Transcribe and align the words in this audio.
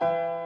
இருந்து 0.00 0.37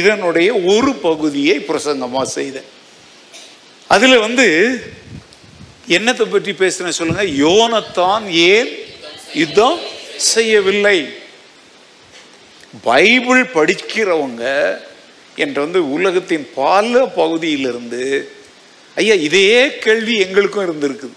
இதனுடைய 0.00 0.50
ஒரு 0.74 0.92
பகுதியை 1.06 1.56
பிரசங்கமாக 1.68 2.28
செய்தேன். 2.38 2.68
அதில் 3.94 4.24
வந்து 4.26 4.46
என்னத்தை 5.96 6.26
பற்றி 6.30 6.52
பேசுகிறேன் 6.62 6.98
சொல்லுங்க. 6.98 7.24
யோனத்தான் 7.46 8.24
ஏன் 8.52 8.70
யுத்தம் 9.42 9.80
செய்யவில்லை? 10.32 10.98
பைபிள் 12.88 13.42
படிக்கிறவங்க 13.56 14.44
என்ற 15.42 15.56
வந்து 15.64 15.80
உலகத்தின் 15.96 16.46
பல 16.54 17.04
பகுதியிலிருந்து 17.20 18.04
ஐயா 19.00 19.14
இதே 19.28 19.78
கேள்வி 19.84 20.14
எங்களுக்கும் 20.24 20.66
இருந்திருக்குது. 20.66 21.14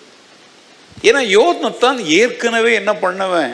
ஏன்னா 1.08 1.22
யோனத்தான் 1.38 2.00
ஏற்கனவே 2.20 2.72
என்ன 2.82 2.92
பண்ணவன்? 3.02 3.52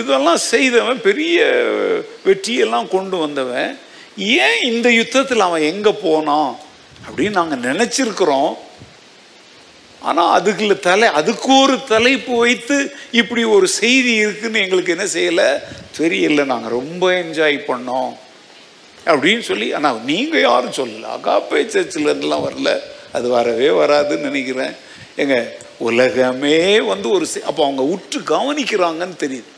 இதெல்லாம் 0.00 0.40
செய்தவன் 0.52 1.00
பெரிய 1.08 1.38
வெற்றியெல்லாம் 2.26 2.88
கொண்டு 2.94 3.16
வந்தவன். 3.24 3.72
ஏன் 4.16 4.60
இந்த 4.62 4.92
யுத்தத்தில் 4.92 5.40
அவன் 5.40 5.62
எங்கே 5.62 5.90
போனான் 5.90 6.56
அப்படின்னு 7.10 7.30
நாங்கள் 7.30 7.76
நினச்சிருக்கிறோம். 7.76 8.54
ஆனால் 10.00 10.42
அதுக்குள்ள 10.42 10.78
தலை 10.78 11.08
அதுக்கு 11.08 11.60
ஒரு 11.60 11.84
தலைப்பு 11.84 12.38
வைத்து 12.38 12.92
இப்படி 13.10 13.44
ஒரு 13.44 13.68
செய்தி 13.68 14.12
இருக்குன்னு 14.12 14.58
எங்களுக்கு 14.58 14.96
என்ன 14.96 15.04
செய்யலை? 15.04 15.58
தெரியல 15.98 16.44
நாங்கள் 16.44 16.70
ரொம்ப 16.70 17.10
என்ஜாய் 17.10 17.60
பண்ணோம் 17.68 18.16
அப்படின்னு 19.06 19.40
சொல்லி 19.40 19.72
ஆனால் 19.72 20.04
நீங்கள் 20.04 20.40
யாரும் 20.40 20.72
சொல்லல. 20.72 21.04
அகாப்பே 21.16 21.66
சர்ச்சில் 21.66 22.06
வரல. 22.06 22.78
அது 23.12 23.28
வரவே 23.28 23.68
வராதுன்னு 23.68 24.18
நினைக்கிறேன். 24.18 24.72
எங்க 25.16 25.56
உலகமே 25.78 26.80
வந்து 26.80 27.10
ஒரு 27.10 27.26
செ- 27.34 27.42
அப்போ 27.42 27.64
அவங்க 27.64 27.82
உற்று 27.82 28.20
கவனிக்கிறாங்கன்னு 28.20 29.16
தெரியுது. 29.18 29.52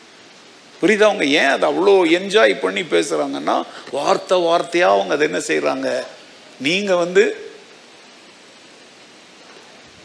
புரியுதா 0.80 1.08
அவங்க 1.10 1.26
ஏன் 1.40 1.52
அதை 1.54 1.66
அவ்வளோ 1.70 1.92
என்ஜாய் 2.18 2.54
பண்ணி 2.64 2.82
பேசுகிறாங்கன்னா 2.94 3.56
வார்த்தை 3.96 4.36
வார்த்தையாக 4.48 4.96
அவங்க 4.96 5.14
அதை 5.16 5.26
என்ன 5.30 5.40
செய்கிறாங்க 5.50 5.88
நீங்கள் 6.66 7.02
வந்து 7.04 7.24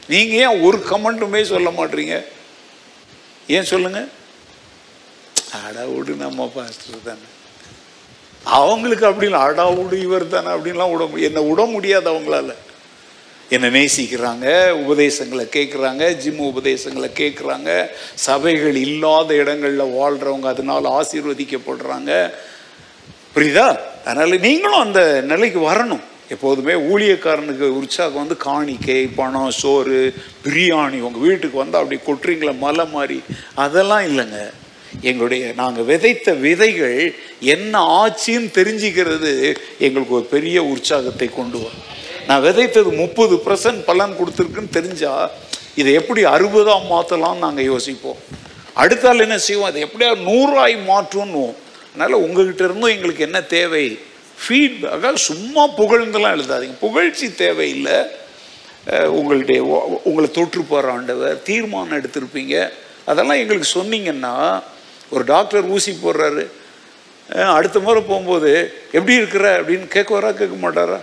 நீங்கள் 0.09 0.39
ஏன் 0.45 0.63
ஒரு 0.67 0.77
கமெண்ட்டுமே 0.91 1.41
சொல்ல 1.51 1.69
மாட்டீங்க? 1.79 2.15
ஏன் 3.55 3.69
சொல்லுங்கள் 3.73 4.09
அடா 5.59 5.83
விடு 5.91 6.13
நம்ம 6.15 6.47
பாஸ்டர் 6.55 7.05
தானே. 7.07 7.27
அவங்களுக்கு 8.59 9.05
அப்படி 9.09 9.27
இல்லை 9.29 9.41
அடா 9.47 9.65
விடு 9.77 9.95
இவர் 10.07 10.33
தானே 10.33 10.49
அப்படின்லாம் 10.55 10.93
விட 10.93 11.03
முடியும் 11.11 11.29
என்னை 11.29 11.43
விட 11.49 11.61
முடியாது 11.75 12.07
அவங்களால. 12.13 12.51
என்னை 13.55 13.69
நேசிக்கிறாங்க 13.77 14.47
உபதேசங்களை 14.83 15.45
கேட்குறாங்க 15.55 16.03
ஜிம் 16.17 16.43
உபதேசங்களை 16.51 17.09
கேட்குறாங்க 17.17 17.69
சபைகள் 18.25 18.75
இல்லாத 18.75 19.35
இடங்களில் 19.35 19.93
வாழ்கிறவங்க 19.97 20.47
அதனால் 20.53 20.87
ஆசீர்வதிக்கப்படுறாங்க. 20.99 22.11
புரியுதா? 23.35 23.67
அதனால் 24.05 24.39
நீங்களும் 24.39 24.85
அந்த 24.85 25.01
நிலைக்கு 25.31 25.59
வரணும். 25.71 26.03
எப்போதுமே 26.29 26.73
ஊழியக்காரனுக்கு 26.91 27.67
உற்சாகம் 27.79 28.21
வந்து 28.21 28.37
காணிக்கை 28.37 28.99
பணம் 29.19 29.53
சோறு 29.61 30.13
பிரியாணி 30.45 30.99
உங்கள் 31.07 31.25
வீட்டுக்கு 31.27 31.57
வந்தால் 31.57 31.83
அப்படி 31.83 31.99
கொட்டுறீங்களா 32.07 32.57
மலை 32.57 32.85
மாதிரி 32.95 33.21
அதெல்லாம் 33.55 34.05
இல்லைங்க. 34.11 34.41
எங்களுடைய 35.01 35.53
நாங்கள் 35.55 35.83
விதைத்த 35.83 36.33
விதைகள் 36.47 36.99
என்ன 37.39 37.73
ஆச்சுன்னு 38.01 38.49
தெரிஞ்சுக்கிறது 38.59 39.33
எங்களுக்கு 39.77 40.15
ஒரு 40.19 40.27
பெரிய 40.35 40.63
உற்சாகத்தை 40.63 41.29
கொண்டு 41.35 41.57
வரும். 41.57 41.85
நான் 42.31 42.43
விதைத்தது 42.43 42.89
முப்பது 42.95 43.35
பர்சன்ட் 43.45 43.79
பலன் 43.87 44.13
கொடுத்துருக்குன்னு 44.19 44.69
தெரிஞ்சா 44.69 45.29
இதை 45.75 45.93
எப்படி 45.93 46.21
அறுபதாக 46.25 46.81
மாற்றலாம்னு 46.91 47.43
நாங்கள் 47.45 47.67
யோசிப்போம். 47.71 48.19
அடுத்தால் 48.81 49.23
என்ன 49.25 49.37
செய்வோம்? 49.37 49.67
அதை 49.69 49.79
எப்படியா 49.87 50.11
நூறாய் 50.27 50.75
மாற்றுன்னுவோம் 50.89 51.57
அதனால் 51.89 52.15
உங்ககிட்ட 52.25 52.63
இருந்தும் 52.63 52.93
எங்களுக்கு 52.95 53.25
என்ன 53.27 53.41
தேவை? 53.55 53.99
ஃபீட்பேக்காக 54.43 55.13
சும்மா 55.13 55.63
புகழ்ந்துலாம் 55.79 56.35
எழுதாதீங்க. 56.37 56.77
புகழ்ச்சி 56.85 57.35
தேவையில்லை. 57.43 57.97
உங்கள்கிட்ட 58.87 59.09
உங்களுடைய 59.17 59.61
உங்களை 60.03 60.31
தொற்று 60.31 60.63
போகிற 60.63 60.91
ஆண்டவர் 60.91 61.43
தீர்மானம் 61.43 61.97
எடுத்திருப்பீங்க. 61.99 62.55
அதெல்லாம் 63.05 63.41
எங்களுக்கு 63.43 63.69
சொன்னீங்கன்னா 63.79 64.35
ஒரு 65.09 65.23
டாக்டர் 65.23 65.63
ஊசி 65.63 65.97
போடுறாரு. 66.05 66.45
அடுத்த 67.57 67.79
முறை 67.79 68.01
போகும்போது 68.01 68.51
எப்படி 68.91 69.13
இருக்கிற? 69.13 69.61
அப்படின்னு 69.61 69.87
கேட்குவாரா 69.97 70.31
கேட்க 70.33 70.55
மாட்டாரா? 70.65 70.99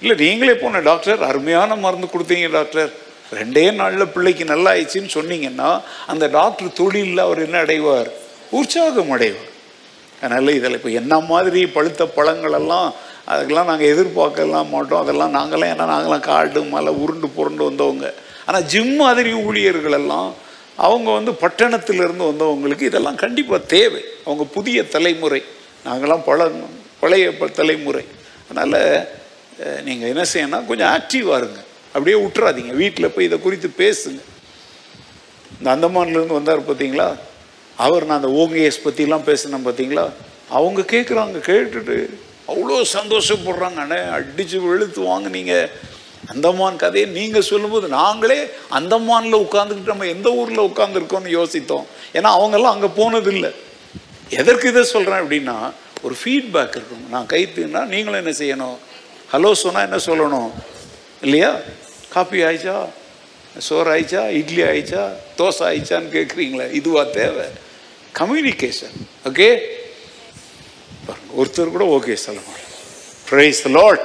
இல்லை 0.00 0.16
நீங்களே 0.16 0.54
போன 0.54 0.80
டாக்டர் 0.80 1.22
அருமையான 1.22 1.76
மருந்து 1.76 2.06
கொடுத்தீங்க 2.06 2.50
டாக்டர். 2.50 2.92
ரெண்டே 3.32 3.72
நாளில் 3.72 4.08
பிள்ளைக்கு 4.08 4.44
நல்லா 4.44 4.72
ஆயிடுச்சுன்னு 4.72 5.08
சொன்னீங்கன்னா 5.14 5.82
அந்த 6.06 6.26
டாக்டர் 6.26 6.72
தொழிலில் 6.72 7.18
அவர் 7.18 7.42
என்ன 7.42 7.62
அடைவார்? 7.62 8.10
உற்சாகம் 8.50 9.18
அடைவார். 9.18 9.50
அதனால் 10.22 10.54
இதில் 10.54 10.72
இப்போ 10.72 10.88
என்ன 10.88 11.20
மாதிரி 11.20 11.66
பழுத்த 11.66 12.04
பழங்களெல்லாம் 12.04 12.92
அதுக்கெல்லாம் 13.28 13.64
நாங்கள் 13.64 13.96
எதிர்பார்க்கலாம் 13.96 14.68
மாட்டோம். 14.68 15.00
அதெல்லாம் 15.00 15.34
நாங்களாம் 15.34 15.64
ஏன்னா 15.64 15.90
நாங்களாம் 15.90 16.20
காடு 16.20 16.64
மலை 16.64 16.92
உருண்டு 16.92 17.28
புரண்டு 17.28 17.64
வந்தவங்க. 17.64 18.14
ஆனால் 18.46 18.64
ஜிம் 18.64 18.94
மாதிரி 18.94 19.32
ஊழியர்கள் 19.32 19.92
எல்லாம் 19.92 20.34
அவங்க 20.76 21.10
வந்து 21.10 21.32
பட்டணத்திலிருந்து 21.32 22.24
வந்தவங்களுக்கு 22.24 22.82
இதெல்லாம் 22.82 23.14
கண்டிப்பாக 23.14 23.64
தேவை. 23.64 24.04
அவங்க 24.24 24.44
புதிய 24.44 24.88
தலைமுறை. 24.88 25.42
நாங்களாம் 25.86 26.22
பழ 26.24 26.50
பழைய 27.00 27.36
ப- 27.36 27.46
தலைமுறை. 27.46 28.04
அதனால் 28.50 29.08
நீங்கள் 29.86 30.10
என்ன 30.12 30.24
செய்யணும் 30.32 30.66
கொஞ்சம் 30.70 30.90
ஆக்டிவாக 30.96 31.40
இருங்க. 31.40 31.60
அப்படியே 31.94 32.16
விட்டுறாதீங்க 32.24 32.72
வீட்டில் 32.82 33.12
போய் 33.14 33.28
இதை 33.28 33.38
குறித்து 33.40 33.68
பேசுங்க. 33.82 34.20
இந்த 35.58 35.68
அந்தமான்லேருந்து 35.74 36.38
வந்தார் 36.38 36.68
பார்த்தீங்களா 36.68 37.08
அவர் 37.86 38.06
நான் 38.08 38.20
அந்த 38.20 38.30
ஓங்கேஎஸ் 38.42 38.84
பற்றிலாம் 38.84 39.28
பேசினேன் 39.30 39.66
பார்த்தீங்களா 39.66 40.04
அவங்க 40.58 40.80
கேட்குறாங்க 40.94 41.38
கேட்டுட்டு 41.50 41.96
அவ்வளோ 42.52 42.76
சந்தோஷப்படுறாங்க. 42.96 43.78
அண்ணே 43.84 44.00
அடித்து 44.16 44.58
வெளுத்து 44.66 45.30
நீங்கள் 45.38 45.94
அந்தமான் 46.32 46.80
கதையை 46.82 47.06
நீங்கள் 47.16 47.48
சொல்லும்போது 47.48 47.86
நாங்களே 47.88 48.38
அந்தமானில் 48.78 49.42
உட்காந்துக்கிட்டு 49.46 49.92
நம்ம 49.94 50.06
எந்த 50.16 50.28
ஊரில் 50.40 50.68
உட்காந்துருக்கோம்னு 50.70 51.36
யோசித்தோம். 51.38 51.86
ஏன்னா 52.16 52.30
அவங்கெல்லாம் 52.36 52.74
அங்கே 52.76 52.90
போனதில்லை. 53.00 53.50
எதற்கு 54.40 54.68
இதை 54.68 54.82
சொல்கிறேன் 54.94 55.22
அப்படின்னா 55.22 55.56
ஒரு 56.04 56.14
ஃபீட்பேக் 56.20 56.76
இருக்கும் 56.78 57.04
நான் 57.14 57.30
கைத்துனா 57.32 57.82
நீங்களும் 57.92 58.20
என்ன 58.22 58.34
செய்யணும்? 58.42 58.76
ஹலோ 59.28 59.52
சொன்னால் 59.52 59.86
என்ன 59.88 59.98
சொல்லணும்? 60.06 60.50
இல்லையா? 61.22 61.50
காஃபி 62.14 62.38
ஆயிடுச்சா 62.48 62.76
சோறு 63.66 63.90
ஆயிடுச்சா 63.94 64.22
இட்லி 64.40 64.62
ஆயிடுச்சா 64.62 65.02
தோசை 65.38 65.62
ஆயிடுச்சான்னு 65.68 66.14
கேட்குறீங்களே 66.16 66.66
இதுவா 66.78 67.02
தேவை? 67.18 67.46
கம்யூனிகேஷன் 68.12 68.94
ஓகே 69.30 69.48
ஒருத்தர் 71.36 71.74
கூட 71.76 71.84
ஓகே 71.96 72.14
சொல்ல 72.24 72.40
மாட்டேன் 72.46 72.62
ப்ரைஸ் 73.30 73.62
லார்ட் 73.78 74.04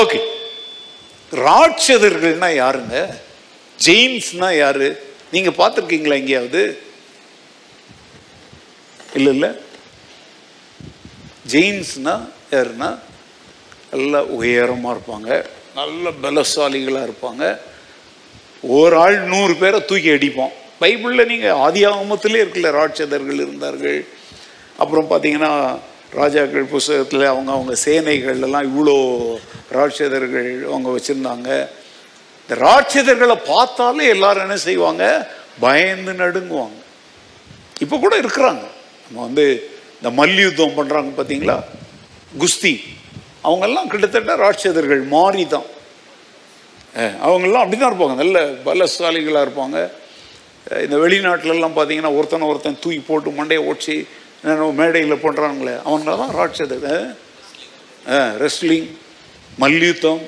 ஓகே 0.00 0.20
ராட்சதர்கள்னா 1.32 2.48
யாருங்க? 2.62 2.96
ஜெயின்ஸ்னா 3.78 4.48
யாரு? 4.56 4.88
நீங்க 5.32 5.50
பார்த்துருக்கீங்களா 5.50 6.20
எங்கேயாவது? 6.22 6.62
இல்லை 9.14 9.32
இல்லை. 9.32 9.50
ஜெயின்ஸ்னா 11.52 12.14
யாருன்னா? 12.52 12.90
நல்லா 13.94 14.22
உயரமாக 14.22 14.96
இருப்பாங்க. 14.96 15.46
நல்ல 15.74 16.10
பலசாலிகளாக 16.22 17.08
இருப்பாங்க. 17.08 17.58
ஒரு 18.62 18.96
ஆள் 18.96 19.18
நூறு 19.20 19.54
பேரை 19.54 19.84
தூக்கி 19.84 20.10
அடிப்போம். 20.10 20.54
பைபிளில் 20.80 21.30
நீங்கள் 21.32 21.50
ஆதி 21.50 21.86
ஆகமத்திலே 21.86 22.38
இருக்குல்ல 22.44 22.70
ராட்சதர்கள் 22.80 23.42
இருந்தார்கள். 23.46 24.06
அப்புறம் 24.78 25.10
பார்த்தீங்கன்னா 25.10 25.78
ராஜாக்கள் 26.10 26.64
புஸ்தகத்தில் 26.64 27.24
அவங்க 27.24 27.52
அவங்க 27.52 27.74
சேனைகள்லாம் 27.84 28.66
இவ்வளோ 28.70 28.96
ராட்சதர்கள் 29.72 30.50
அவங்க 30.64 30.88
வச்சுருந்தாங்க. 30.96 31.68
இந்த 32.42 32.54
ராட்சதர்களை 32.66 33.36
பார்த்தாலே 33.46 34.08
எல்லாரும் 34.08 34.42
என்ன 34.42 34.56
செய்வாங்க? 34.56 35.04
பயந்து 35.60 36.12
நடுங்குவாங்க. 36.12 36.78
இப்போ 37.80 37.96
கூட 37.98 38.18
இருக்கிறாங்க. 38.18 38.64
நம்ம 39.06 39.22
வந்து 39.22 39.70
இந்த 39.96 40.10
மல்யுத்தம் 40.22 40.76
பண்ணுறாங்க 40.78 41.12
பார்த்தீங்களா 41.20 41.56
குஸ்தி. 42.38 42.74
அவங்கெல்லாம் 43.48 43.90
கிட்டத்தட்ட 43.92 44.34
ராட்சதர்கள் 44.44 45.02
மாறி 45.16 45.44
தான் 45.54 45.68
அவங்கெல்லாம் 47.26 47.64
அப்படி 47.64 47.78
தான் 47.78 47.90
இருப்பாங்க. 47.92 48.16
நல்ல 48.22 48.38
பலசாலிகளாக 48.66 49.44
இருப்பாங்க. 49.46 49.78
இந்த 50.84 50.96
வெளிநாட்டிலலாம் 51.04 51.76
பார்த்தீங்கன்னா 51.78 52.12
ஒருத்தனை 52.18 52.44
ஒருத்தன் 52.50 52.82
தூக்கி 52.84 53.00
போட்டு 53.08 53.38
மண்டையை 53.38 53.62
ஓடிச்சு 53.70 53.96
மேடையில் 54.80 55.22
பண்ணுறாங்களே 55.24 55.74
அவங்கள 55.88 56.14
தான் 56.22 56.34
ராட்சதர் 56.38 56.88
ரெஸ்லிங் 58.42 58.88
மல்யுத்தம் 59.62 60.22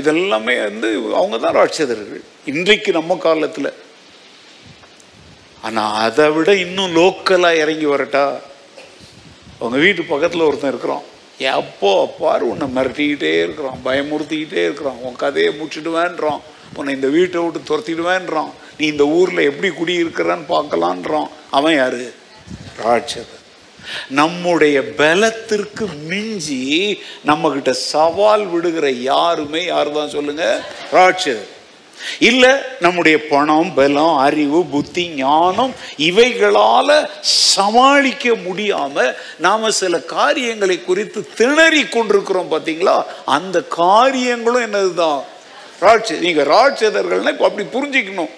இதெல்லாமே 0.00 0.54
வந்து 0.68 0.88
அவங்க 1.18 1.36
தான் 1.44 1.56
ராட்சதர்கள். 1.60 2.22
இன்றைக்கு 2.52 2.90
நம்ம 2.98 3.16
காலத்தில். 3.26 3.70
ஆனால் 5.66 5.96
அதை 6.06 6.26
விட 6.36 6.50
இன்னும் 6.64 6.94
லோக்கலாக 6.98 7.60
இறங்கி 7.62 7.86
வரட்டா? 7.92 8.24
அவங்க 9.60 9.78
வீட்டு 9.84 10.02
பக்கத்தில் 10.12 10.48
ஒருத்தன் 10.48 10.72
இருக்கிறான். 10.72 11.04
எப்போ 11.40 12.14
பாரு 12.18 12.48
உன்னை 12.48 12.66
மிரட்டிக்கிட்டே 12.66 13.38
இருக்கிறான் 13.38 13.80
பயமுறுத்திக்கிட்டே 13.84 14.62
இருக்கிறான். 14.66 14.96
உன் 15.02 15.16
கதையை 15.16 15.52
முடிச்சிடுவேன்றான். 15.52 16.40
உன்னை 16.74 16.94
இந்த 16.94 17.06
வீட்டை 17.06 17.42
விட்டு 17.42 17.76
துரத்திடுவேன்றான். 17.76 18.50
நீ 18.78 18.86
இந்த 18.86 19.06
ஊரில் 19.06 19.50
எப்படி 19.50 19.72
குடியிருக்கிறான்னு 19.72 20.44
பார்க்கலான்றான். 20.48 21.28
அவன் 21.50 21.74
யாரு? 21.74 22.14
ராட்சதன். 22.84 23.38
நம்முடைய 24.08 24.94
பலத்திற்கு 24.94 25.86
மிஞ்சி 25.86 27.00
நம்மகிட்ட 27.26 27.70
சவால் 27.70 28.46
விடுகிற 28.46 28.90
யாருமே 28.90 29.64
யார் 29.64 29.92
தான் 29.92 30.08
சொல்லுங்க? 30.08 30.62
ராட்சதன். 30.92 31.58
இல்ல 32.18 32.76
நம்முடைய 32.80 33.26
பணம் 33.26 33.74
பலம் 33.74 34.16
அறிவு 34.16 34.64
புத்தி 34.64 35.08
ஞானம் 35.08 35.74
இவைகளால 35.98 37.08
சமாளிக்க 37.20 38.28
முடியாம 38.28 39.14
நாம 39.38 39.70
சில 39.70 40.00
காரியங்களை 40.00 40.84
குறித்து 40.84 41.28
திணறி 41.34 41.82
கொண்டிருக்கிறோம் 41.84 42.52
பாத்தீங்களா? 42.52 43.04
அந்த 43.24 43.62
காரியங்களும் 43.62 44.62
என்னதுதான்? 44.62 45.22
ராட்ச 45.80 46.18
நீங்க 46.18 46.42
ராட்சதர்கள்னா 46.42 47.28
இப்போ 47.28 47.44
அப்படி 47.44 47.66
புரிஞ்சுக்கணும். 47.66 48.30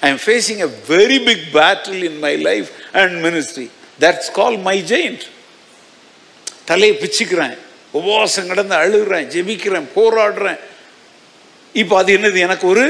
I 0.00 0.10
am 0.10 0.22
facing 0.26 0.60
a 0.60 0.70
very 0.88 1.24
big 1.24 1.44
battle 1.52 2.02
in 2.02 2.18
my 2.18 2.36
life 2.36 2.68
and 2.92 3.24
ministry 3.24 3.68
that's 4.00 4.30
call 4.32 4.56
my 4.56 4.82
giant 4.82 5.22
தலையை 6.64 6.98
பிச்சுக்கிறேன். 7.00 7.56
உபவாசம் 7.92 8.46
கிடந்து 8.46 8.74
அழுகிறேன் 8.74 9.26
ஜெபிக்கிறேன் 9.34 9.86
போராடுறேன். 9.96 10.58
இப்போ 11.80 11.94
அது 12.00 12.10
என்னது? 12.18 12.38
எனக்கு 12.46 12.66
ஒரு 12.72 12.84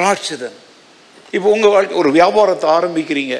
ராட்சதன். 0.00 0.56
இப்போ 1.36 1.48
உங்கள் 1.54 1.72
வாழ்க்கை 1.74 1.96
ஒரு 2.02 2.10
வியாபாரத்தை 2.18 2.66
ஆரம்பிக்கிறீங்க. 2.76 3.36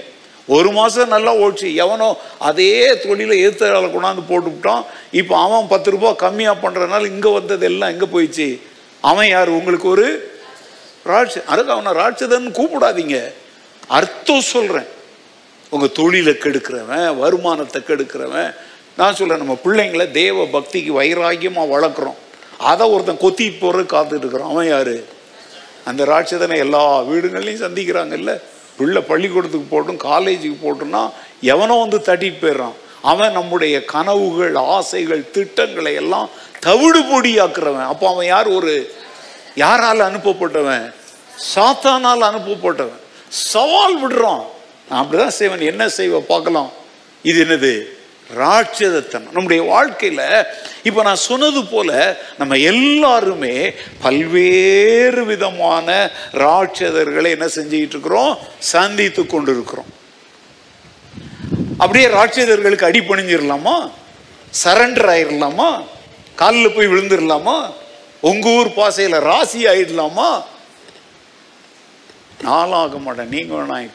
ஒரு 0.56 0.68
மாதம் 0.78 1.12
நல்லா 1.14 1.32
ஓடிச்சு. 1.42 1.68
எவனோ 1.84 2.08
அதே 2.48 2.72
தொழிலை 3.04 3.36
ஏற்ற 3.46 3.80
கொண்டாந்து 3.94 4.22
போட்டுவிட்டான். 4.30 4.82
இப்போ 5.20 5.34
அவன் 5.44 5.70
பத்து 5.72 5.94
ரூபாய் 5.94 6.20
கம்மியாக 6.24 6.62
பண்ணுறதுனால 6.64 7.08
இங்கே 7.14 7.30
வந்தது 7.38 7.66
எல்லாம் 7.70 7.92
எங்கே 7.94 8.08
போயிடுச்சு? 8.14 8.48
அவன் 9.10 9.28
யார்? 9.34 9.50
உங்களுக்கு 9.58 9.88
ஒரு 9.94 10.06
ராட்ச 11.12 11.42
அதுக்கு 11.52 11.74
அவனை 11.76 11.90
ராட்சதன் 12.02 12.46
கூப்பிடாதீங்க. 12.58 13.18
அர்த்தம் 13.98 14.46
சொல்கிறேன் 14.54 14.88
உங்கள் 15.74 15.96
தொழிலை 15.98 16.34
கெடுக்கிறவன் 16.44 17.08
வருமானத்தை 17.22 17.80
கெடுக்கிறவன். 17.90 18.50
நான் 19.00 19.16
சொல்கிறேன் 19.18 19.42
நம்ம 19.44 19.56
பிள்ளைங்களை 19.64 20.06
தேவ 20.20 20.44
பக்திக்கு 20.54 20.92
வைராக்கியமாக 21.00 21.72
வளர்க்குறோம். 21.74 22.20
அதை 22.58 22.88
ஒருத்தன் 22.88 23.16
கொத்தி 23.16 23.50
போற 23.50 23.80
காத்துட்டு 23.80 24.16
இருக்கிறான். 24.16 24.50
அவன் 24.50 24.68
யாரு? 24.68 25.08
அந்த 25.84 26.04
ராட்சதனை 26.04 26.56
எல்லா 26.56 27.02
வீடுகள்லையும் 27.02 27.64
சந்திக்கிறாங்கல்ல. 27.64 28.40
பிள்ளை 28.76 29.02
பள்ளிக்கூடத்துக்கு 29.02 29.80
போட்டும் 29.80 30.10
காலேஜுக்கு 30.10 30.56
போட்டும்னா 30.62 31.12
எவனோ 31.40 31.74
வந்து 31.74 31.98
தட்டிட்டு 31.98 32.34
போயிடுறான். 32.40 32.72
அவன் 33.02 33.32
நம்முடைய 33.32 33.84
கனவுகள் 33.84 34.54
ஆசைகள் 34.54 35.30
திட்டங்களை 35.30 35.94
எல்லாம் 35.94 36.30
தவிடு 36.60 37.00
பொடியாக்குறவன். 37.00 37.86
அப்போ 37.86 38.08
அவன் 38.08 38.26
யார்? 38.26 38.46
ஒரு 38.46 38.94
யாரால் 39.54 40.00
அனுப்பப்பட்டவன்? 40.00 40.92
சாத்தானால் 41.54 42.32
அனுப்பப்பட்டவன். 42.32 43.00
சவால் 43.28 44.06
விடுறான். 44.06 44.42
நான் 44.88 45.06
அப்படிதான் 45.06 45.26
செய்வேன். 45.26 45.60
என்ன 45.60 45.86
செய்வ 45.86 46.18
பார்க்கலாம். 46.18 46.70
இது 47.22 47.44
என்னது? 47.44 47.95
ராட்சதத்தனம். 48.34 49.32
நம்முடைய 49.32 49.62
வாழ்க்கையில் 49.62 50.46
இப்போ 50.82 51.02
நான் 51.02 51.16
சொன்னது 51.16 51.64
போல 51.64 52.18
நம்ம 52.38 52.56
எல்லாருமே 52.56 53.72
பல்வேறு 54.00 55.24
விதமான 55.24 56.10
ராட்சதர்களை 56.32 57.30
என்ன 57.30 57.46
செஞ்சுக்கிட்டு 57.46 57.94
இருக்கிறோம்? 57.96 58.38
சந்தித்து 58.58 59.26
கொண்டிருக்கிறோம். 59.26 59.90
அப்படியே 61.78 62.06
ராட்சதர்களுக்கு 62.06 62.88
அடிப்பணிஞ்சிடலாமா 62.90 63.90
சரண்டர் 64.64 65.08
ஆயிடலாமா 65.14 65.84
காலில் 66.34 66.74
போய் 66.74 66.86
விழுந்துடலாமா 66.86 67.72
உங்க 68.20 68.48
ஊர் 68.48 68.74
பாசையில் 68.74 69.18
ராசி 69.18 69.66
ஆயிடலாமா 69.66 70.42
நாளாக 72.42 72.74
ஆக 72.74 72.98
மாட்டேன். 72.98 73.28
நீங்கள் 73.28 73.58
வேணா 73.58 73.88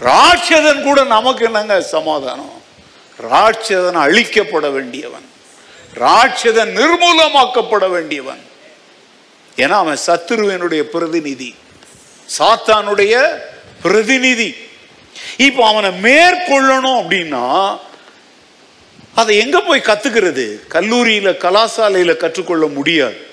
ராட்சதன் 0.00 0.82
கூட 0.82 1.04
நமக்கு 1.04 1.44
என்னங்க 1.44 1.80
சமாதானம்? 1.80 2.62
ராட்சதன் 3.30 3.94
அழிக்கப்பட 3.94 4.72
வேண்டியவன். 4.72 5.30
ராட்சதன் 5.94 6.74
நிர்மூலமாக்கப்பட 6.74 7.90
வேண்டியவன். 7.90 8.42
ஏன்னா 9.56 9.68
அவன் 9.68 9.98
சத்துருவனுடைய 10.06 10.80
பிரதிநிதி. 10.80 11.54
சாத்தானுடைய 12.38 13.38
பிரதிநிதி. 13.82 14.54
இப்போ 15.36 15.66
அவனை 15.66 15.90
மேற்கொள்ளணும் 15.90 17.00
அப்படின்னா 17.00 17.78
அதை 19.14 19.38
எங்க 19.38 19.60
போய் 19.60 19.80
கத்துக்கிறது? 19.80 20.60
கல்லூரியில 20.68 21.32
கலாசாலையில 21.36 22.16
கற்றுக்கொள்ள 22.16 22.66
முடியாது. 22.66 23.30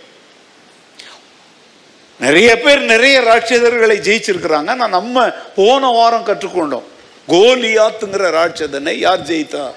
நிறைய 2.19 2.59
பேர் 2.59 2.79
நிறைய 2.79 3.21
ராட்சதர்களை 3.21 3.97
ஜெயிச்சிருக்கிறாங்க. 4.07 4.75
நான் 4.75 4.89
நம்ம 4.89 5.29
போன 5.55 5.87
வாரம் 5.87 6.25
கற்றுக்கொண்டோம். 6.25 6.83
கோலியாத்துங்கிற 7.27 8.29
ராட்சதனை 8.39 8.93
யார் 8.97 9.21
ஜெயித்தா? 9.21 9.71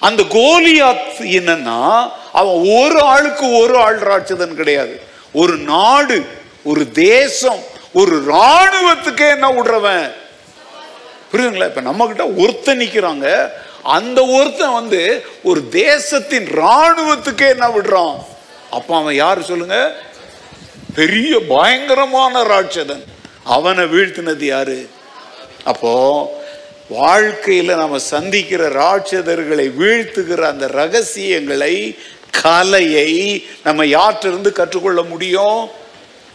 அந்த 0.00 0.22
கோலியாத் 0.22 1.18
என்னன்னா 1.18 2.10
அவன் 2.32 2.54
ஒரு 2.54 3.00
ஆளுக்கு 3.00 3.52
ஒரு 3.52 3.78
ஆள் 3.78 3.98
ராட்சதன் 3.98 4.54
கிடையாது. 4.54 5.00
ஒரு 5.32 5.56
நாடு 5.56 6.26
ஒரு 6.64 6.92
தேசம் 6.92 7.62
ஒரு 7.92 8.24
ராணுவத்துக்கே 8.32 9.28
என்ன 9.30 9.50
விடுறவன்? 9.50 10.12
புரியுதுங்களா? 11.32 11.64
இப்ப 11.64 11.80
நம்ம 11.80 12.06
கிட்ட 12.06 12.26
ஒருத்தன் 12.26 12.78
நிக்கிறாங்க. 12.78 13.50
அந்த 13.82 14.26
ஒருத்தன் 14.26 14.72
வந்து 14.72 15.24
ஒரு 15.42 15.68
தேசத்தின் 15.68 16.46
ராணுவத்துக்கே 16.46 17.48
என்ன 17.48 17.68
விடுறான்? 17.68 18.16
அப்ப 18.70 18.96
அவன் 18.96 19.14
யாரு 19.14 19.42
சொல்லுங்க? 19.42 20.06
பெரிய 20.94 21.40
பயங்கரமான 21.40 22.42
ராட்சதன். 22.42 23.04
அவனை 23.44 23.84
வீழ்த்தினது 23.84 24.44
யாரு? 24.44 24.88
அப்போ 25.64 25.92
வாழ்க்கையில 26.90 27.76
நம்ம 27.76 27.98
சந்திக்கிற 27.98 28.68
ராட்சதர்களை 28.68 29.70
வீழ்த்துகிற 29.78 30.40
அந்த 30.40 30.66
ரகசியங்களை 30.66 31.98
கலையை 32.42 33.46
நம்ம 33.64 33.84
யாற்றிருந்து 33.84 34.52
கற்றுக்கொள்ள 34.52 35.02
முடியும்? 35.02 35.68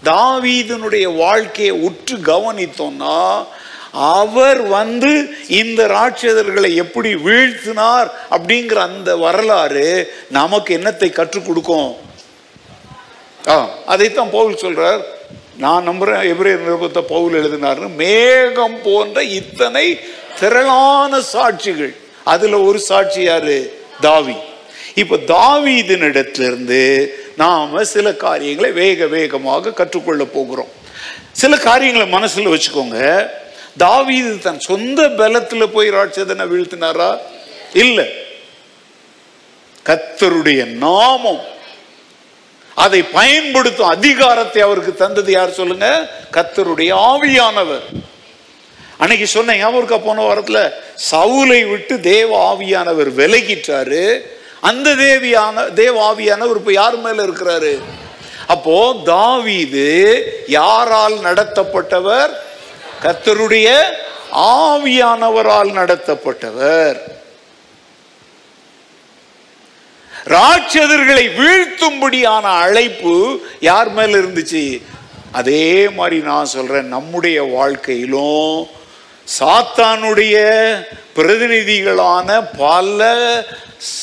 தாவீதனுடைய 0.03 1.15
வாழ்க்கையை 1.15 1.75
உற்று 1.75 2.17
கவனித்தோம்னா 2.17 3.45
அவர் 3.91 4.61
வந்து 4.61 5.29
இந்த 5.47 5.87
ராட்சதர்களை 5.87 6.73
எப்படி 6.73 7.15
வீழ்த்தினார் 7.15 8.09
அப்படிங்கிற 8.31 8.73
அந்த 8.73 9.17
வரலாறு 9.17 10.13
நமக்கு 10.29 10.77
என்னத்தை 10.77 11.09
கற்றுக் 11.09 11.45
கொடுக்கும்? 11.45 11.95
ஆ. 13.47 13.69
அதைத்தான் 13.85 14.29
பவுல் 14.29 14.53
சொல்றார். 14.53 15.01
நான் 15.57 15.89
நம்புறேன் 15.89 16.33
எபிரேயர் 16.33 16.67
நிருபத்தை 16.67 17.01
பவுல் 17.01 17.33
எழுதினார்னு. 17.33 17.95
மேகம் 17.95 18.81
போன்ற 18.83 19.23
இத்தனை 19.23 19.99
திரளான 20.39 21.19
சாட்சிகள். 21.19 21.95
அதுல 22.23 22.61
ஒரு 22.61 22.79
சாட்சி 22.79 23.21
யாரு? 23.21 23.81
தாவி. 24.01 24.33
இப்போ 24.95 25.15
தாவீதினிடத்திலிருந்து 25.15 27.07
நாம 27.37 27.83
சில 27.83 28.13
காரியங்களை 28.13 28.71
வேக 28.71 29.07
வேகமாக 29.07 29.71
கற்றுக்கொள்ள 29.71 30.23
போகிறோம். 30.23 30.67
சில 31.31 31.57
காரியங்களை 31.57 32.07
மனசில் 32.07 32.47
வச்சுக்கோங்க. 32.47 33.29
தாவீது 33.77 34.39
தன் 34.39 34.59
சொந்த 34.59 35.09
பலத்தில் 35.09 35.69
போய் 35.69 35.89
ராட்சதனை 35.89 36.47
வீழ்த்தினாரா? 36.47 37.17
இல்லை. 37.73 38.09
கத்தருடைய 39.85 40.65
நாமம் 40.65 41.51
அதை 42.75 43.03
பயன்படுத்தும் 43.03 43.87
அதிகாரத்தை 43.87 44.61
அவருக்கு 44.61 44.95
தந்தது 44.95 45.31
யார் 45.31 45.51
சொல்லுங்க? 45.51 46.09
கத்தருடைய 46.31 46.93
ஆவியானவர். 46.93 47.81
அன்னைக்கு 48.97 49.27
சொன்ன 49.27 49.55
ஞாபகம் 49.55 50.03
போன 50.03 50.21
வாரத்தில் 50.21 50.73
சவுலை 51.11 51.69
விட்டு 51.69 51.99
தேவ 51.99 52.53
ஆவியானவர் 52.53 53.09
விலகிட்டாரு. 53.11 54.21
அந்த 54.61 54.89
தேவியான 54.89 55.73
தேவ 55.73 56.13
ஆவியானவர் 56.13 56.55
இப்போ 56.55 56.71
யார் 56.71 56.97
மேல 56.97 57.23
இருக்கிறாரு? 57.23 57.79
அப்போ 58.47 59.01
தாவீது 59.05 60.23
யாரால் 60.47 61.13
நடத்தப்பட்டவர்? 61.13 62.29
கத்தருடைய 63.03 63.81
ஆவியானவரால் 64.33 65.71
நடத்தப்பட்டவர். 65.71 67.12
ராட்சதர்களை 70.27 71.29
வீழ்த்தும்படியான 71.37 72.41
அழைப்பு 72.41 73.45
யார் 73.59 73.89
மேல 73.89 74.17
இருந்துச்சு? 74.17 74.81
அதே 75.31 75.89
மாதிரி 75.89 76.21
நான் 76.21 76.45
சொல்றேன் 76.45 76.87
நம்முடைய 76.87 77.43
வாழ்க்கையிலும் 77.43 78.67
சாத்தானுடைய 79.39 80.35
பிரதிநிதிகளான 81.15 82.49
பல 82.57 83.09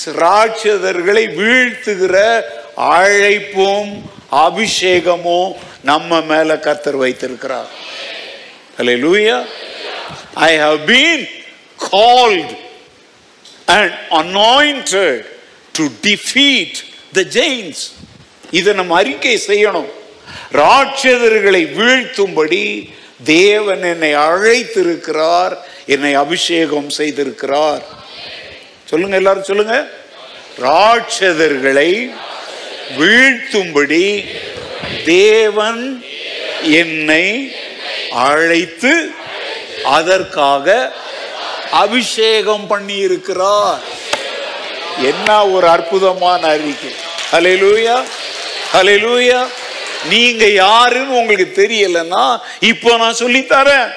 ராட்சதர்களை 0.06 1.26
வீழ்த்துகிற 1.40 2.40
அழைப்பும் 2.76 4.02
அபிஷேகமும் 4.30 5.54
நம்ம 5.82 6.20
மேல 6.20 6.54
கத்தர் 6.54 6.96
வைத்திருக்கிறார். 6.96 7.68
I 10.34 10.58
I 10.58 10.58
been 10.58 11.28
called 11.92 12.56
and 13.66 13.92
and 14.10 14.36
anointed 14.36 15.38
to 15.72 15.84
defeat 16.02 16.78
the 17.12 17.20
giants 17.20 17.82
இதை 18.50 18.72
நம்ம 18.72 18.94
அறிக்கை 18.96 19.40
செய்யணும். 19.46 19.90
ராட்சதர்களை 20.52 21.62
வீழ்த்தும்படி 21.78 22.90
தேவன் 23.24 23.82
என்னை 23.82 24.16
அழைத்திருக்கிறார் 24.16 25.54
என்னை 25.86 26.14
அபிஷேகம் 26.14 26.90
செய்திருக்கிறார். 26.96 27.82
சொல்லுங்க 28.84 29.16
எல்லாரும் 29.16 29.44
சொல்லுங்க. 29.44 29.88
ராட்சதர்களை 30.58 32.10
வீழ்த்தும்படி 32.98 34.24
தேவன் 35.04 36.04
என்னை 36.62 37.52
அழைத்து 38.10 39.10
அதற்காக 39.84 40.92
அபிஷேகம் 41.70 42.66
பண்ணி 42.66 42.96
இருக்கிறார் 42.96 43.80
என்ன 45.02 45.46
ஒரு 45.46 45.68
அற்புதமான 45.68 46.46
அறிக்கை. 46.46 46.92
ஹalleluya 47.32 47.96
ஹalleluya 48.72 49.48
நீங்க 50.08 50.46
யாருன்னு 50.46 51.18
உங்களுக்கு 51.20 51.62
தெரியலன்னா 51.62 52.40
இப்போ 52.60 52.96
நான் 52.96 53.20
சொல்லி 53.22 53.40
தரேன் 53.40 53.90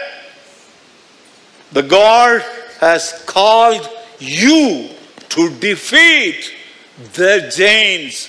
the 1.71 1.81
god 1.81 2.43
has 2.79 3.03
called 3.25 3.85
you 4.19 4.89
to 5.29 5.49
defeat 5.67 6.39
the 7.19 7.33
giants 7.59 8.19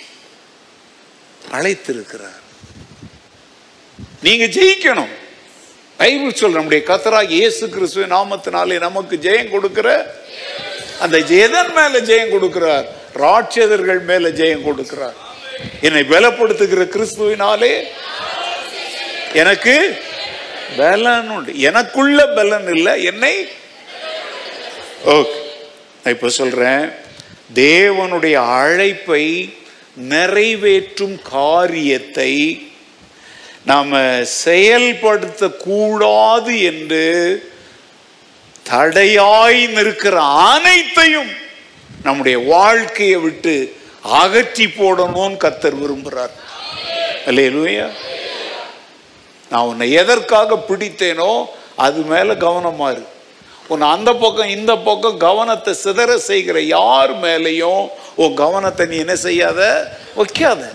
அழைத்திருக்கிறார். 1.53 2.41
நீங்க 4.23 4.45
ஜெயிக்கணும். 4.47 5.13
பைபிள் 5.99 6.39
சொல்ற 6.41 6.57
நம்முடைய 6.59 6.85
கத்தராக 6.87 7.31
இயேசு 7.31 7.69
கிறிஸ்துவ 7.69 8.07
நாமத்தினாலே 8.07 8.79
நமக்கு 8.79 9.17
ஜெயம் 9.17 9.51
கொடுக்கிற 9.51 9.89
அந்த 11.01 11.19
எதன் 11.19 11.73
மேல 11.73 12.01
ஜெயம் 12.01 12.35
கொடுக்கிறார்? 12.35 12.85
ராட்சதர்கள் 13.15 14.05
மேல 14.05 14.29
ஜெயம் 14.29 14.69
கொடுக்கிறார். 14.69 15.15
என்னை 15.81 16.03
பலப்படுத்துகிற 16.03 16.89
கிறிஸ்துவினாலே 16.95 17.83
எனக்கு 19.33 19.99
பலன் 20.77 21.29
உண்டு. 21.29 21.59
எனக்குள்ள 21.59 22.27
பலன் 22.27 22.75
இல்லை 22.75 23.05
என்னை 23.05 23.49
ஓகே. 25.05 25.41
நான் 26.05 26.15
இப்ப 26.15 26.29
சொல்றேன் 26.29 26.93
தேவனுடைய 27.55 28.33
அழைப்பை 28.33 29.55
நிறைவேற்றும் 29.95 31.23
காரியத்தை 31.23 32.67
நாம 33.65 34.23
செயல்படுத்தக்கூடாது 34.45 36.63
என்று 36.63 37.45
தடையாய் 38.67 39.67
நிற்கிற 39.67 40.23
அனைத்தையும் 40.23 41.31
நம்முடைய 42.03 42.39
வாழ்க்கையை 42.39 43.17
விட்டு 43.17 43.75
அகற்றி 44.03 44.67
போடணும்னு 44.67 45.37
கத்தர் 45.37 45.81
விரும்புகிறார் 45.81 46.35
அல்லேலூயா. 47.27 47.87
நான் 49.51 49.63
உன்னை 49.63 49.93
எதற்காக 49.93 50.57
பிடித்தேனோ 50.69 51.47
அது 51.77 52.01
மேலே 52.03 52.35
கவனமாக 52.35 52.93
இரு 52.93 53.05
உன்னை 53.69 53.89
அந்த 53.89 54.15
பக்கம் 54.15 54.49
இந்த 54.49 54.77
பக்கம் 54.77 55.17
கவனத்தை 55.17 55.75
சிதற 55.85 56.15
செய்கிற 56.15 56.61
யார் 56.61 57.13
மேலேயும் 57.19 57.89
உன் 58.15 58.35
கவனத்தை 58.35 58.87
நீ 58.87 58.97
என்ன 58.97 59.17
செய்யாத? 59.17 59.61
வைக்காத. 60.17 60.73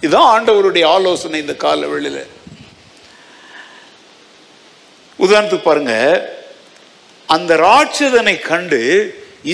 இதுதான் 0.00 0.28
ஆண்டவருடைய 0.34 0.84
ஆலோசனை 0.86 1.40
இந்த 1.40 1.54
கால 1.54 1.86
வெளியில். 1.86 2.26
உதாரணத்துக்கு 5.18 5.62
பாருங்கள் 5.62 6.36
அந்த 7.34 7.52
ராட்சதனை 7.56 8.34
கண்டு 8.40 8.80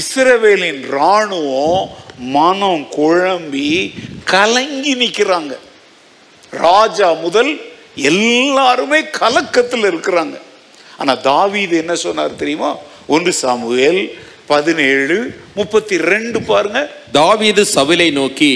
இஸ்ரவேலின் 0.00 0.82
ராணுவம் 0.96 1.84
மனம் 2.36 2.84
குழம்பி 2.96 3.70
கலங்கி 4.32 4.92
நிற்கிறாங்க 5.00 5.54
ராஜா 6.64 7.08
முதல் 7.24 7.50
எல்லாருமே 8.10 9.00
கலக்கத்தில் 9.20 9.86
இருக்கிறாங்க. 9.90 10.36
ஆனால் 10.98 11.20
தாவீது 11.20 11.74
என்ன 11.76 11.94
சொன்னார் 11.94 12.40
தெரியுமா? 12.42 12.70
ஒன்று 13.14 13.32
சாமுவேல் 13.32 14.02
பதினேழு 14.46 15.16
முப்பத்தி 15.58 15.96
ரெண்டு 16.12 16.38
பாருங்க. 16.50 16.80
தாவீது 17.12 17.62
சவுலை 17.74 18.08
நோக்கி 18.12 18.52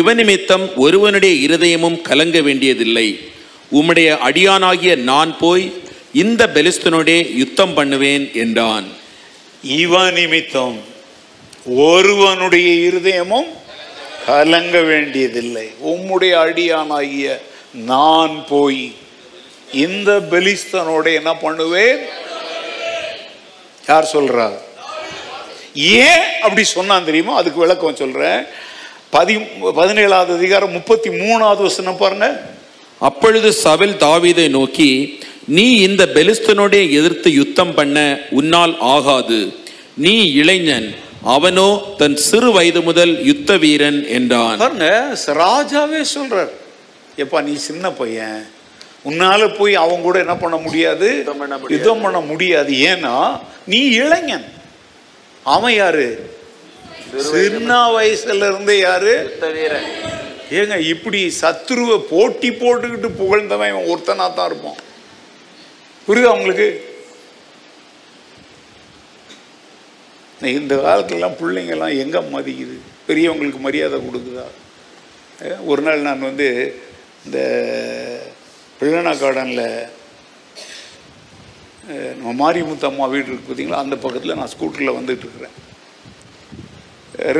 இவன் 0.00 0.16
நிமித்தம் 0.16 0.66
ஒருவனுடைய 0.76 1.34
இருதயமும் 1.46 2.00
கலங்க 2.08 2.40
வேண்டியதில்லை. 2.40 3.08
உம்முடைய 3.78 4.08
அடியானாகிய 4.28 4.92
நான் 5.10 5.32
போய் 5.38 5.66
இந்த 6.22 6.42
பெலிஸ்தனோடே 6.54 7.16
யுத்தம் 7.40 7.74
பண்ணுவேன் 7.78 8.24
என்றான். 8.42 8.86
இவன் 9.82 10.12
நிமித்தம் 10.18 10.76
ஒருவனுடைய 11.88 12.68
இருதயமும் 12.88 13.48
கலங்க 14.28 14.76
வேண்டியதில்லை. 14.90 15.66
உம்முடைய 15.92 16.32
அடியானாகிய 16.44 17.26
நான் 17.90 18.34
போய் 18.52 18.84
இந்த 19.86 20.10
பெலிஸ்தனோட 20.32 21.06
என்ன 21.20 21.30
பண்ணுவேன்? 21.44 22.00
யார் 23.90 24.12
சொல்றா 24.14 24.48
ஏன் 26.04 26.24
அப்படி 26.44 26.62
சொன்னான் 26.76 27.08
தெரியுமா? 27.08 27.34
அதுக்கு 27.40 27.64
விளக்கம் 27.64 28.00
சொல்றேன். 28.02 28.40
பதி 29.16 29.34
பதினேழாவது 29.78 30.32
அதிகாரம் 30.38 30.76
முப்பத்தி 30.78 31.10
மூணாவது 31.22 31.62
வசனம் 31.68 32.00
பாருங்க. 32.02 32.28
அப்பொழுது 33.08 33.48
சவுல் 33.64 33.98
தாவீதை 34.06 34.46
நோக்கி 34.58 34.90
நீ 35.56 35.66
இந்த 35.86 36.02
பெலிஸ்தனோடே 36.14 36.80
எதிர்த்து 36.98 37.28
யுத்தம் 37.32 37.74
பண்ண 37.74 37.98
உன்னால் 38.38 38.74
ஆகாது. 38.94 39.38
நீ 40.04 40.14
இளைஞன் 40.40 40.88
அவனோ 41.34 41.68
தன் 42.00 42.16
சிறு 42.26 42.50
வயது 42.56 42.80
முதல் 42.88 43.12
யுத்த 43.28 43.56
வீரன் 43.62 44.00
என்றான். 44.16 44.58
பாருங்க 44.62 44.88
ராஜாவே 45.42 46.00
சொல்றார். 46.14 46.52
எப்பா 47.22 47.38
நீ 47.48 47.54
சின்ன 47.68 47.90
பையன். 48.00 48.40
உன்னால 49.10 49.40
போய் 49.58 49.74
அவங்க 49.82 50.02
கூட 50.06 50.18
என்ன 50.24 50.34
பண்ண 50.44 50.56
முடியாது? 50.66 51.08
யுத்தம் 51.18 52.02
பண்ண 52.04 52.20
முடியாது. 52.30 52.72
ஏன்னா 52.90 53.14
நீ 53.72 53.80
இளைஞன். 54.02 54.46
அவன் 55.54 55.76
யாரு? 55.82 56.08
சின்ன 57.32 57.72
வயசுல 57.96 58.48
இருந்தே 58.52 58.76
யாரு 58.78 59.14
ஏங்க 60.58 60.76
இப்படி 60.94 61.20
சத்துருவை 61.40 61.96
போட்டி 62.12 62.50
போட்டுக்கிட்டு 62.62 63.08
புகழ்ந்தவன் 63.20 63.88
ஒருத்தனா 63.92 64.26
தான் 64.38 64.48
இருப்பான். 64.50 64.78
புரியுதா 66.08 66.30
உங்களுக்கு? 66.38 66.66
இந்த 70.58 70.74
காலத்துலலாம் 70.84 71.38
பிள்ளைங்கள்லாம் 71.40 71.98
எங்கே 72.02 72.20
மதிக்குது? 72.34 72.76
பெரியவங்களுக்கு 73.08 73.60
மரியாதை 73.64 73.98
கொடுக்குதா? 74.04 74.44
ஒரு 75.70 75.82
நாள் 75.86 76.06
நான் 76.06 76.26
வந்து 76.28 76.46
இந்த 77.26 77.38
பிள்ளனா 78.78 79.12
கார்டனில் 79.22 79.66
நம்ம 82.20 82.32
மாரிமுத்து 82.40 82.88
அம்மா 82.90 83.06
வீடு 83.12 83.28
இருக்கு 83.30 83.48
பார்த்தீங்களா 83.48 83.84
அந்த 83.84 83.96
பக்கத்தில் 84.04 84.38
நான் 84.40 84.52
ஸ்கூட்டரில் 84.54 84.96
வந்துட்டுருக்குறேன். 84.98 85.56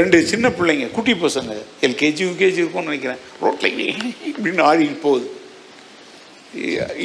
ரெண்டு 0.00 0.18
சின்ன 0.30 0.46
பிள்ளைங்க 0.58 0.86
குட்டி 0.98 1.12
பசங்க 1.24 1.52
எல்கேஜி 1.88 2.22
யூகேஜி 2.28 2.60
இருக்கும்னு 2.62 2.90
நினைக்கிறேன். 2.90 3.20
ரோட்டில் 3.44 3.80
இப்படின்னு 4.30 4.62
ஆடிட்டு 4.70 5.04
போகுது. 5.08 5.26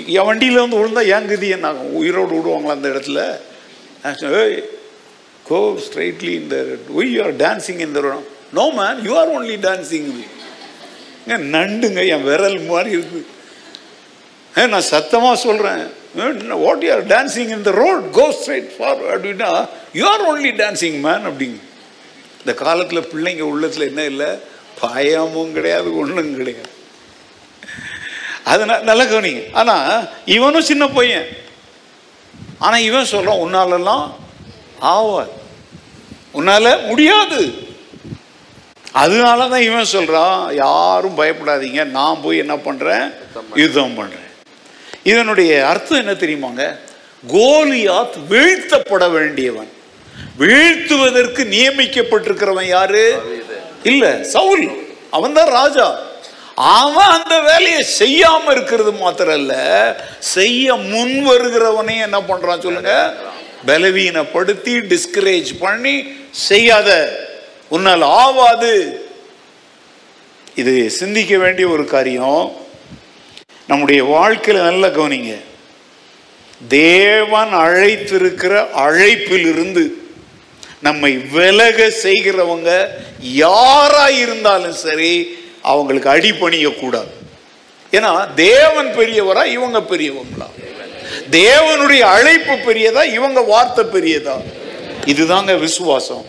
என் 0.07 0.25
வண்டியில் 0.25 0.57
வந்து 0.57 0.77
விழுந்தா 0.77 1.05
ஏன் 1.05 1.27
கதி 1.27 1.47
என்ன 1.47 1.73
உயிரோடு 1.73 2.35
விடுவாங்களா 2.35 2.69
அந்த 2.69 2.89
இடத்துல? 2.89 3.39
"ஏய், 4.39 4.69
கோ 5.43 5.77
ஸ்ட்ரைட்லி 5.85 6.33
இந்த 6.33 6.65
ஒய் 6.97 7.11
யூ 7.11 7.23
ஆர் 7.23 7.35
டான்சிங் 7.35 7.79
இந்த 7.79 8.21
no 8.53 8.71
man 8.71 9.03
you 9.03 9.17
are 9.17 9.41
only 9.41 9.55
dancing 9.61 10.23
நண்டுங்க 11.27 12.07
என் 12.07 12.23
விரல் 12.23 12.59
மாதிரி 12.59 12.89
இருக்கு. 12.89 13.25
ஏ, 14.57 14.65
நான் 14.67 14.81
சத்தமாக 14.81 15.35
சொல்கிறேன் 15.35 15.83
what 16.49 16.83
you 16.83 16.91
are 16.93 17.07
dancing 17.07 17.49
in 17.49 17.61
the 17.61 17.71
road 17.71 18.11
go 18.11 18.31
straight 18.31 18.75
for 18.77 19.21
அப்படின்னா 19.21 19.67
you 19.93 20.07
are 20.07 20.21
only 20.21 20.51
dancing 20.55 20.99
man 20.99 21.25
அப்படிங்க. 21.29 21.59
இந்த 22.39 22.53
காலத்தில் 22.55 23.07
பிள்ளைங்க 23.13 23.41
உள்ளத்தில் 23.41 23.87
என்ன 23.87 24.03
இல்லை? 24.03 24.27
பயமும் 24.81 25.53
கிடையாது 25.53 25.97
ஒன்றும் 25.97 26.37
கிடையாது. 26.37 26.69
அது 28.43 28.65
ந- 28.65 28.81
நல்ல 28.81 29.05
கவனிங்க. 29.05 29.53
ஆனால் 29.53 30.09
இவனும் 30.25 30.61
சின்ன 30.61 30.87
பையன். 30.87 31.27
ஆனால் 32.59 32.81
இவன் 32.81 33.05
சொல்கிறான் 33.05 33.37
உன்னாலெல்லாம் 33.37 34.11
ஆவாது. 34.81 35.27
உன்னால 36.33 36.85
முடியாது. 36.85 37.67
அதனால 38.91 39.47
தான் 39.47 39.61
இவன் 39.61 39.85
சொல்றான் 39.91 40.53
யாரும் 40.53 41.17
பயப்படாதீங்க. 41.17 41.85
நான் 41.85 42.21
போய் 42.21 42.37
என்ன 42.37 42.55
பண்றேன்? 42.55 43.11
யுத்தம் 43.55 43.93
பண்றேன். 43.93 44.21
இதனுடைய 45.03 45.67
அர்த்தம் 45.67 45.97
என்ன 45.97 46.11
தெரியுமாங்க? 46.11 46.77
கோலியாத் 47.27 48.17
வீழ்த்தப்பட 48.29 49.11
வேண்டியவன். 49.11 49.69
வீழ்த்துவதற்கு 50.39 51.45
நியமிக்கப்பட்டிருக்கிறவன் 51.45 52.63
யாரு? 52.63 53.21
இல்ல 53.83 54.23
சவுல். 54.23 54.95
அவன் 55.11 55.33
தான் 55.33 55.47
ராஜா. 55.47 55.99
அவன் 56.55 57.05
அந்த 57.05 57.39
வேலையை 57.39 57.85
செய்யாம 57.99 58.51
இருக்கிறது 58.51 58.91
மாத்திரம் 58.91 59.35
இல்ல 59.35 59.55
செய்ய 60.19 60.75
முன் 60.75 61.29
வருகிறவனையும் 61.29 62.01
என்ன 62.01 62.19
பண்றான் 62.19 62.59
சொல்லுங்க? 62.59 63.13
பலவீனப்படுத்தி 63.65 64.95
டிஸ்கரேஜ் 64.95 65.55
பண்ணி 65.59 66.15
செய்யாத. 66.31 67.19
உன்னால் 67.69 68.01
ஆவாது. 68.01 68.91
இது 70.55 70.89
சிந்திக்க 70.89 71.37
வேண்டிய 71.37 71.67
ஒரு 71.67 71.85
காரியம். 71.85 72.55
நம்முடைய 73.67 74.03
வாழ்க்கையில் 74.03 74.63
நல்ல 74.63 74.87
கவனிங்க. 74.87 75.35
தேவன் 76.67 77.53
அழைத்திருக்கிற 77.53 78.67
அழைப்பிலிருந்து 78.75 79.87
நம்மை 80.81 81.17
விலக 81.17 81.91
செய்கிறவங்க 82.03 82.87
யாரா 83.19 84.09
இருந்தாலும் 84.09 84.73
சரி 84.73 85.41
அவங்களுக்கு 85.63 86.09
அடிபணியக்கூடாது 86.09 87.11
ஏன்னா 87.91 88.33
தேவன் 88.33 88.87
பெரியவரா 88.87 89.45
இவங்க 89.45 89.79
பெரியவங்களா? 89.79 90.47
தேவனுடைய 91.31 91.99
அழைப்பு 91.99 92.53
பெரியதா 92.53 93.01
இவங்க 93.13 93.41
வார்த்தை 93.41 93.83
பெரியதா? 93.85 94.35
இதுதாங்க 95.05 95.59
விசுவாசம். 95.59 96.25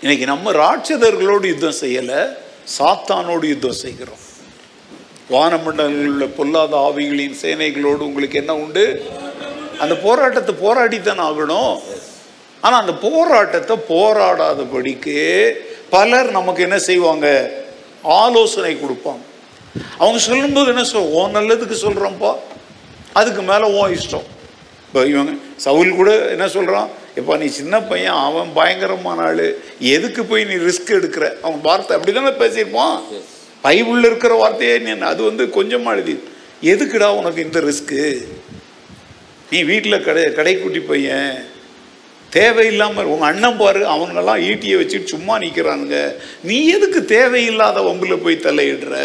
இன்னைக்கு 0.00 0.26
நம்ம 0.26 0.52
ராட்சதர்களோடு 0.52 1.46
யுத்தம் 1.46 1.80
செய்யலை 1.80 2.20
சாத்தானோடு 2.78 3.46
யுத்தம் 3.48 3.80
செய்கிறோம். 3.84 4.22
வானமண்டலங்களில் 5.30 6.12
உள்ள 6.12 6.26
பொல்லாத 6.26 6.76
ஆவிகளின் 6.76 7.36
சேனைகளோடு 7.42 8.06
உங்களுக்கு 8.10 8.38
என்ன 8.38 8.54
உண்டு? 8.54 8.84
அந்த 9.78 9.94
போராட்டத்தை 9.96 10.54
போராடித்தான் 10.54 11.24
ஆகணும். 11.28 11.74
ஆனா 12.64 12.76
அந்த 12.82 12.92
போராட்டத்தை 13.06 13.76
போராடாதபடிக்கு 13.92 15.18
பலர் 15.94 16.28
நமக்கு 16.38 16.60
என்ன 16.66 16.78
செய்வாங்க? 16.88 17.26
ஆலோசனை 18.20 18.72
கொடுப்பாங்க. 18.82 19.24
அவங்க 20.02 20.18
சொல்லும்போது 20.28 20.68
என்ன 20.74 20.84
சொல் 20.92 21.10
ஓ 21.18 21.22
நல்லதுக்கு 21.38 21.76
சொல்றோம்ப்பா 21.86 22.32
அதுக்கு 23.20 23.42
மேல 23.50 23.70
ஓ 23.78 23.82
இஷ்டம். 23.96 24.26
இப்போ 24.86 25.00
இவங்க 25.12 25.32
சவுல் 25.64 25.98
கூட 25.98 26.10
என்ன 26.34 26.46
சொல்றான்? 26.54 26.88
இப்போ 27.18 27.32
நீ 27.40 27.46
சின்ன 27.58 27.74
பையன் 27.90 28.18
அவன் 28.28 28.48
பயங்கரமான 28.58 29.22
ஆளு. 29.28 29.46
எதுக்கு 29.94 30.22
போய் 30.30 30.48
நீ 30.50 30.56
ரிஸ்க் 30.68 30.96
எடுக்கிற? 30.98 31.26
அவன் 31.46 31.60
வார்த்தை 31.66 31.92
அப்படிதானே 31.96 32.32
பேசியிருப்பான். 32.42 32.96
பைபிளில் 33.64 34.08
இருக்கிற 34.10 34.34
வார்த்தையே 34.42 34.74
நீ 34.84 34.92
அது 35.12 35.22
வந்து 35.30 35.44
கொஞ்சமா 35.58 35.92
எழுதி. 35.96 36.14
எதுக்குடா 36.72 37.08
உனக்கு 37.20 37.40
இந்த 37.46 37.60
ரிஸ்க்கு 37.68 38.02
நீ 39.50 39.60
வீட்டில் 39.70 40.04
கடை 40.08 40.22
கடைக்குட்டி 40.38 40.82
பையன். 40.92 41.32
தேவையில்லாமல் 42.36 43.10
உங்கள் 43.12 43.28
அண்ணன் 43.30 43.58
பாரு 43.60 43.80
அவங்களெல்லாம் 43.92 44.42
ஈட்டியை 44.48 44.76
வச்சுட்டு 44.80 45.12
சும்மா 45.14 45.34
நிற்கிறானுங்க 45.44 45.98
நீ 46.48 46.56
எதுக்கு 46.76 47.00
தேவையில்லாத 47.16 47.80
வம்பில் 47.88 48.22
போய் 48.24 48.44
தலையிடுற? 48.46 48.96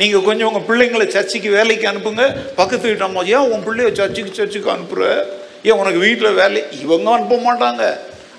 நீங்கள் 0.00 0.26
கொஞ்சம் 0.28 0.48
உங்கள் 0.50 0.66
பிள்ளைங்களை 0.68 1.06
சர்ச்சுக்கு 1.14 1.50
வேலைக்கு 1.56 1.86
அனுப்புங்க. 1.90 2.26
பக்கத்து 2.60 2.88
வீட்டு 2.88 3.06
அம்மா 3.08 3.22
ஏன் 3.34 3.48
உன் 3.52 3.64
பிள்ளைய 3.66 3.92
சர்ச்சுக்கு 4.00 4.38
சர்ச்சுக்கு 4.38 4.70
அனுப்புற? 4.74 5.02
ஏன் 5.68 5.80
உனக்கு 5.80 6.04
வீட்டில் 6.06 6.38
வேலை? 6.42 6.62
இவங்க 6.82 7.10
அனுப்ப 7.16 7.38
மாட்டாங்க. 7.48 7.84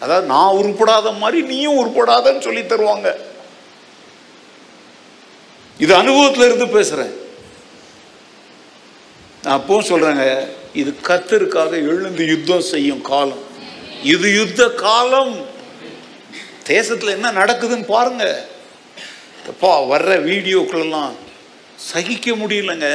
அதாவது 0.03 0.25
நான் 0.33 0.55
உருப்படாத 0.59 1.11
மாதிரி 1.23 1.41
நீயும் 1.51 1.79
உருப்படாதன்னு 1.81 2.45
சொல்லி 2.47 2.61
தருவாங்க. 2.61 3.09
இது 5.83 5.93
அனுபவத்தில் 6.01 6.47
இருந்து 6.47 6.67
பேசுகிறேன் 6.77 7.13
நான் 9.43 9.57
அப்பவும் 9.59 9.89
சொல்கிறேங்க 9.91 10.25
இது 10.81 10.91
கத்திற்காக 11.07 11.71
எழுந்து 11.91 12.23
யுத்தம் 12.33 12.69
செய்யும் 12.73 13.05
காலம். 13.11 13.45
இது 14.09 14.27
யுத்த 14.33 14.61
காலம். 14.85 15.33
தேசத்தில் 16.71 17.15
என்ன 17.15 17.31
நடக்குதுன்னு 17.31 17.85
பாருங்க. 17.95 18.25
அப்பா 19.51 19.71
வர்ற 19.91 20.11
வீடியோக்களெல்லாம் 20.29 21.13
சகிக்க 21.89 22.33
முடியலங்க. 22.41 22.87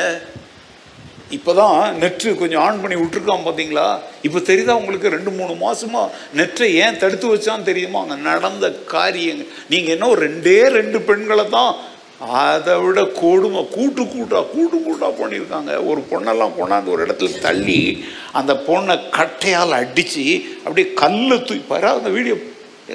இப்போதான் 1.37 1.79
நெற்று 2.01 2.31
கொஞ்சம் 2.41 2.63
ஆன் 2.65 2.81
பண்ணி 2.83 2.97
விட்டுருக்கான் 2.99 3.47
பார்த்தீங்களா 3.47 3.87
இப்போ 4.27 4.39
தெரியுதா 4.51 4.77
உங்களுக்கு 4.81 5.15
ரெண்டு 5.15 5.31
மூணு 5.39 5.55
மாதமாக 5.65 6.13
நெற்றை 6.39 6.69
ஏன் 6.83 7.01
தடுத்து 7.03 7.27
வச்சான்னு 7.33 7.69
தெரியுமா? 7.71 8.01
அங்கே 8.03 8.17
நடந்த 8.31 8.67
காரியங்கள் 8.95 9.51
நீங்கள் 9.73 9.95
என்ன 9.95 10.09
ஒரு 10.15 10.23
ரெண்டே 10.29 10.59
ரெண்டு 10.79 11.01
பெண்களை 11.09 11.45
தான் 11.57 11.73
அதை 12.21 12.75
விட 12.81 13.05
கொடுமை 13.05 13.69
கூட்டு 13.69 14.09
கூட்டாக 14.09 14.45
கூட்டு 14.45 14.77
கூட்டாக 14.83 15.13
பண்ணியிருக்காங்க. 15.21 15.73
ஒரு 15.87 16.01
பொண்ணெல்லாம் 16.11 16.55
கொண்டாந்து 16.59 16.93
ஒரு 16.95 17.07
இடத்துல 17.07 17.41
தள்ளி 17.41 18.05
அந்த 18.33 18.53
பொண்ணை 18.69 18.95
கட்டையால் 19.19 19.79
அடித்து 19.81 20.25
அப்படியே 20.65 20.93
கல்லை 20.93 21.43
தூய் 21.43 21.69
பாரு 21.69 21.89
அந்த 21.89 22.09
வீடியோ 22.09 22.37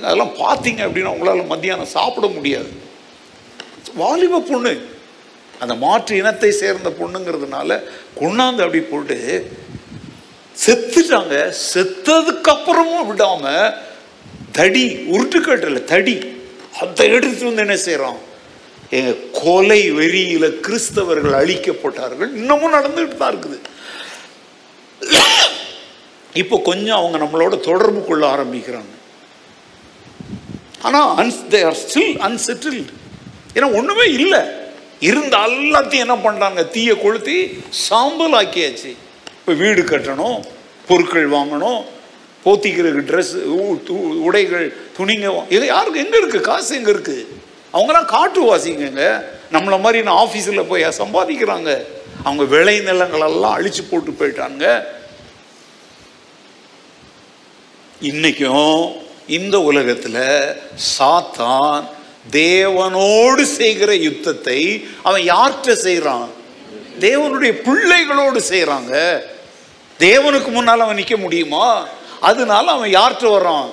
அதெல்லாம் 0.03 0.33
பார்த்தீங்க 0.43 0.81
அப்படின்னா 0.87 1.13
உங்களால் 1.15 1.51
மத்தியானம் 1.51 1.93
சாப்பிட 1.97 2.27
முடியாது. 2.27 2.71
வாலிப 4.01 4.39
பொண்ணு. 4.39 4.73
அந்த 5.59 5.73
மாற்று 5.75 6.17
இனத்தை 6.17 6.51
சேர்ந்த 6.51 6.89
பொண்ணுங்கிறதுனால 6.99 7.79
கொண்டாந்து 8.19 8.65
அப்படி 8.65 8.79
போட்டு 8.79 9.17
செத்துட்டாங்க. 10.63 11.35
செத்ததுக்கு 11.73 13.05
விடாமல் 13.07 13.75
தடி 14.51 14.85
உருட்டுக்கட்டில் 15.13 15.83
தடி 15.83 16.15
அதை 16.81 17.09
எடுத்து 17.09 17.45
வந்து 17.45 17.61
என்ன 17.67 17.75
செய்கிறான் 17.75 18.19
கொலை 19.41 19.81
வெறியில 19.97 20.45
கிறிஸ்தவர்கள் 20.65 21.35
அழிக்கப்பட்டார்கள். 21.41 22.31
இன்னமும் 22.39 22.75
நடந்துட்டு 22.77 23.15
தான் 23.21 23.31
இருக்குது. 23.33 23.59
இப்போ 26.41 26.55
கொஞ்சம் 26.69 26.99
அவங்க 26.99 27.17
நம்மளோட 27.23 27.53
தொடர்பு 27.69 28.01
கொள்ள 28.09 28.23
ஆரம்பிக்கிறாங்க. 28.35 28.93
ஆனால் 30.87 31.09
once 31.21 31.41
they 31.53 31.61
are 31.69 31.79
still 31.83 32.17
unsettled 32.27 32.91
ஏன்னா 33.55 33.69
ஒன்றுமே 33.79 34.05
இல்லை. 34.19 34.41
இருந்த 35.09 35.35
எல்லாத்தையும் 35.49 36.05
என்ன 36.05 36.15
பண்ணுறாங்க 36.25 36.61
தீயை 36.75 36.95
கொளுத்தி 37.03 37.37
சாம்பல் 37.87 38.35
ஆக்கியாச்சு. 38.41 38.91
இப்போ 39.39 39.53
வீடு 39.61 39.81
கட்டணும் 39.91 40.39
பொருட்கள் 40.89 41.27
வாங்கணும் 41.37 41.81
போத்திக்கிறதுக்கு 42.45 43.09
ட்ரெஸ் 43.11 43.33
உடைகள் 44.27 44.65
துணிங்க 44.97 45.27
இது 45.55 45.63
யாருக்கு 45.73 46.03
எங்கே 46.05 46.19
இருக்குது 46.21 46.47
காசு 46.49 46.71
இருக்குது 46.93 47.23
அவங்களாம் 47.73 48.11
அவங்கலாம் 48.11 48.11
காட்டுவாசிங்கங்க. 48.15 49.23
நம்மள 49.51 49.79
மாதிரி 49.79 50.03
நான் 50.03 50.27
ஆஃபீஸில் 50.27 50.67
போய் 50.67 50.83
சம்பாதிக்கிறாங்க. 50.83 51.85
அவங்க 52.23 52.43
விளை 52.43 52.79
நிலங்களெல்லாம் 52.79 53.55
அழிச்சு 53.57 53.83
போட்டு 53.89 54.11
போயிட்டாங்க. 54.11 54.65
இன்னைக்கும் 58.01 58.99
இந்த 59.27 59.61
உலகத்தில் 59.61 60.21
சாத்தான் 60.97 61.83
தேவனோடு 62.31 63.41
செய்கிற 63.41 63.95
யுத்தத்தை 63.95 64.85
அவன் 65.03 65.21
யார்கிட்ட 65.21 65.73
செய்கிறான் 65.73 66.29
தேவனுடைய 66.99 67.51
பிள்ளைகளோடு 67.67 68.41
செய்கிறாங்க 68.49 69.23
தேவனுக்கு 69.99 70.49
முன்னால் 70.51 70.79
அவன் 70.79 70.95
நிற்க 70.95 71.17
முடியுமா? 71.17 71.87
அதனால 72.19 72.71
அவன் 72.71 72.93
யார்கிட்ட 72.93 73.27
வர்றான்? 73.37 73.69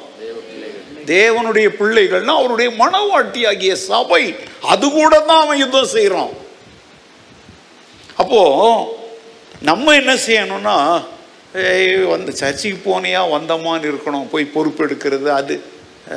தேவனுடைய 1.14 1.68
பிள்ளைகள்னா 1.80 2.34
அவருடைய 2.40 2.68
மனவாட்டி 2.82 3.40
ஆகிய 3.50 3.72
சபை. 3.88 4.24
அது 4.72 4.86
கூட 4.98 5.12
தான் 5.30 5.42
அவன் 5.44 5.62
யுத்தம் 5.62 5.94
செய்கிறான் 5.96 6.34
அப்போ 8.22 8.42
நம்ம 9.70 9.94
என்ன 10.00 10.12
செய்யணும்னா 10.26 10.76
வந்து 12.12 12.32
சர்ச்சுக்கு 12.40 12.78
போனியா 12.86 13.20
வந்தமான்னு 13.36 13.90
இருக்கணும் 13.90 14.30
போய் 14.32 14.52
பொறுப்பெடுக்கிறது 14.54 15.28
அது 15.40 15.56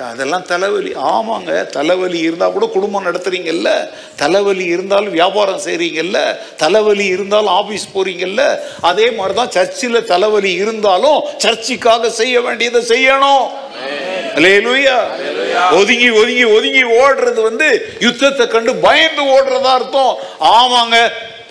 அதெல்லாம் 0.09 0.45
தலைவலி. 0.51 0.91
ஆமாங்க 1.13 1.51
தலைவலி 1.75 2.19
இருந்தால் 2.27 2.53
கூட 2.55 2.65
குடும்பம் 2.75 3.07
நடத்துகிறீங்கல்ல 3.07 3.69
தலைவலி 4.21 4.65
இருந்தாலும் 4.73 5.15
வியாபாரம் 5.17 5.63
செய்கிறீங்கல்ல 5.65 6.19
தலைவலி 6.63 7.05
இருந்தாலும் 7.15 7.53
ஆஃபீஸ் 7.61 7.85
போகிறீங்கல்ல 7.95 8.43
அதே 8.89 9.07
மாதிரி 9.17 9.35
தான் 9.39 9.53
சர்ச்சில் 9.57 10.07
தலைவலி 10.13 10.51
இருந்தாலும் 10.63 11.19
சர்ச்சுக்காக 11.45 12.11
செய்ய 12.21 12.35
வேண்டியதை 12.47 12.83
செய்யணும். 12.93 13.45
ஒதுங்கி 15.79 16.09
ஒதுங்கி 16.21 16.45
ஒதுங்கி 16.57 16.83
ஓடுறது 17.01 17.41
வந்து 17.49 17.67
யுத்தத்தை 18.05 18.47
கண்டு 18.47 18.71
பயந்து 18.87 19.23
ஓடுறதா 19.35 19.71
அர்த்தம். 19.79 20.15
ஆமாங்க 20.57 20.97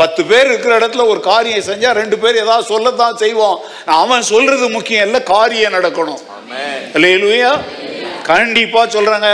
பத்து 0.00 0.22
பேர் 0.24 0.46
இருக்கிற 0.46 0.72
இடத்துல 0.78 1.06
ஒரு 1.12 1.20
காரியம் 1.20 1.66
செஞ்சா 1.68 1.90
ரெண்டு 2.00 2.18
பேர் 2.18 2.42
ஏதாவது 2.42 2.70
சொல்லத்தான் 2.72 3.16
செய்வோம். 3.22 3.58
அவன் 3.84 4.22
சொல்றது 4.32 4.68
முக்கியம் 4.76 5.06
இல்ல 5.08 5.18
காரியம் 5.32 5.74
நடக்கணும். 5.76 6.20
அல்லேலூயா 6.96 7.50
கண்டிப்பா 8.30 8.82
சொல்றாங்க. 8.96 9.30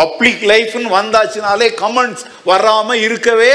பப்ளிக் 0.00 0.44
லைஃப்னு 0.52 0.94
வந்தாச்சுனாலே 0.98 1.68
கமெண்ட்ஸ் 1.82 2.24
வராம 2.50 2.94
இருக்கவே 3.06 3.54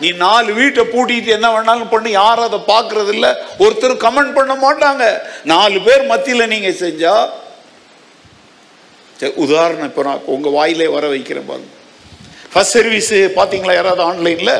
நீ 0.00 0.08
நாலு 0.26 0.50
வீட்டை 0.52 0.82
பூட்டிட்டு 0.92 1.30
என்ன 1.36 1.48
வேணாலும் 1.54 1.90
பண்ணி 1.94 2.10
யாரும் 2.10 2.46
அதை 2.50 2.60
பார்க்கறது 2.70 3.12
இல்ல 3.16 3.26
ஒருத்தர் 3.64 4.02
கமெண்ட் 4.04 4.36
பண்ண 4.38 4.54
மாட்டாங்க. 4.66 5.04
நாலு 5.52 5.80
பேர் 5.86 6.10
மத்தியில 6.12 6.46
நீங்க 6.54 6.70
செஞ்சா 6.84 7.14
சரி, 7.16 7.43
உதாரணம் 9.44 9.88
இப்போ 9.90 10.02
நான் 10.08 10.26
உங்கள் 10.34 10.56
வாயிலே 10.58 10.88
வர 10.96 11.04
வைக்கிறேன் 11.14 11.48
பாருங்க. 11.50 11.70
ஃபஸ்ட் 12.52 12.76
சர்வீஸ் 12.78 13.12
பார்த்தீங்களா 13.38 13.74
யாராவது 13.78 14.02
ஆன்லைனில் 14.10 14.56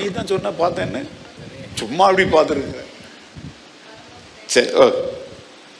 நீ 0.00 0.06
தான் 0.18 0.30
சொன்ன 0.32 0.52
பார்த்தேன்னு 0.62 1.00
சும்மா 1.80 2.04
அப்படி 2.08 2.24
பார்த்துருக்குற. 2.36 2.82
சரி 4.54 4.70
ஓகே 4.84 5.02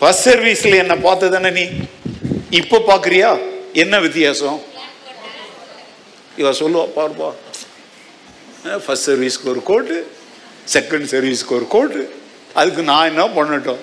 ஃபர்ஸ்ட் 0.01 0.27
சர்வீஸில் 0.29 0.81
என்னை 0.83 0.97
பார்த்து 1.07 1.31
தானே 1.35 1.51
நீ? 1.59 1.65
இப்போ 2.61 2.79
பார்க்குறியா? 2.91 3.31
என்ன 3.83 3.95
வித்தியாசம்? 4.07 4.59
இவ 6.41 6.51
சொல்லுவா 6.61 6.85
பாருப்பா. 6.99 7.31
ஃபர்ஸ்ட் 8.85 9.09
சர்வீஸ்க்கு 9.11 9.51
ஒரு 9.55 9.63
கோட்டு 9.71 9.97
செகண்ட் 10.75 11.09
சர்வீஸ்க்கு 11.15 11.57
ஒரு 11.59 11.67
கோட்டு. 11.75 12.03
அதுக்கு 12.61 12.83
நான் 12.91 13.11
என்ன 13.13 13.25
பண்ணட்டும்? 13.39 13.83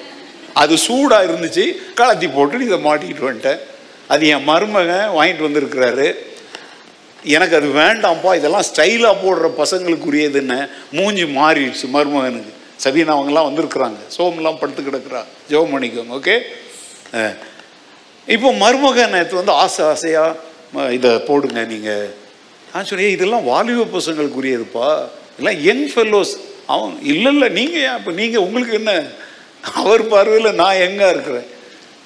அது 0.61 0.73
சூடாக 0.85 1.27
இருந்துச்சு 1.27 1.65
கலத்தி 1.99 2.27
போட்டு 2.37 2.65
இதை 2.69 2.79
மாட்டிக்கிட்டு 2.87 3.27
வந்துட்டேன். 3.27 3.61
அது 4.13 4.23
என் 4.35 4.47
மருமகன் 4.51 5.15
வாங்கிட்டு 5.17 5.47
வந்திருக்கிறாரு. 5.47 6.07
எனக்கு 7.35 7.55
அது 7.59 7.67
வேண்டாம்ப்பா 7.81 8.31
இதெல்லாம் 8.39 8.65
ஸ்டைலாக 8.69 9.15
போடுற 9.23 9.47
பசங்களுக்குரியதுன்னு 9.61 10.59
மூஞ்சி 10.97 11.25
மாறிடுச்சு 11.39 11.87
மருமகனுக்கு. 11.95 12.53
சபீனா 12.83 13.15
அவங்கெல்லாம் 13.15 13.49
வந்திருக்கிறாங்க. 13.49 13.99
சோம்லாம் 14.17 14.59
படுத்து 14.61 14.81
கிடக்குறா. 14.87 15.21
ஜோம் 15.51 15.73
பண்ணிக்கோங்க 15.73 16.15
ஓகே 16.19 16.35
இப்போ 18.27 18.49
மருமகன் 18.63 19.13
நேற்று 19.15 19.39
வந்து 19.41 19.53
ஆசை 19.63 19.81
ஆசையாக 19.91 20.89
இதை 20.97 21.11
போடுங்க 21.29 21.61
நீங்கள் 21.73 22.09
நான் 22.73 22.87
சொன்னேன் 22.89 23.15
இதெல்லாம் 23.15 23.47
வாலிப 23.51 23.87
பசங்களுக்குரியதுப்பா. 23.95 24.89
எல்லாம் 25.39 25.57
யங் 25.67 25.87
ஃபெல்லோஸ் 25.93 26.33
அவன் 26.73 26.93
இல்லை 27.11 27.31
இல்லை 27.33 27.47
நீங்கள் 27.57 27.83
ஏன் 27.87 27.97
இப்போ 27.99 28.11
நீங்கள் 28.19 28.43
உங்களுக்கு 28.45 28.75
என்ன? 28.81 28.91
அவர் 29.81 30.03
பார்வையில் 30.13 30.57
நான் 30.61 30.83
எங்கே 30.87 31.07
இருக்கிறேன். 31.13 31.47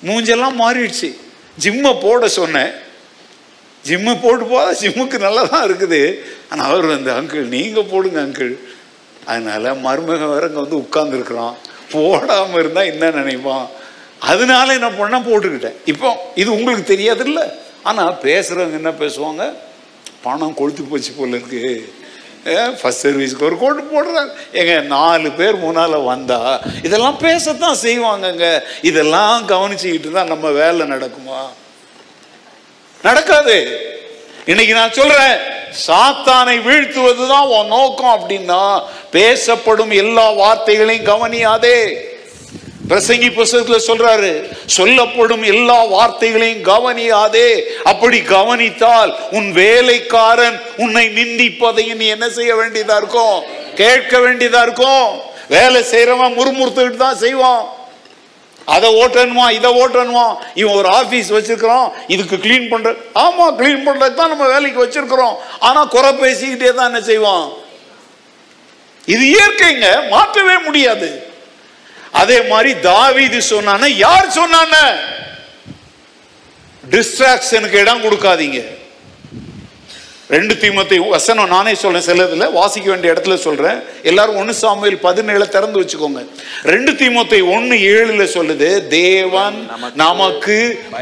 மூஞ்செல்லாம் 0.08 0.58
மாறிடுச்சு. 0.64 1.10
ஜிம்மை 1.64 1.92
போட 2.06 2.28
சொன்னேன். 2.40 2.72
ஜிம்மு 3.88 4.14
போட்டு 4.24 4.46
போதா 4.52 4.70
ஜிம்முக்கு 4.82 5.18
நல்லா 5.26 5.42
தான் 5.54 5.66
இருக்குது. 5.68 6.00
ஆனால் 6.50 6.66
அவர் 6.70 6.86
வந்து 6.94 7.10
அங்கிள் 7.18 7.52
நீங்கள் 7.56 7.90
போடுங்க 7.92 8.20
அங்கிள். 8.26 8.54
அதனால் 9.32 9.68
மருமகன் 9.86 10.34
வேற 10.34 10.48
இங்கே 10.50 10.62
வந்து 10.66 10.82
உட்காந்துருக்குறான் 10.86 11.56
போடாமல் 11.94 12.60
இருந்தால் 12.62 12.90
என்ன 12.92 13.12
நினைப்பான்? 13.20 13.68
அதனால 14.32 14.68
என்ன 14.78 14.90
பண்ண 15.02 15.16
போட்டுக்கிட்டேன். 15.28 15.78
இப்போ 15.92 16.10
இது 16.42 16.50
உங்களுக்கு 16.58 16.86
தெரியாதுல்ல? 16.94 17.42
ஆனால் 17.90 18.18
பேசுகிறவங்க 18.26 18.78
என்ன 18.82 18.94
பேசுவாங்க? 19.04 19.44
பணம் 20.26 20.58
கொளுத்து 20.60 20.84
போச்சு 20.92 21.12
போல 21.18 21.38
இருக்குது 21.40 21.74
ஃபர்ஸ்ட் 22.80 23.08
சர்வீஸ்க்கு 23.08 23.44
ஒரு 23.44 23.58
கோட்டு 23.58 23.84
போடுறாங்க. 23.84 24.30
ஏங்க 24.54 24.82
நாலு 24.82 25.32
பேர் 25.32 25.56
முன்னால் 25.56 25.98
வந்தா 25.98 26.62
இதெல்லாம் 26.84 27.20
பேசத்தான் 27.20 27.82
செய்வாங்கங்க. 27.84 28.62
இதெல்லாம் 28.82 29.48
கவனிச்சுக்கிட்டு 29.48 30.12
தான் 30.12 30.28
நம்ம 30.28 30.50
வேலை 30.50 30.88
நடக்குமா? 30.88 31.42
நடக்காது. 33.04 33.58
இன்னைக்கு 34.46 34.74
நான் 34.74 34.92
சொல்றேன் 34.92 35.38
சாத்தானை 35.88 36.58
வீழ்த்துவதுதான் 36.68 37.48
உன் 37.48 37.68
நோக்கம் 37.68 38.16
அப்படின்னா 38.18 38.82
பேசப்படும் 39.12 39.92
எல்லா 39.92 40.32
வார்த்தைகளையும் 40.32 41.10
கவனியாதே. 41.14 42.14
பிரசங்கி 42.90 43.30
புஸ்தகத்துல 43.38 43.78
சொல்றாரு 43.90 44.32
சொல்லப்படும் 44.76 45.44
எல்லா 45.52 45.78
வார்த்தைகளையும் 45.94 46.66
கவனியாதே 46.72 47.50
அப்படி 47.92 48.20
கவனித்தால் 48.22 49.12
உன் 49.38 49.52
வேலைக்காரன் 49.62 50.58
உன்னை 50.78 51.06
நிந்திப்பதையும் 51.20 52.02
நீ 52.02 52.06
என்ன 52.06 52.30
செய்ய 52.30 52.52
வேண்டியதா 52.56 52.98
இருக்கும்? 53.02 53.38
கேட்க 53.82 54.20
வேண்டியதா 54.20 54.62
இருக்கும். 54.68 55.08
வேலை 55.56 55.82
செய்யறவன் 55.94 56.38
முறுமுறுத்துக்கிட்டு 56.38 57.02
தான் 57.06 57.24
செய்வான். 57.26 57.66
அதை 58.68 58.88
ஓட்டணுமா 59.02 59.52
இதை 59.52 59.70
ஓட்டணுமா? 59.82 60.28
இவன் 60.62 60.78
ஒரு 60.80 60.90
ஆபீஸ் 60.90 61.34
வச்சிருக்கிறோம் 61.36 61.92
இதுக்கு 62.08 62.38
க்ளீன் 62.46 62.70
பண்ற 62.70 62.96
ஆமா 63.26 63.46
க்ளீன் 63.60 63.86
பண்றதுக்கு 63.88 64.22
தான் 64.22 64.34
நம்ம 64.34 64.48
வேலைக்கு 64.56 64.84
வச்சிருக்கிறோம். 64.86 65.36
ஆனா 65.60 65.84
குறை 65.84 66.12
பேசிக்கிட்டே 66.24 66.74
தான் 66.74 66.90
என்ன 66.92 67.02
செய்வான்? 67.02 67.46
இது 69.08 69.24
இயற்கைங்க 69.36 69.88
மாற்றவே 70.10 70.58
முடியாது. 70.68 71.10
அதே 72.22 72.40
மாதிரி 72.52 72.72
தாவீது 72.90 73.40
சொன்னான 73.52 73.90
யார் 74.06 74.36
சொன்னான 74.40 74.74
டிஸ்ட்ராக்ஷனுக்கு 76.84 77.78
இடம் 77.84 78.04
கொடுக்காதீங்க. 78.06 78.60
ரெண்டு 80.36 80.54
தீமத்தை 80.62 80.98
வசனம் 81.14 81.52
நானே 81.54 81.74
சொல்றேன் 81.82 82.06
சிலதுல 82.08 82.46
வாசிக்க 82.56 82.88
வேண்டிய 82.92 83.14
இடத்துல 83.14 83.36
சொல்றேன். 83.44 83.80
எல்லாரும் 84.10 84.40
ஒன்னு 84.42 84.54
சாமியில் 84.62 85.04
பதினேழு 85.06 85.46
திறந்து 85.56 85.80
வச்சுக்கோங்க. 85.82 86.22
ரெண்டு 86.74 86.92
தீமத்தை 87.02 87.40
ஒன்னு 87.56 87.76
ஏழுல 87.94 88.24
சொல்லுது 88.36 88.70
தேவன் 88.96 89.58
நமக்கு 90.04 90.58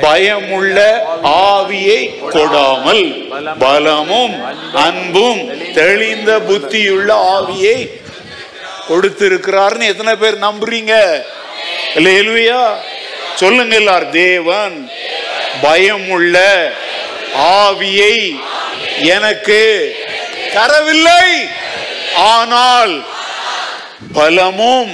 பயமுள்ள 0.06 0.78
ஆவியை 1.52 2.02
கொடாமல் 2.36 3.04
பலமும் 3.63 4.36
அன்பும் 4.86 5.41
தெளிந்த 5.80 6.32
புத்தியுள்ள 6.49 7.10
ஆவியை 7.36 7.78
கொடுத்திருக்கிறார்னு 8.89 9.86
எத்தனை 9.91 10.15
பேர் 10.15 10.46
நம்புறீங்க? 10.48 10.93
இல்லையா 11.96 12.63
சொல்லுங்க 13.36 13.76
எல்லார் 13.76 14.10
தேவன் 14.10 14.76
பயமுள்ள 15.62 16.38
ஆவியை 17.62 18.15
எனக்கு 19.15 19.62
தரவில்லை. 20.56 21.28
ஆனால் 22.15 22.96
பலமும் 24.13 24.93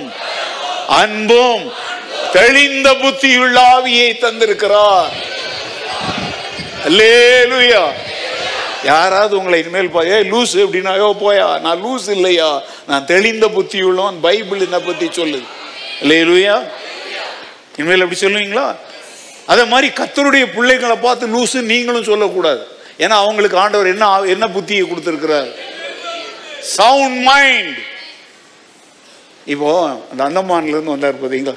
அன்பும் 1.02 1.64
தெளிந்த 2.32 2.90
புத்தியுள்ள 2.94 3.58
ஆவியை 3.76 4.10
தந்திருக்கிறார். 4.26 5.12
அல்லேலூயா 6.88 7.84
யாராவது 8.84 9.38
உங்களை 9.38 9.60
இனிமேல் 9.60 9.90
பா 9.90 10.06
ஏ 10.06 10.24
லூஸ் 10.24 10.54
அப்படின்னாயோ 10.64 11.08
போயா 11.22 11.60
நான் 11.60 11.84
லூஸ் 11.84 12.10
இல்லையா? 12.10 12.62
நான் 12.88 13.06
தெளிந்த 13.06 13.50
புத்தி 13.50 13.82
உள்ளவன் 13.82 14.20
பைபிள் 14.20 14.60
என்ன 14.60 14.80
பத்தி 14.80 15.08
சொல்லுது. 15.08 15.44
இல்லையா 16.02 16.62
இனிமேல் 17.78 18.02
அப்படி 18.02 18.20
சொல்லுவீங்களா? 18.22 18.76
அதே 19.46 19.64
மாதிரி 19.64 19.94
கத்தருடைய 19.94 20.54
பிள்ளைகளை 20.56 20.96
பார்த்து 20.96 21.28
லூஸு 21.28 21.62
நீங்களும் 21.62 22.04
சொல்லக்கூடாது. 22.04 22.68
ஏன்னா 22.98 23.16
அவங்களுக்கு 23.24 23.58
ஆண்டவர் 23.58 23.88
என்ன 23.88 24.22
என்ன 24.22 24.48
புத்தியை 24.48 24.84
கொடுத்துருக்கிறார்? 24.86 25.50
சவுண்ட் 26.62 27.22
மைண்ட் 27.24 27.78
இப்போ 29.46 30.00
அந்த 30.12 30.24
அந்தமான்லேருந்து 30.30 30.96
வந்தார் 30.96 31.22
பார்த்தீங்களா? 31.22 31.56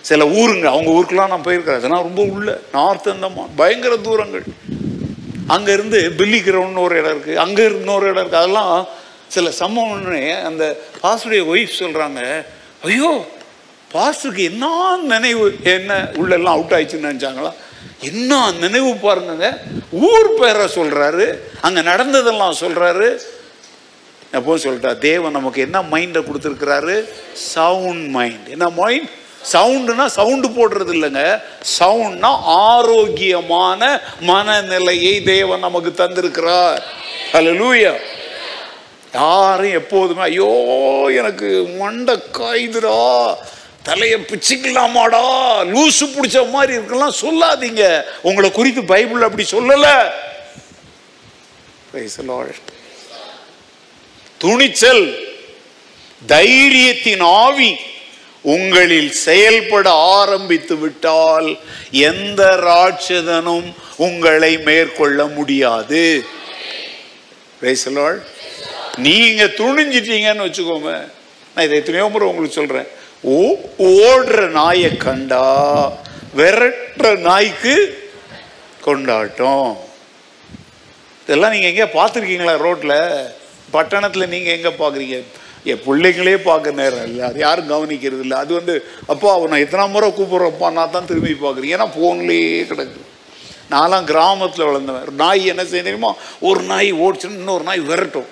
சில 0.00 0.24
ஊருங்க 0.24 0.64
அவங்க 0.64 0.90
ஊருக்குலாம் 0.90 1.28
நான் 1.28 1.44
போயிருக்கிறேன். 1.44 1.80
அதெல்லாம் 1.82 2.02
ரொம்ப 2.02 2.22
உள்ள 2.22 2.60
நார்த் 2.72 3.08
அந்தமான். 3.08 3.50
பயங்கர 3.56 3.96
தூரங்கள். 3.96 4.44
அங்கேருந்து 5.48 6.10
பில்லி 6.16 6.40
கிரவுண்ட்னு 6.40 6.80
ஒரு 6.80 6.98
இடம் 6.98 7.14
இருக்குது 7.14 7.36
அங்கே 7.36 7.64
இன்னொரு 7.64 8.06
இடம் 8.06 8.22
இருக்குது 8.22 8.36
அதெல்லாம் 8.36 8.88
சில 9.28 9.50
சம்பவம்னு 9.60 10.34
அந்த 10.44 10.64
பாஸ்டருடைய 11.02 11.44
ஒய்ஃப் 11.46 11.80
சொல்கிறாங்க 11.80 12.20
ஐயோ 12.82 13.10
பாஸ்டருக்கு 13.94 14.42
என்ன 14.42 14.66
நினைவு 15.06 15.58
என்ன 15.62 16.10
உள்ளெல்லாம் 16.14 16.56
அவுட் 16.56 16.72
ஆயிடுச்சுன்னு 16.72 17.10
நினச்சாங்களா? 17.12 17.52
என்ன 18.00 18.50
நினைவு 18.50 18.96
பாருங்க 18.96 19.48
ஊர் 19.92 20.34
பேரை 20.40 20.68
சொல்கிறாரு 20.68 21.26
அங்கே 21.60 21.82
நடந்ததெல்லாம் 21.82 22.52
சொல்கிறாரு 22.60 23.08
எப்போ 24.32 24.56
சொல்லிட்டா 24.56 24.98
தேவன் 24.98 25.32
நமக்கு 25.32 25.60
என்ன 25.60 25.82
மைண்டை 25.82 26.20
கொடுத்துருக்கிறாரு? 26.22 26.94
சவுண்ட் 27.34 28.08
மைண்ட் 28.08 28.48
என்ன 28.48 28.68
மைண்ட் 28.68 29.10
சவுண்டுனா 29.50 30.06
சவுண்டு 30.06 30.48
போடுறது 30.48 30.92
இல்லைங்க 30.96 31.42
சவுண்ட்னா 31.78 32.30
ஆரோக்கியமான 32.44 34.00
மனநிலையை 34.20 35.22
தேவன் 35.22 35.64
நமக்கு 35.66 35.90
தந்திருக்கிறார். 36.02 36.82
லூயா 37.34 37.94
யாரும் 39.12 39.72
எப்போதுமே 39.72 40.22
ஐயோ 40.22 40.50
எனக்கு 41.20 41.48
மண்டை 41.78 42.14
காய்துடா 42.38 43.00
தலையை 43.82 44.18
பிச்சுக்கலாமாடா 44.20 45.22
லூசு 45.72 46.04
பிடிச்ச 46.06 46.50
மாதிரி 46.50 46.72
இருக்கலாம் 46.72 47.20
சொல்லாதீங்க. 47.20 48.04
உங்களை 48.22 48.50
குறித்து 48.52 48.84
பைபிள் 48.84 49.26
அப்படி 49.28 49.46
சொல்லலை. 49.50 49.96
துணிச்சல் 54.38 55.04
தைரியத்தின் 56.26 57.22
ஆவி. 57.22 57.72
உங்களில் 58.42 59.12
செயல்பட 59.12 59.90
ஆரம்பித்து 59.90 60.76
விட்டால் 60.76 61.58
எந்த 61.90 62.56
ராட்சதனும் 62.56 63.72
உங்களை 63.96 64.58
மேற்கொள்ள 64.58 65.26
முடியாது. 65.26 66.24
Praise 67.62 68.22
நீங்க 68.96 69.44
துணிஞ்சிட்டீங்கன்னு 69.44 70.46
வச்சுக்கோங்க. 70.46 71.08
நான் 71.54 71.64
இதை 71.64 71.78
எத்தனையோ 71.78 72.08
முறை 72.08 72.28
உங்களுக்கு 72.28 72.54
சொல்றேன். 72.54 72.86
ஓ 73.20 73.54
ஓடுற 73.78 74.48
நாயை 74.48 74.96
கண்டா 74.96 75.92
விரட்டுற 76.36 77.18
நாய்க்கு 77.18 78.08
கொண்டாட்டம். 78.80 79.78
இதெல்லாம் 81.24 81.52
நீங்க 81.52 81.68
எங்கேயா 81.68 81.96
பார்த்துருக்கீங்களா 81.98 82.54
ரோட்ல? 82.66 83.22
பட்டணத்துல 83.72 84.26
நீங்க 84.26 84.50
எங்க 84.50 84.68
பாக்குறீங்க 84.68 85.22
என் 85.70 85.82
பிள்ளைங்களே 85.86 86.36
பார்க்க 86.36 86.70
நேரம் 86.70 87.04
இல்லை. 87.08 87.22
அது 87.28 87.38
யாரும் 87.38 87.70
கவனிக்கிறது 87.72 88.22
இல்லை. 88.24 88.36
அது 88.38 88.52
வந்து 88.54 88.74
அப்பா 89.06 89.28
அவனை 89.32 89.60
எத்தனை 89.60 89.84
முறை 89.88 90.08
கூப்பிட்றப்பா 90.10 90.72
நான் 90.72 90.90
தான் 90.90 91.08
திரும்பி 91.10 91.32
பார்க்குறேன். 91.32 91.74
ஏன்னா 91.76 91.88
ஃபோன்லேயே 91.96 92.66
கிடக்கு. 92.70 93.00
நான்லாம் 93.70 94.04
கிராமத்தில் 94.04 94.68
வளர்ந்தவன். 94.68 95.02
ஒரு 95.02 95.12
நாய் 95.12 95.44
என்ன 95.46 95.64
செய்ய 95.64 95.82
தெரியுமா? 95.82 96.14
ஒரு 96.48 96.60
நாய் 96.62 96.92
ஓடிச்சுன்னு 96.92 97.40
இன்னொரு 97.42 97.62
நாய் 97.62 97.80
விரட்டும். 97.80 98.30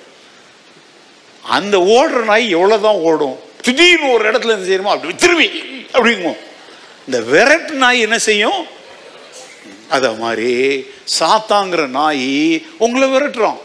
அந்த 1.42 1.76
ஓடுற 1.78 2.24
நாய் 2.24 2.48
எவ்வளோ 2.56 2.78
தான் 2.78 3.00
ஓடும்? 3.10 3.38
திடீர்னு 3.62 4.12
ஒரு 4.12 4.24
இடத்துல 4.30 4.54
என்ன 4.56 4.66
செய்யணுமோ 4.70 4.94
அப்படி 4.96 5.14
திரும்பி 5.14 5.48
அப்படிங்குவோம். 5.94 6.40
இந்த 7.06 7.18
விரட்டு 7.32 7.74
நாய் 7.84 8.04
என்ன 8.06 8.18
செய்யும்? 8.18 8.60
அதை 9.88 10.10
மாதிரி 10.14 10.52
சாத்தாங்கிற 11.18 11.82
நாய் 11.88 12.28
உங்களை 12.78 13.06
விரட்டுறோம் 13.14 13.60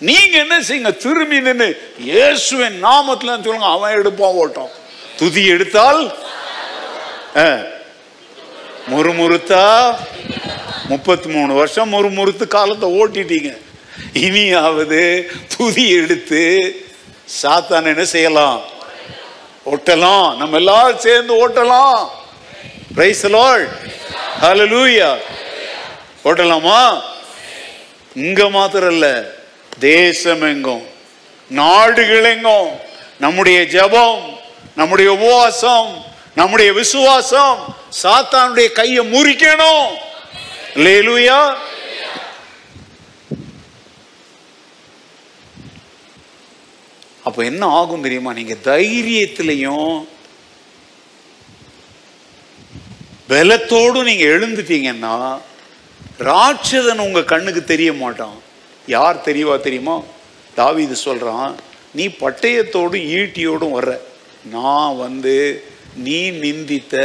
நீங்க 0.00 0.38
என்ன 0.38 0.60
செய்யுங்க? 0.60 0.96
திரும்பி 0.96 1.40
நின்று 1.40 1.94
இயேசுவின் 1.98 2.84
நாமத்துல 2.84 3.42
சொல்லுங்க 3.42 3.66
அவன் 3.66 3.98
எடுப்பான் 3.98 4.30
ஓட்டம். 4.30 4.68
துதி 5.16 5.46
எடுத்தால் 5.46 6.18
ஆ, 7.36 7.56
முறுமுறுத்தா 8.90 9.94
முப்பத்தி 10.88 11.28
மூணு 11.28 11.54
வருஷம் 11.54 11.92
முறுமுறுத்து 11.92 12.46
காலத்தை 12.46 13.02
ஓட்டிட்டீங்க. 13.02 13.56
இனியாவது 14.12 15.30
துதி 15.56 15.90
எடுத்து 15.90 16.42
சாத்தான் 17.42 17.84
என்ன 17.84 18.04
செய்யலாம்? 18.04 18.60
ஓட்டலாம். 19.66 20.36
நம்ம 20.36 20.56
எல்லாரும் 20.56 20.98
சேர்ந்து 20.98 21.48
ஓட்டலாம். 21.48 22.08
பிரைஸ் 22.94 23.26
லார்ட் 23.26 23.68
ஹலலூயா 24.40 25.16
ஓட்டலாமா? 26.24 27.00
இங்க 28.14 28.48
மாத்திரம் 28.48 28.90
இல்லை. 28.90 29.39
தேசம் 29.88 30.42
எங்கும் 30.42 30.84
நாடுகள் 31.50 32.24
எங்கும் 32.24 32.70
நம்முடைய 33.18 33.58
ஜெபம் 33.74 34.22
நம்முடைய 34.76 35.08
உபவாசம் 35.12 35.90
நம்முடைய 36.34 36.72
விசுவாசம் 36.72 37.58
சாத்தானுடைய 38.02 38.68
கையை 38.72 39.02
முறிக்கணும். 39.12 39.88
லேலுயா 40.74 41.40
அப்ப 47.24 47.44
என்ன 47.44 47.66
ஆகும் 47.78 48.02
தெரியுமா? 48.02 48.32
நீங்க 48.32 48.56
தைரியத்திலையும் 48.64 50.06
பலத்தோடு 53.28 53.98
நீங்க 54.02 54.24
எழுந்துட்டீங்கன்னா 54.34 55.40
ராட்சதன் 56.18 57.04
உங்க 57.08 57.22
கண்ணுக்கு 57.22 57.64
தெரிய 57.64 57.92
மாட்டான். 57.92 58.38
யார் 58.86 59.24
தெரியவா 59.24 59.60
தெரியுமா? 59.60 60.02
தாவிது 60.56 60.92
சொல்கிறான் 60.92 61.56
நீ 61.92 62.06
பட்டயத்தோடும் 62.06 63.06
ஈட்டியோடும் 63.18 63.76
வர்ற. 63.78 63.98
நான் 64.50 64.96
வந்து 64.96 65.64
நீ 65.94 66.30
நிந்தித்த 66.30 66.96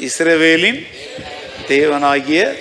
இஸ்ரவேலின் 0.00 0.86
தேவனாகிய 1.68 2.56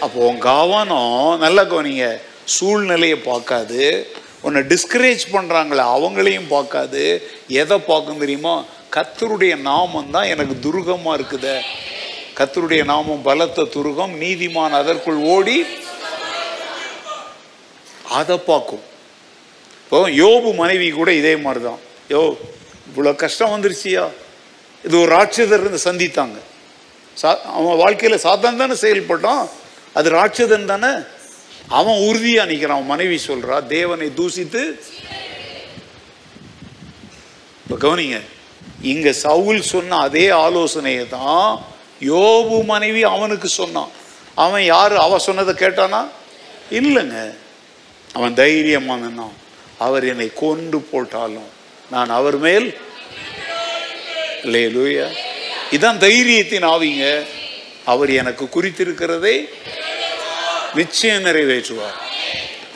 அப்போ 0.00 0.28
உன் 0.28 0.38
கவனம் 0.38 1.38
நல்ல 1.38 1.64
கவனிங்க 1.64 2.20
சூழ்நிலையை 2.44 3.18
பார்க்காது. 3.18 4.08
உன்னை 4.40 4.62
டிஸ்கரேஜ் 4.62 5.24
பண்ணுறாங்களே 5.32 5.84
அவங்களையும் 5.96 6.48
பார்க்காது. 6.48 7.30
எதை 7.48 7.78
பார்க்கும் 7.78 8.18
தெரியுமா? 8.18 8.64
கத்தருடைய 8.96 9.56
நாமம் 9.56 10.10
தான் 10.10 10.24
எனக்கு 10.24 10.54
துருகமாக 10.66 11.16
இருக்குத. 11.18 11.60
கத்தருடைய 12.38 12.84
நாமம் 12.84 13.22
பலத்த 13.22 13.62
துருகம் 13.62 14.14
நீதிமான் 14.20 14.70
அதற்குள் 14.70 15.16
ஓடி 15.16 15.66
அதை 18.18 18.36
பார்க்கும். 18.50 18.84
இப்போ 19.82 19.98
யோபு 20.22 20.50
மனைவி 20.62 20.88
கூட 20.98 21.10
இதே 21.20 21.34
மாதிரி 21.44 21.60
தான் 21.68 21.80
யோ 22.12 22.22
இவ்வளோ 22.88 23.12
கஷ்டம் 23.22 23.52
வந்துருச்சியா? 23.54 24.04
இது 24.86 24.94
ஒரு 25.02 25.10
ராட்சதர் 25.16 25.62
இருந்து 25.62 25.80
சந்தித்தாங்க. 25.88 26.38
சா 27.20 27.28
அவன் 27.58 27.78
வாழ்க்கையில் 27.82 28.24
சாத்தான் 28.26 28.60
தானே 28.62 28.76
செயல்பட்டான். 28.84 29.44
அது 29.98 30.08
ராட்சதன் 30.18 30.70
தானே? 30.72 30.92
அவன் 31.78 31.98
உறுதியாக 32.08 32.48
நிற்கிறான் 32.50 32.78
அவன் 32.78 32.92
மனைவி 32.94 33.16
சொல்கிறா 33.28 33.56
தேவனை 33.74 34.08
தூசித்து. 34.18 34.62
இப்போ 37.62 37.76
கவனிங்க 37.84 38.18
இங்கே 38.92 39.12
சவுல் 39.24 39.60
சொன்ன 39.72 39.98
அதே 40.06 40.26
ஆலோசனையை 40.44 41.04
தான் 41.08 41.48
யோபு 42.12 42.58
மனைவி 42.72 43.02
அவனுக்கு 43.14 43.48
சொன்னான். 43.60 43.92
அவன் 44.44 44.64
யார்? 44.74 44.94
அவ 45.04 45.18
சொன்னதை 45.26 45.54
கேட்டானா? 45.62 46.00
இல்லைங்க. 46.78 47.18
அவன் 48.18 48.34
தைரியமா 48.34 48.98
அவர் 49.78 50.04
என்னை 50.08 50.30
கொண்டு 50.34 50.78
போட்டாலும் 50.80 51.48
நான் 51.90 52.10
அவர் 52.10 52.36
மேல் 52.36 52.78
லேலூயா 54.42 55.06
இதான் 55.70 55.98
தைரியத்தின் 55.98 56.64
ஆவிங்க. 56.64 57.26
அவர் 57.84 58.10
எனக்கு 58.10 58.44
குறித்திருக்கிறதை 58.44 59.48
நிச்சயம் 60.74 61.24
நிறைவேற்றுவார். 61.24 61.98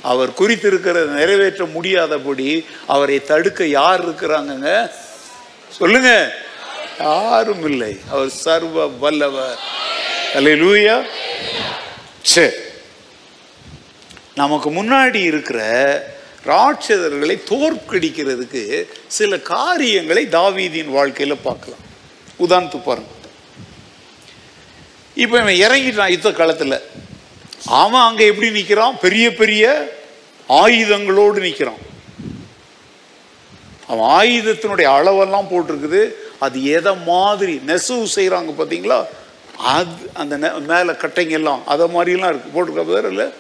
அவர் 0.02 0.30
குறித்திருக்கிறத 0.30 1.04
நிறைவேற்ற 1.04 1.64
முடியாதபடி 1.64 2.66
அவரை 2.86 3.24
தடுக்க 3.24 3.66
யார் 3.66 4.08
இருக்கிறாங்கங்க? 4.08 4.90
சொல்லுங்க. 5.78 6.34
யாரும் 7.00 7.64
இல்லை. 7.70 7.98
அவர் 8.10 8.28
சர்வ 8.28 8.86
வல்லவர். 8.86 9.58
அல்லேலூயா. 10.34 11.02
சரி 12.22 12.61
நமக்கு 14.34 14.70
முன்னாடி 14.70 15.14
இருக்கிற 15.14 15.60
ராட்சதர்களை 16.46 17.42
தோற்கடிக்கிறதுக்கு 17.50 18.86
சில 19.06 19.38
காரியங்களை 19.38 20.26
தாவீதியின் 20.26 20.94
வாழ்க்கையில 20.94 21.36
பார்க்கலாம். 21.42 21.80
உதாரணத்துக்கு 22.38 22.82
பாருங்க. 22.82 23.10
இப்போ 25.14 25.40
இவன் 25.40 25.54
இறங்கிட்டான் 25.54 26.10
யுத்த 26.10 26.30
காலத்துல. 26.30 26.80
அவன் 27.66 28.00
அங்கே 28.00 28.26
எப்படி 28.26 28.50
நிற்கிறான் 28.50 28.98
பெரிய 28.98 29.34
பெரிய 29.34 29.92
ஆயுதங்களோடு 30.48 31.40
நிற்கிறான் 31.40 31.90
அவன் 33.88 34.28
ஆயுதத்தினுடைய 34.28 34.88
அளவெல்லாம் 34.88 35.48
போட்டிருக்குது. 35.50 36.12
அது 36.38 36.64
எதை 36.64 36.96
மாதிரி 36.96 37.60
நெசவு 37.66 38.06
செய்கிறாங்க 38.14 38.54
பார்த்தீங்களா 38.58 39.06
அது 39.56 40.10
அந்த 40.12 40.38
நெ- 40.38 40.66
கட்டைங்கெல்லாம் 40.68 41.64
அதை 41.64 41.86
மாதிரிலாம் 41.86 42.28
இருக்கு. 42.28 42.64
போட்டிருக்க 42.64 42.84
பேர் 42.84 43.08
இல்லை? 43.08 43.32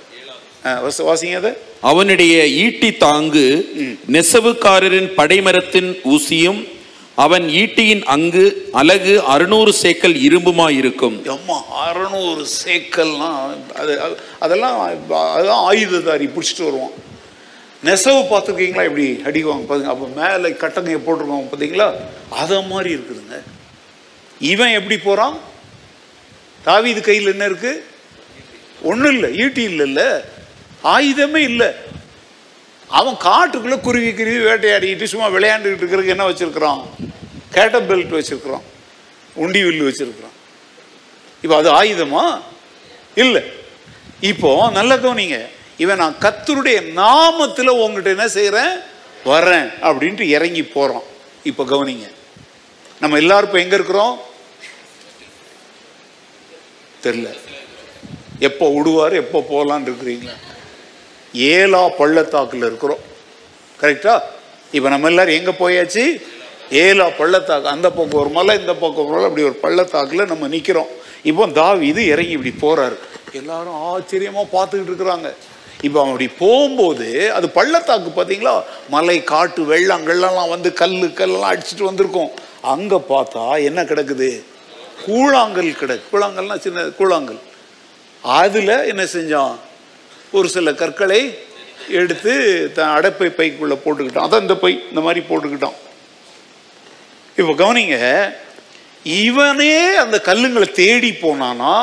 வாசிங்க 0.64 1.56
அவனுடைய 1.80 2.46
ஈட்டி 2.46 2.90
தாங்கு 2.90 3.46
நெசவுக்காரரின் 4.12 5.10
படைமரத்தின் 5.16 5.96
ஊசியும் 6.04 6.66
அவன் 7.14 7.42
ஈட்டியின் 7.42 8.04
அங்கு 8.04 8.68
அலகு 8.72 9.22
அறுநூறு 9.22 9.74
சேக்கல் 9.82 10.16
இரும்புமாயிருக்கும். 10.22 11.24
எம்மா 11.24 11.88
அறநூறு 11.88 12.46
சேக்கல்லாம் 12.64 13.54
அது 13.74 14.00
அது- 14.00 14.16
அதெல்லாம் 14.38 14.80
அதெல்லாம் 14.80 15.70
ஆயுததாரி 15.70 16.28
பிடிச்சிட்டு 16.28 16.64
வருவான். 16.64 16.90
நெசவு 17.82 18.20
பார்த்துருக்கீங்களா 18.20 18.84
இப்படி 18.84 19.20
அடிக்குவாங்க 19.24 19.66
பாருங்க 19.66 19.88
அப்போ 19.88 20.06
மேலே 20.16 20.56
கட்டங்க 20.56 20.98
போட்டிருக்காங்க 20.98 21.48
பார்த்தீங்களா? 21.52 21.94
அதை 22.30 22.62
மாதிரி 22.62 22.94
இருக்குதுங்க. 22.94 23.42
இவன் 24.40 24.70
எப்படி 24.70 24.98
போகிறான் 24.98 25.38
தாவீது 26.64 27.00
கையில் 27.00 27.26
என்ன 27.26 27.44
இருக்கு? 27.44 27.84
ஒன்றும் 28.82 29.12
இல்லை 29.12 29.36
ஈட்டி 29.36 29.66
இல்லைல்ல 29.66 30.24
ஆயுதமே 30.84 31.40
இல்லை. 31.50 31.70
அவன் 32.88 33.16
காட்டுக்குள்ளே 33.28 33.80
குருவி 33.80 34.14
குருவி 34.14 34.38
வேட்டையாடிக்கிட்டு 34.38 35.12
சும்மா 35.12 35.28
விளையாண்டுக்கிட்டு 35.28 35.82
இருக்கிறதுக்கு 35.82 36.14
என்ன 36.16 36.26
வச்சுருக்குறான்? 36.28 36.80
கேட்ட 37.50 37.80
பெல்ட் 37.80 38.16
வச்சுருக்குறான். 38.18 38.66
உண்டி 39.36 39.62
வில்லு 39.62 39.88
வச்சிருக்கிறான். 39.88 40.36
இப்போ 41.42 41.56
அது 41.56 41.70
ஆயுதமா? 41.70 42.42
இல்லை. 43.14 43.42
இப்போ 44.20 44.70
நல்ல 44.70 44.96
கவனிங்க. 44.96 45.38
இவன் 45.76 46.00
நான் 46.02 46.18
கத்தருடைய 46.24 46.92
நாமத்தில் 46.94 47.78
உங்ககிட்ட 47.82 48.10
என்ன 48.10 48.28
செய்கிறேன் 48.28 48.74
வரேன் 49.24 49.68
அப்படின்ட்டு 49.88 50.20
இறங்கி 50.20 50.62
போகிறான் 50.62 51.06
இப்போ 51.50 51.64
கவனிங்க. 51.64 52.06
நம்ம 53.00 53.16
எல்லாரும் 53.16 53.48
இப்போ 53.48 53.60
எங்கே 53.60 53.74
இருக்கிறோம்? 53.74 54.18
தெரில 57.04 57.28
எப்போ 58.38 58.66
விடுவார் 58.74 59.14
எப்போ 59.14 59.40
போகலான் 59.40 59.86
இருக்கிறீங்களா? 59.86 60.34
ஏலா 61.34 61.82
பள்ளத்தாக்கில் 62.00 62.66
இருக்கிறோம். 62.68 63.02
கரெக்டா 63.80 64.14
இப்போ 64.76 64.88
நம்ம 64.88 65.08
எல்லாரும் 65.12 65.38
எங்கே 65.38 65.54
போயாச்சு? 65.62 66.04
ஏலா 66.82 67.06
பள்ளத்தாக்கு. 67.20 67.68
அந்த 67.74 67.88
பக்கம் 67.90 68.20
ஒரு 68.20 68.30
மலை 68.38 68.58
இந்த 68.58 68.74
பக்கம் 68.82 69.04
ஒரு 69.04 69.14
மலை 69.14 69.26
அப்படி 69.30 69.46
ஒரு 69.50 69.58
பள்ளத்தாக்கில் 69.64 70.30
நம்ம 70.32 70.48
நிற்கிறோம் 70.54 70.92
இப்போ 71.30 71.46
தாவீது 71.46 72.02
இறங்கி 72.12 72.36
இப்படி 72.36 72.54
போகிறாரு 72.64 72.96
எல்லாரும் 73.40 73.80
ஆச்சரியமாக 73.90 74.46
பார்த்துக்கிட்டு 74.54 74.92
இருக்கிறாங்க. 74.92 75.28
இப்போ 75.86 75.98
அவன் 76.00 76.12
அப்படி 76.12 76.28
போகும்போது 76.44 77.08
அது 77.36 77.46
பள்ளத்தாக்கு 77.58 78.10
பார்த்தீங்களா 78.16 78.54
மலை 78.94 79.16
காட்டு 79.32 79.62
வெள்ளங்கள்லாம் 79.72 80.52
வந்து 80.54 80.72
கல் 80.80 80.96
கல்லெல்லாம் 81.20 81.52
அடிச்சுட்டு 81.52 81.88
வந்திருக்கோம். 81.90 82.32
அங்கே 82.74 82.98
பார்த்தா 83.12 83.44
என்ன 83.68 83.80
கிடக்குது? 83.82 84.30
கூழாங்கல் 85.04 85.70
கிடக்கு. 85.80 86.04
கூழாங்கல்னால் 86.12 86.64
சின்ன 86.66 86.84
கூழாங்கல். 86.98 87.40
அதில் 88.22 88.74
என்ன 88.92 89.02
செஞ்சான்? 89.16 89.54
ஒரு 90.38 90.48
சில 90.54 90.72
கற்களை 90.82 91.20
எடுத்து 92.00 92.32
தான் 92.76 92.92
அடைப்பை 92.96 93.28
பைக்குள்ளே 93.38 93.76
போட்டுக்கிட்டான். 93.84 94.26
அதான் 94.26 94.44
இந்த 94.46 94.56
பை 94.64 94.72
இந்த 94.90 95.00
மாதிரி 95.06 95.20
போட்டுக்கிட்டான். 95.30 95.78
இப்போ 97.40 97.52
கவனிங்க 97.62 97.98
இவனே 99.26 99.74
அந்த 100.04 100.16
கல்லுங்களை 100.28 100.68
தேடி 100.82 101.10
போனானா 101.24 101.74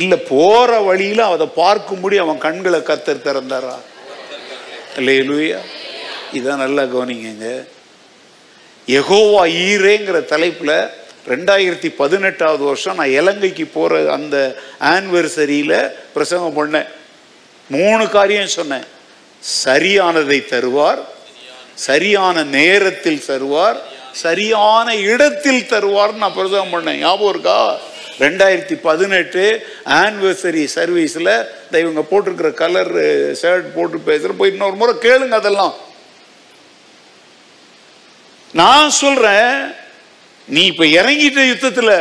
இல்லை 0.00 0.18
போகிற 0.32 0.80
வழியில் 0.88 1.30
அதை 1.32 1.46
பார்க்கும்படி 1.60 2.16
அவன் 2.22 2.44
கண்களை 2.46 2.80
கத்தர் 2.88 3.24
திறந்தாரா? 3.26 3.76
அல்லேலூயா. 4.98 5.60
இதான் 6.38 6.62
நல்லா 6.64 6.84
கவனிங்க 6.94 7.48
எகோவா 8.98 9.42
ஈரேங்கிற 9.66 10.18
தலைப்பில் 10.32 10.76
ரெண்டாயிரத்தி 11.32 11.88
பதினெட்டாவது 12.00 12.62
வருஷம் 12.70 12.98
நான் 13.00 13.14
இலங்கைக்கு 13.20 13.66
போகிற 13.76 14.00
அந்த 14.16 14.36
ஆன்வர்சரியில் 14.94 15.78
பிரசங்கம் 16.16 16.58
பண்ணேன். 16.58 16.90
மூணு 17.68 18.08
காரியம் 18.08 18.54
சொன்னேன். 18.58 18.86
சரியானதை 19.64 20.38
தருவார் 20.52 21.02
சரியான 21.74 22.42
நேரத்தில் 22.42 23.24
தருவார் 23.26 23.78
சரியான 24.12 24.96
இடத்தில் 24.96 25.68
தருவார்னு 25.72 26.22
நான் 26.22 26.36
பிரசவம் 26.36 26.72
பண்ணேன். 26.74 26.98
ஞாபகம் 26.98 27.32
இருக்கா? 27.34 27.80
ரெண்டாயிரத்தி 28.18 28.76
பதினெட்டு 28.88 29.44
ஆனிவர்சரி 29.84 30.64
சர்வீஸில் 30.74 31.32
இவங்க 31.82 32.02
போட்டிருக்கிற 32.10 32.50
கலர் 32.62 32.92
ஷர்ட் 33.40 33.72
போட்டு 33.76 33.98
பேசுகிற 33.98 34.32
போய் 34.38 34.52
இன்னொரு 34.52 34.76
முறை 34.82 34.94
கேளுங்க 35.06 35.36
அதெல்லாம். 35.40 35.74
நான் 38.54 38.90
சொல்கிறேன் 38.90 39.74
நீ 40.48 40.66
இப்போ 40.66 40.84
இறங்கிட்ட 40.84 41.46
யுத்தத்தில் 41.46 41.96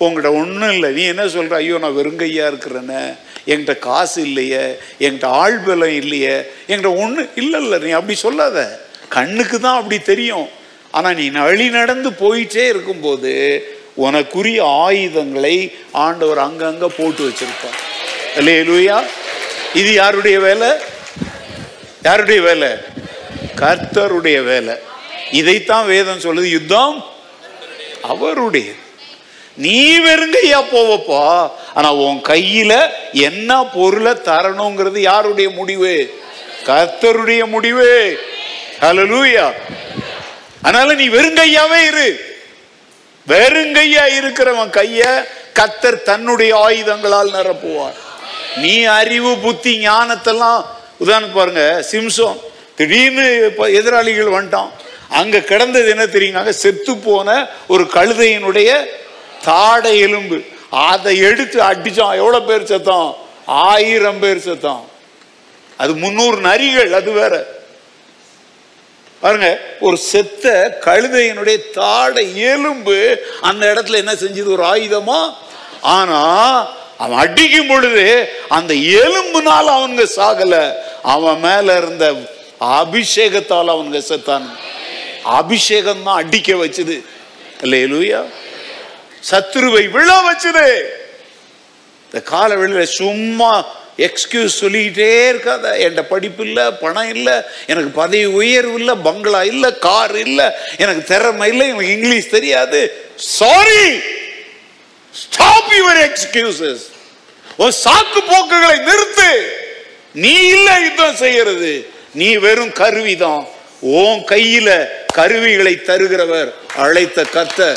உங்கள்கிட்ட 0.00 0.30
ஒன்றும் 0.40 0.72
இல்லை. 0.72 0.90
நீ 0.92 1.04
என்ன 1.12 1.28
சொல்கிற 1.28 1.56
ஐயோ 1.56 1.78
நான் 1.78 1.98
வெறுங்கையாக 2.00 2.50
இருக்கிறேன்னு 2.52 3.02
என்கிட்ட 3.46 3.78
காசு 3.78 4.22
இல்லையே 4.22 4.76
என்கிட்ட 5.00 5.24
ஆள் 5.24 5.58
பலம் 5.58 5.94
இல்லையே 6.02 6.34
என்கிட்ட 6.68 6.90
ஒன்று 7.04 7.30
இல்லை 7.34 7.60
இல்லை 7.62 7.78
நீ 7.78 7.90
அப்படி 7.90 8.18
சொல்லாத. 8.18 8.86
கண்ணுக்கு 9.08 9.60
தான் 9.60 9.76
அப்படி 9.76 9.98
தெரியும். 9.98 10.48
ஆனால் 10.90 11.14
நீ 11.14 11.28
வழி 11.28 11.68
நடந்து 11.68 12.10
போயிட்டே 12.10 12.68
இருக்கும்போது 12.68 13.32
உனக்குரிய 13.96 14.60
ஆயுதங்களை 14.62 15.72
ஆண்டவர் 15.92 16.38
அங்கங்கே 16.38 16.88
போட்டு 16.96 17.22
வச்சிருப்பார். 17.28 17.78
இல்லையா 18.36 19.02
இது 19.74 19.92
யாருடைய 19.92 20.40
வேலை? 20.40 20.70
யாருடைய 22.02 22.40
வேலை? 22.42 22.68
கர்த்தருடைய 23.56 24.44
வேலை. 24.44 24.74
இதைத்தான் 25.30 25.86
வேதம் 25.86 26.24
சொல்லுது. 26.24 26.48
யுத்தம் 26.58 27.04
அவருடைய 28.02 28.70
நீ 29.56 29.98
வெறுங்கையா 29.98 30.60
போவப்பா. 30.72 31.50
ஆனா 31.74 31.94
உன் 31.94 32.20
கையில 32.28 32.88
என்ன 33.12 33.64
பொருளை 33.74 34.12
தரணுங்கிறது 34.12 34.98
யாருடைய 34.98 35.50
முடிவு? 35.50 36.20
கர்த்தருடைய 36.66 37.46
முடிவு. 37.46 38.18
ஹலலூயா 38.80 39.52
அதனால 40.62 40.94
நீ 40.94 41.08
வெறுங்கையாவே 41.08 41.80
இரு. 41.86 42.08
வெறுங்கையா 43.28 44.04
இருக்கிறவன் 44.18 44.70
கைய 44.78 45.24
கத்தர் 45.54 46.02
தன்னுடைய 46.02 46.52
ஆயுதங்களால் 46.56 47.34
நிரப்புவார். 47.34 47.98
நீ 48.56 48.84
அறிவு 48.84 49.36
புத்தி 49.38 49.86
ஞானத்தெல்லாம் 49.88 50.64
உதாரணம் 50.98 51.32
பாருங்க 51.32 51.84
சிம்சோன் 51.90 52.40
திடீர்னு 52.74 53.54
எதிராளிகள் 53.58 54.26
வந்துட்டான். 54.26 54.70
அங்க 55.08 55.40
கிடந்தது 55.40 55.88
என்ன 55.90 56.04
தெரியுங்க 56.04 56.48
செத்து 56.48 56.96
போன 56.96 57.48
ஒரு 57.68 57.84
கழுதையினுடைய 57.94 58.86
தாடை 59.42 59.98
எலும்பு. 59.98 60.38
அதை 60.70 61.18
எடுத்து 61.18 61.60
அடிச்சான். 61.62 62.16
எவ்வளோ 62.16 62.40
பேர் 62.40 62.62
செத்தான்? 62.62 63.14
ஆயிரம் 63.46 64.18
பேர் 64.18 64.48
செத்தோம் 64.48 64.84
அது 65.76 65.94
முன்னூறு 65.94 66.36
நரிகள் 66.36 66.90
அது 66.90 67.10
வேற. 67.12 67.60
பாருங்க 69.20 69.60
ஒரு 69.80 69.96
செத்த 69.96 70.78
கழுதையினுடைய 70.84 71.56
தாடை 71.72 72.38
எலும்பு 72.38 73.24
அந்த 73.40 73.66
இடத்துல 73.66 73.94
என்ன 73.94 74.12
செஞ்சது? 74.12 74.52
ஒரு 74.52 74.62
ஆயுதமா? 74.62 75.34
ஆனா 75.80 76.20
அவன் 76.98 77.18
அடிக்கும் 77.18 77.66
பொழுது 77.66 78.28
அந்த 78.48 78.74
எலும்புனால 78.74 79.66
அவனுங்க 79.78 80.06
சாகல. 80.16 80.72
அவன் 81.02 81.38
மேல 81.38 81.76
இருந்த 81.76 82.12
அபிஷேகத்தால் 82.60 83.72
அவனுங்க 83.74 84.02
செத்தான். 84.08 84.46
அபிஷேகம் 85.22 86.02
தான் 86.02 86.16
அடிக்க 86.16 86.52
வச்சது. 86.52 87.04
இல்லையா 87.62 88.22
சத்துருவை 89.30 89.90
விழ 89.90 90.08
வச்சது. 90.28 90.66
இந்த 92.04 92.20
கால 92.24 92.54
வெளியில் 92.54 92.84
சும்மா 92.84 93.80
எக்ஸ்கியூஸ் 93.98 94.58
சொல்லிக்கிட்டே 94.60 95.30
இருக்காத. 95.32 95.64
என்கிட்ட 95.82 96.02
படிப்பு 96.02 96.44
இல்லை 96.44 96.70
பணம் 96.70 97.10
இல்லை 97.14 97.32
எனக்கு 97.66 97.88
பதவி 97.88 98.24
உயர்வு 98.24 98.74
இல்லை 98.74 98.94
பங்களா 98.94 99.42
இல்லை 99.42 99.78
கார் 99.78 100.16
இல்லை 100.16 100.46
எனக்கு 100.76 101.02
திறமை 101.02 101.48
இல்லை 101.48 101.68
எனக்கு 101.68 101.88
இங்கிலீஷ் 101.88 102.30
தெரியாது. 102.30 102.80
சாரி 103.16 104.00
ஸ்டாப் 105.14 105.70
யுவர் 105.70 106.00
எக்ஸ்கியூசஸ் 106.08 106.84
ஒரு 107.56 107.72
சாக்கு 107.84 108.20
போக்குகளை 108.28 108.78
நிறுத்து. 108.78 109.30
நீ 110.12 110.34
இல்லை 110.48 110.82
யுத்தம் 110.82 111.16
செய்யறது. 111.16 111.72
நீ 112.14 112.36
வெறும் 112.36 112.72
கருவிதான். 112.72 113.46
ஓன் 113.80 114.24
கையில 114.28 114.88
கருவிகளை 115.14 115.80
தருகிறவர் 115.86 116.50
அழைத்த 116.76 117.24
கத்த 117.34 117.76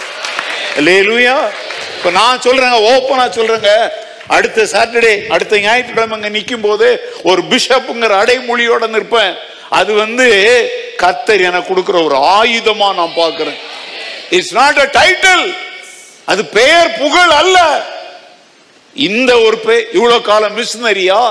லேலுயா 0.87 1.37
இப்போ 1.95 2.09
நான் 2.19 2.43
சொல்றேங்க 2.45 2.77
ஓப்பனாக 2.91 3.29
சொல்றேங்க. 3.37 3.71
அடுத்த 4.35 4.65
சாட்டர்டே 4.73 5.13
அடுத்த 5.33 5.59
ஞாயிற்றுக்கிழமை 5.65 6.15
அங்கே 6.17 6.31
நிற்கும் 6.35 6.65
போது 6.67 6.87
ஒரு 7.29 7.41
பிஷப்புங்கிற 7.51 8.13
அடைமொழியோட 8.21 8.83
நிற்பேன். 8.95 9.35
அது 9.79 9.91
வந்து 10.03 10.27
கத்தர் 11.01 11.45
எனக்கு 11.49 11.69
கொடுக்குற 11.71 11.97
ஒரு 12.07 12.17
ஆயுதமாக 12.37 12.97
நான் 12.99 13.19
பார்க்குறேன். 13.21 13.59
இட்ஸ் 14.37 14.55
நாட் 14.59 14.81
அ 14.85 14.87
டைட்டில் 14.99 15.45
அது 16.31 16.41
பெயர் 16.59 16.89
புகழ் 17.01 17.33
அல்ல. 17.41 17.57
இந்த 18.95 19.31
ஒரு 19.45 19.57
பே 19.65 19.75
இவ்வளோ 19.97 20.17
காலம் 20.29 20.55
மிஷினரியா 20.59 21.21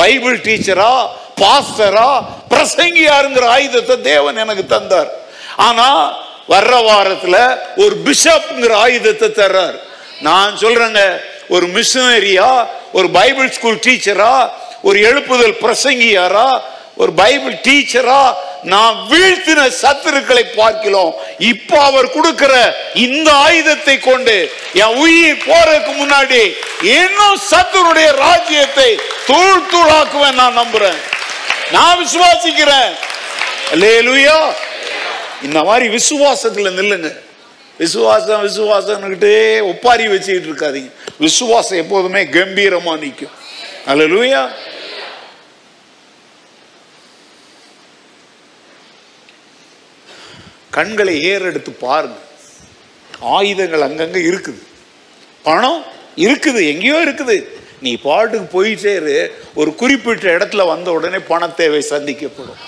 பைபிள் 0.00 0.36
டீச்சரா 0.46 0.92
பாஸ்டரா 1.40 2.08
பிரசங்கியாருங்கிற 2.52 3.44
ஆயுதத்தை 3.56 3.96
தேவன் 4.10 4.40
எனக்கு 4.44 4.64
தந்தார். 4.74 5.10
ஆனால் 5.66 6.02
வர்ற 6.52 6.74
வாரத்துல 6.90 7.36
ஒரு 7.76 7.94
பிஷப்ங்கிற 8.06 8.72
ஆயுதத்தை 8.84 9.28
தர்றார். 9.28 9.76
நான் 10.20 10.58
சொல்றேங்க 10.60 11.02
ஒரு 11.48 11.66
மிஷினரியா 11.76 12.50
ஒரு 12.92 13.08
பைபிள் 13.10 13.50
ஸ்கூல் 13.56 13.82
டீச்சரா 13.86 14.34
ஒரு 14.88 14.98
எழுப்புதல் 15.08 15.60
பிரசங்கியாரா 15.62 16.48
ஒரு 17.02 17.12
பைபிள் 17.20 17.54
டீச்சரா 17.66 18.20
நான் 18.72 18.96
வீழ்த்தின 19.10 19.60
சத்துருக்களை 19.80 20.44
பார்க்கிறோம். 20.56 21.14
இப்ப 21.38 21.78
அவர் 21.88 22.10
கொடுக்கிற 22.10 22.52
இந்த 23.06 23.28
ஆயுதத்தை 23.46 23.96
கொண்டு 23.98 24.36
என் 24.82 24.96
உயிர் 25.04 25.42
போறதுக்கு 25.48 25.92
முன்னாடி 26.02 26.42
இன்னும் 26.98 27.40
சத்துருடைய 27.50 28.10
ராஜ்யத்தை 28.26 28.90
தூள் 29.26 29.66
தூளாக்குவேன் 29.72 30.38
நான் 30.42 30.58
நம்புறேன். 30.60 31.00
நான் 31.72 31.98
விசுவாசிக்கிறேன். 32.04 32.92
அல்லேலூயா. 33.72 34.38
இந்த 35.42 35.64
மாதிரி 35.64 35.86
விசுவாசத்துல 35.96 36.72
நில்லுங்க. 36.80 37.12
விசுவாசம் 37.78 38.44
விசுவாசம்னுக்கிட்டே 38.46 39.60
ஒப்பாரி 39.60 40.08
வச்சுக்கிட்டு 40.08 40.50
இருக்காதீங்க. 40.50 40.90
விசுவாசம் 41.18 41.78
எப்போதுமே 41.78 42.24
கம்பீரமா 42.24 42.98
நிற்கும் 42.98 43.34
அல்லேலூயா 43.86 44.50
கண்களை 50.70 51.14
ஏறெடுத்து 51.30 51.70
பாருங்க. 51.70 52.16
ஆயுதங்கள் 53.20 53.84
அங்கங்க 53.86 54.18
இருக்குது. 54.30 54.62
பணம் 55.42 55.84
இருக்குது 56.16 56.60
எங்கேயோ 56.72 56.96
இருக்குது. 57.06 57.36
நீ 57.80 57.96
பாட்டுக்கு 57.96 58.46
போய் 58.46 58.76
சேரு 58.76 59.14
ஒரு 59.54 59.74
குறிப்பிட்ட 59.74 60.36
இடத்துல 60.36 60.66
வந்த 60.66 60.92
உடனே 60.92 61.18
பண 61.18 61.48
தேவை 61.48 61.84
சந்திக்கப்படும். 61.90 62.60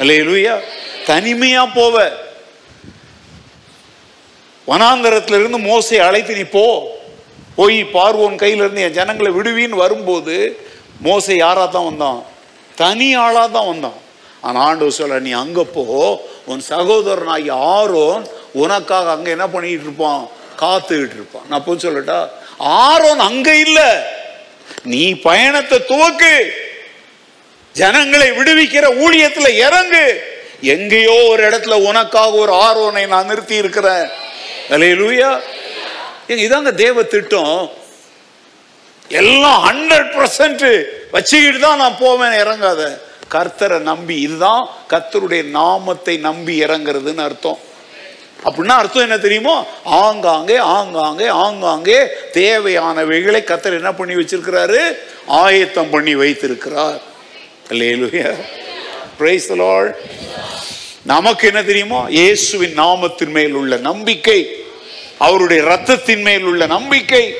இல்லையா 0.00 0.60
தனிமையா 1.08 1.66
போவ. 1.74 2.12
வனாந்தரத்திலிருந்து 4.66 5.58
மோசை 5.58 5.96
அழைத்து 5.96 6.34
நீ 6.34 6.42
போ. 6.42 6.96
போய் 7.56 7.84
பார்வோன் 7.84 8.36
கையிலிருந்து 8.36 8.76
என் 8.76 8.92
ஜனங்களை 8.92 9.32
விடுவின்னு 9.32 9.68
வரும்போது 9.68 10.60
மோசை 11.04 11.36
யாரா 11.36 11.66
தான் 11.66 11.84
வந்தான்? 11.84 12.22
தனி 12.74 13.14
ஆளா 13.14 13.46
தான் 13.46 13.66
வந்தான். 13.66 14.06
ஆனா 14.40 14.60
ஆண்டு 14.60 14.92
சொல்ல 14.92 15.18
நீ 15.18 15.30
அங்க 15.30 15.64
போ. 15.64 15.84
உன் 16.46 16.62
சகோதரனாகி 16.68 17.50
ஆரோன் 17.50 18.26
உனக்காக 18.52 19.10
அங்க 19.10 19.30
என்ன 19.30 19.48
பண்ணிட்டு 19.48 19.82
இருப்பான்? 19.82 20.28
காத்துக்கிட்டு 20.60 21.14
இருப்பான். 21.14 21.42
நான் 21.48 21.64
போய் 21.64 21.76
சொல்லட்டா? 21.76 22.28
ஆரோன் 22.58 23.18
அங்க 23.18 23.56
இல்ல. 23.56 24.06
நீ 24.82 25.14
பயணத்தை 25.14 25.78
துவக்கு. 25.78 26.48
ஜனங்களை 27.72 28.30
விடுவிக்கிற 28.30 29.06
ஊழியத்துல 29.06 29.48
இறங்கு. 29.48 30.36
எங்கேயோ 30.62 31.16
ஒரு 31.30 31.42
இடத்துல 31.48 31.74
உனக்காக 31.88 32.30
ஒரு 32.30 32.52
ஆர்வனை 32.52 33.06
நான் 33.06 33.26
நிறுத்தி 33.26 33.56
இருக்கிறேன். 33.62 34.06
அலையலூயா 34.70 35.28
இதாங்க 36.46 36.70
தேவ 36.84 37.02
திட்டம். 37.02 37.70
எல்லாம் 39.08 39.60
ஹண்ட்ரட் 39.68 40.10
பர்சன்ட் 40.16 40.64
வச்சுக்கிட்டு 41.10 41.60
தான் 41.60 41.80
நான் 41.82 42.00
போவேன் 42.00 42.34
இறங்காத. 42.42 42.82
கர்த்தரை 43.34 43.78
நம்பி 43.78 44.20
இதுதான் 44.20 44.68
கர்த்தருடைய 44.92 45.42
நாமத்தை 45.58 46.14
நம்பி 46.28 46.54
இறங்குறதுன்னு 46.64 47.24
அர்த்தம். 47.28 47.58
அப்படின்னா 48.46 48.74
அர்த்தம் 48.82 49.06
என்ன 49.06 49.18
தெரியுமோ? 49.18 49.66
ஆங்காங்கே 49.84 50.56
ஆங்காங்கே 50.56 51.28
ஆங்காங்கே 51.44 51.98
தேவையானவைகளை 52.32 53.40
கத்தர் 53.50 53.78
என்ன 53.80 53.92
பண்ணி 53.92 54.14
வச்சிருக்கிறாரு? 54.14 54.80
ஆயத்தம் 55.26 55.90
பண்ணி 55.90 56.14
வைத்திருக்கிறார். 56.14 57.00
இல்லையா 57.70 58.32
பிரைஸ் 59.18 59.52
லார்ட் 59.52 59.96
நமக்கு 61.04 61.46
என்ன 61.46 61.62
தெரியுமோ? 61.62 62.06
இயேசுவின் 62.08 62.78
நாமத்தின் 62.78 63.34
மேல் 63.36 63.52
உள்ள 63.52 63.76
நம்பிக்கை 63.76 64.40
அவருடைய 65.18 65.62
ரத்தத்தின் 65.62 66.22
மேல் 66.22 66.42
உள்ள 66.42 66.66
நம்பிக்கை 66.66 67.34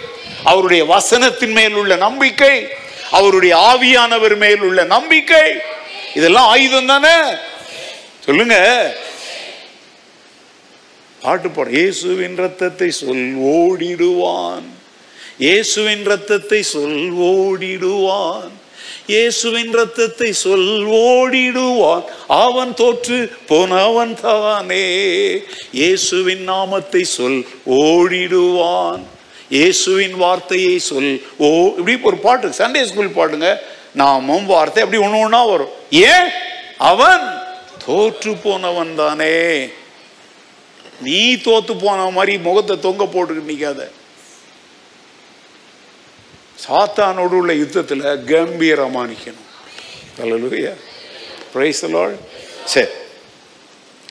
அவருடைய 0.44 0.84
வசனத்தின் 0.84 1.52
மேல் 1.52 1.72
உள்ள 1.72 1.96
நம்பிக்கை 1.96 2.66
அவருடைய 3.10 3.56
ஆவியானவர் 3.56 4.36
மேல் 4.36 4.60
உள்ள 4.60 4.84
நம்பிக்கை. 4.84 5.46
இதெல்லாம் 6.14 6.46
ஆயுதம் 6.46 6.86
தானே? 6.86 7.16
சொல்லுங்க. 8.24 8.56
பாட்டு 11.20 11.50
பாட. 11.50 11.70
இயேசுவின் 11.70 12.36
ரத்தத்தை 12.36 12.90
சொல் 12.90 13.36
ஓடிடுவான். 13.36 14.68
இயேசுவின் 15.38 16.04
ரத்தத்தை 16.04 16.62
சொல் 16.62 17.12
ஓடிடுவான். 17.34 18.52
இயேசுவின் 19.08 19.72
ரத்தத்தை 19.72 20.32
சொல் 20.32 20.66
ஓடிடுவான். 21.08 22.04
அவன் 22.26 22.74
தோற்று 22.74 23.18
போனவன் 23.50 24.14
தானே. 24.20 24.86
இயேசுவின் 25.72 26.44
நாமத்தை 26.50 27.02
சொல் 27.16 27.40
ஓடிடுவான். 27.66 29.02
இயேசுவின் 29.56 30.16
வார்த்தையை 30.16 30.78
சொல் 30.78 31.12
ஓ 31.38 31.48
இப்படி 31.78 31.94
ஒரு 32.02 32.18
பாட்டு 32.26 32.48
சண்டே 32.60 32.82
ஸ்கூல் 32.90 33.16
பாட்டுங்க 33.18 33.50
நாமம் 33.94 34.46
வார்த்தை 34.46 34.82
அப்படி 34.84 35.02
ஒன்று 35.02 35.24
ஒன்றா 35.26 35.42
வரும். 35.44 35.74
ஏன்? 36.10 36.28
அவன் 36.90 37.24
தோற்று 37.84 38.32
போனவன் 38.44 38.94
தானே. 38.94 39.36
நீ 41.06 41.20
தோத்து 41.46 41.72
போன 41.82 42.10
மாதிரி 42.16 42.32
முகத்தை 42.46 42.74
தொங்க 42.86 43.04
போட்டுக்கிட்டு 43.04 43.52
நிற்காத 43.52 43.82
சாத்தானோடு 46.66 47.34
உள்ள 47.34 47.52
யுத்தத்தில் 47.52 48.24
கம்பீரமாக 48.24 49.06
நிற்கணும் 49.06 49.46
அல்லேலூயா 50.22 50.72
பிரைஸ் 51.52 51.84
சரி 52.64 52.90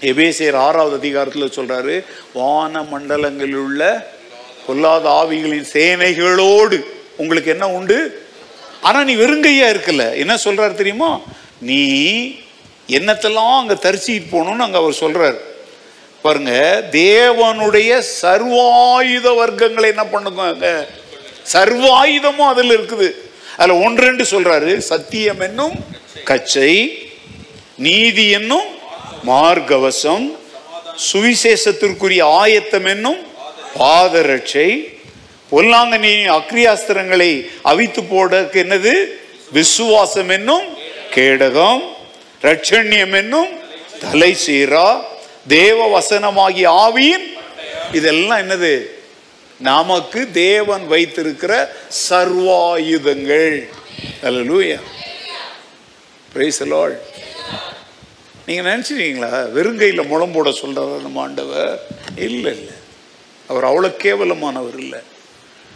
எபேசியர் 0.01 0.55
ஆறாவது 0.55 0.95
அதிகாரத்தில் 0.95 1.55
சொல்கிறாரு 1.55 2.03
வான 2.33 2.81
மண்டலங்களில் 2.81 3.55
உள்ள 3.55 4.11
பொல்லாத 4.67 5.09
ஆவிகளின் 5.09 5.69
சேனைகளோடு 5.73 6.85
உங்களுக்கு 7.17 7.51
என்ன 7.51 7.69
உண்டு? 7.69 8.25
ஆனால் 8.81 9.05
நீ 9.05 9.15
வெறுங்கையாக 9.15 9.73
இருக்கல. 9.73 10.15
என்ன 10.15 10.37
சொல்கிறாரு 10.43 10.73
தெரியுமா? 10.73 11.21
நீ 11.59 11.81
என்னத்தெல்லாம் 12.87 13.57
அங்கே 13.57 13.73
தரிசிட்டு 13.73 14.31
போகணும்னு 14.31 14.61
அங்கே 14.61 14.77
அவர் 14.77 14.93
சொல்கிறார் 14.93 15.37
பாருங்க 16.21 16.83
தேவனுடைய 16.91 18.01
சர்வாயுத 18.21 19.27
வர்க்கங்களை 19.41 19.87
என்ன 19.87 20.05
பண்ணுங்க 20.05 20.87
சர்வாயுதமும் 21.53 22.49
அதில் 22.53 22.73
இருக்குது. 22.77 23.07
அதில் 23.57 23.81
ஒன்று 23.85 24.05
ரெண்டு 24.07 24.23
சொல்றாரு 24.31 24.71
சத்தியம் 24.91 25.41
என்னும் 25.47 25.75
கச்சை 26.29 26.73
நீதி 27.85 28.25
என்னும் 28.39 28.67
மார்கவசம் 29.29 30.25
சுவிசேஷத்திற்குரிய 31.09 32.23
ஆயத்தம் 32.41 32.87
என்னும் 32.93 33.21
பாதரட்சை 33.79 34.69
பொல்லாங்கனி 35.51 36.13
அக்ரியாஸ்திரங்களை 36.39 37.31
அவித்து 37.71 38.01
போடக்கு 38.11 38.57
என்னது? 38.63 38.93
விசுவாசம் 39.51 40.31
என்னும் 40.37 40.65
கேடகம் 41.15 41.83
ரட்சண்யம் 42.41 43.15
என்னும் 43.21 43.51
தலை 44.01 44.31
சீரா 44.45 44.87
தேவ 45.47 45.77
வசனமாகிய 45.95 46.67
ஆவியின் 46.85 47.27
இதெல்லாம் 47.91 48.41
என்னது? 48.43 48.73
நமக்கு 49.59 50.31
தேவன் 50.31 50.87
வைத்திருக்கிற 50.87 51.53
சர்வாயுதங்கள். 52.09 53.67
அல்லேலூயா 54.23 54.79
பிரைஸ் 56.33 56.63
லார்ட் 56.63 56.99
நீங்க 58.45 58.61
நினைச்சிட்டீங்களா 58.69 59.31
வெறுங்கையில் 59.55 60.07
முளம் 60.07 60.31
போட 60.31 60.49
சொல்றாரு 60.49 61.01
நம்ம 61.01 61.21
ஆண்டவர்? 61.21 61.79
இல்லை 62.15 62.51
இல்லை. 62.57 62.75
அவர் 63.47 63.65
அவ்வளோ 63.69 63.89
கேவலமானவர் 64.03 64.77
இல்லை. 64.77 64.99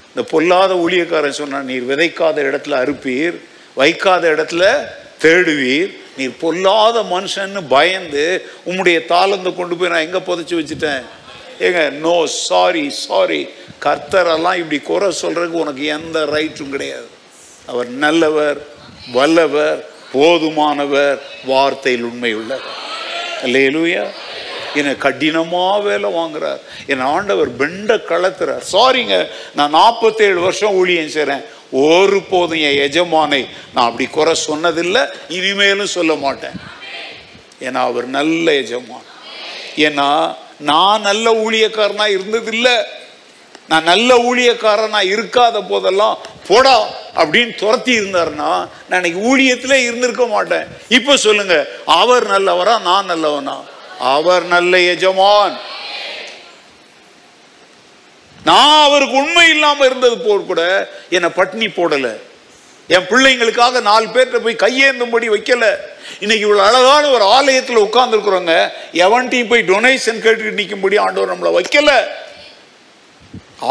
இந்த 0.08 0.24
பொல்லாத 0.30 0.74
ஊழியக்காரன் 0.74 1.40
சொன்னார் 1.40 1.64
நீர் 1.64 1.90
விதைக்காத 1.90 2.38
இடத்துல 2.50 2.78
அறுப்பீர் 2.84 3.36
வைக்காத 3.76 4.30
இடத்துல 4.30 4.64
தேடுவீர். 5.22 5.92
நீர் 6.18 6.38
பொல்லாத 6.40 7.02
மனுஷன்னு 7.02 7.62
பயந்து 7.70 8.46
உம்முடைய 8.66 9.00
தாளந்து 9.14 9.56
கொண்டு 9.56 9.76
போய் 9.76 9.90
நான் 9.90 10.06
எங்கே 10.08 10.22
புதைச்சு 10.30 10.60
வச்சுட்டேன்? 10.60 11.04
ஏங்க 11.66 11.82
நோ 12.06 12.16
சாரி 12.26 12.84
சாரி 13.06 13.42
கர்த்தரெல்லாம் 13.86 14.60
இப்படி 14.62 14.80
குறை 14.90 15.10
சொல்கிறதுக்கு 15.22 15.64
உனக்கு 15.64 15.84
எந்த 15.98 16.18
ரைட்டும் 16.36 16.74
கிடையாது. 16.76 17.08
அவர் 17.72 17.90
நல்லவர் 18.06 18.60
வல்லவர் 19.16 19.80
போதுமானவர் 20.14 21.20
வார்த்தையில் 21.52 22.08
உண்மை 22.10 22.34
உள்ளவர் 22.42 22.78
அல்லேலூயா. 23.46 24.06
என்னை 24.80 24.92
கடினமாக 25.06 25.80
வேலை 25.88 26.10
வாங்குறார். 26.18 26.62
என் 26.92 27.08
ஆண்டவர் 27.14 27.50
பெண்ட 27.62 27.96
கலத்துறார். 28.12 28.64
சாரிங்க 28.74 29.16
நான் 29.58 29.76
நாற்பத்தேழு 29.80 30.40
வருஷம் 30.48 30.78
ஊழியம் 30.82 31.16
செய்கிறேன் 31.16 31.44
ஒரு 31.86 32.20
போதும் 32.30 32.64
என் 32.68 32.82
எஜமானை 32.88 33.42
நான் 33.74 33.88
அப்படி 33.90 34.06
குறை 34.18 34.34
சொன்னதில்லை 34.50 35.04
இனிமேலும் 35.38 35.96
சொல்ல 35.98 36.14
மாட்டேன். 36.26 36.58
ஏன்னா 37.68 37.82
அவர் 37.90 38.08
நல்ல 38.18 38.54
எஜமான். 38.64 39.08
ஏன்னா 39.88 40.08
நான் 40.70 41.02
நல்ல 41.02 41.34
ஊழியக்காரனா 41.44 42.06
இருந்ததில்லை. 42.18 42.76
நான் 43.68 43.84
நல்ல 43.84 44.18
ஊழியக்காரனா 44.18 45.02
இருக்காத 45.16 45.58
போதெல்லாம் 45.70 46.18
போடா 46.48 46.78
அப்படின்னு 47.16 47.54
துரத்தி 47.56 48.00
இருந்தாருன்னா 48.00 48.52
நான் 48.88 49.04
இன்னைக்கு 49.04 49.22
ஊழியத்தில் 49.30 49.84
இருந்திருக்க 49.88 50.26
மாட்டேன். 50.26 50.66
இப்போ 50.88 51.18
சொல்லுங்க 51.18 51.56
அவர் 51.86 52.26
நல்லவரா 52.32 52.82
நான் 52.82 53.06
நல்லவனா? 53.06 53.58
அவர் 54.00 54.44
நல்ல 54.44 54.80
எஜமான். 54.80 55.58
நான் 58.44 58.84
அவருக்கு 58.84 59.16
உண்மை 59.16 59.50
இல்லாம 59.50 59.86
இருந்தது 59.86 60.18
போல் 60.18 60.46
கூட 60.46 60.64
என்னை 61.10 61.30
பட்னி 61.36 61.68
போடலை. 61.80 62.14
என் 62.96 63.08
பிள்ளைங்களுக்காக 63.12 63.82
நாலு 63.90 64.06
பேர்கிட்ட 64.14 64.40
போய் 64.46 64.64
கையேந்தும்படி 64.64 65.28
வைக்கல. 65.34 65.66
இன்னைக்கு 66.24 66.46
இவ்வளவு 66.48 66.68
அழகான 66.70 67.04
ஒரு 67.16 67.26
ஆலயத்தில் 67.36 67.84
உட்காந்துருக்குறோங்க 67.88 68.56
எவன்ட்டையும் 69.06 69.52
போய் 69.52 69.70
டொனேஷன் 69.72 70.24
கேட்டு 70.26 70.58
நிற்கும்படி 70.60 70.98
ஆண்டவர் 71.06 71.32
நம்மளை 71.34 71.52
வைக்கல. 71.58 71.92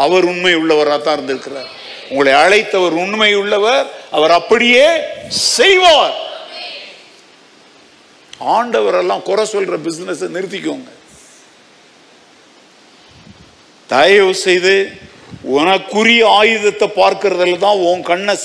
அவர் 0.03 0.25
உண்மை 0.31 0.53
உள்ளவராக 0.61 1.01
தான் 1.01 1.17
இருந்திருக்கிறார். 1.17 1.69
உங்களை 2.11 2.31
அழைத்தவர் 2.43 2.95
உண்மை 3.03 3.29
உள்ளவர் 3.41 3.85
அவர் 4.17 4.33
அப்படியே 4.39 4.87
செய்வார். 5.27 6.17
ஆண்டவரெல்லாம் 8.57 9.25
குறை 9.29 9.45
சொல்ற 9.53 9.77
பிசினஸ் 9.87 10.25
நிறுத்திக்கோங்க. 10.37 10.89
தயவு 13.93 14.33
செய்து 14.47 14.75
உனக்குரிய 15.57 16.21
ஆயுதத்தை 16.39 16.87
பார்க்கறதுல 17.01 17.57
தான் 17.63 17.81
உன் 17.89 18.03
கண்ணை 18.09 18.35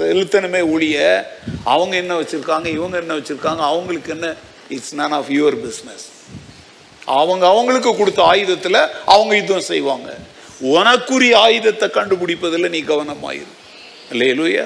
செலுத்தணுமே 0.00 0.70
ஒழிய 0.70 1.30
அவங்க 1.64 1.96
என்ன 1.96 2.20
வச்சுருக்காங்க 2.20 2.66
இவங்க 2.66 2.98
என்ன 2.98 3.14
வச்சுருக்காங்க 3.14 3.56
அவங்களுக்கு 3.56 4.10
என்ன 4.12 4.34
it's 4.68 4.94
none 4.94 5.08
of 5.08 5.28
your 5.28 5.58
business 5.58 6.08
அவங்க 7.04 7.46
அவங்களுக்கு 7.46 7.96
கொடுத்த 7.96 8.22
ஆயுதத்தில் 8.22 8.76
அவங்க 9.06 9.36
யுத்தம் 9.36 9.60
செய்வாங்க. 9.60 10.16
உனக்குரிய 10.62 11.34
ஆயுதத்தை 11.34 11.88
கண்டுபிடிப்பதில் 11.88 12.68
நீ 12.68 12.82
கவனமாயிரு. 12.82 13.46
இல்லையா 14.10 14.64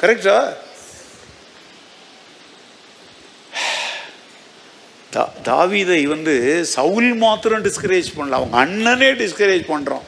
கரெக்டா 0.00 0.52
தா- 5.12 5.28
தாவீதை 5.44 6.02
வந்து 6.02 6.64
சவுல் 6.64 7.14
மாத்திரம் 7.14 7.64
டிஸ்கரேஜ் 7.64 8.04
பண்ணல. 8.16 8.30
அவங்க 8.30 8.66
அண்ணனே 8.66 9.08
டிஸ்கரேஜ் 9.08 9.64
பண்ணுறோம் 9.68 10.02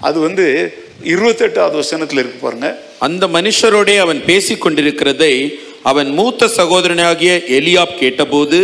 அது 0.00 0.20
வந்து 0.20 0.74
இருபத்தெட்டாவது 1.04 1.72
வசனத்தில் 1.72 2.18
இருக்கு 2.18 2.38
பாருங்கள் 2.38 2.78
அந்த 3.02 3.26
மனுஷரோடே 3.26 3.98
அவன் 3.98 4.24
பேசிக் 4.24 4.66
கொண்டிருக்கிறதை 4.66 5.34
அவன் 5.82 6.10
மூத்த 6.10 6.46
சகோதரனாகிய 6.56 7.32
எலியாப் 7.48 7.98
கேட்டபோது 7.98 8.58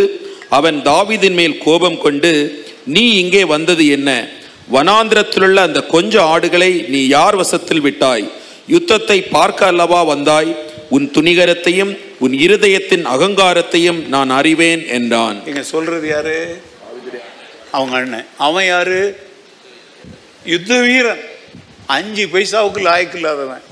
அவன் 0.49 0.77
தாவிதின் 0.81 1.33
மேல் 1.33 1.57
கோபம் 1.57 1.97
கொண்டு 1.97 2.31
நீ 2.85 3.03
இங்கே 3.13 3.45
வந்தது 3.45 3.87
என்ன? 3.87 4.09
வனாந்திரத்திலுள்ள 4.73 5.55
அந்த 5.55 5.79
கொஞ்ச 5.85 6.23
ஆடுகளை 6.23 6.85
நீ 6.87 7.07
யார் 7.07 7.35
வசத்தில் 7.35 7.81
விட்டாய்? 7.81 8.25
யுத்தத்தை 8.67 9.21
பார்க்க 9.21 9.65
அல்லவா 9.65 10.03
வந்தாய்? 10.03 10.51
உன் 10.89 11.11
துணிகரத்தையும் 11.13 11.91
உன் 12.19 12.33
இருதயத்தின் 12.33 13.05
அகங்காரத்தையும் 13.05 14.07
நான் 14.07 14.29
அறிவேன் 14.29 14.87
என்றான். 14.87 15.37
இங்க 15.45 15.63
சொல்றது 15.63 16.07
யாரு? 16.07 16.37
அவங்க 17.71 17.95
அண்ணன். 17.95 18.27
அவன் 18.37 18.65
யாரு? 18.65 18.99
யுத்த 20.45 20.79
வீரன் 20.79 21.23
அஞ்சு 21.85 22.25
பைசாவுக்கு 22.25 22.81
லாய்க்கு 22.89 23.15
இல்லாதவன் 23.15 23.65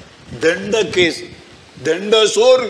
தண்ட 0.43 0.83
கேஸ் 0.83 1.21
தண்ட 1.83 2.25
சோறு. 2.25 2.67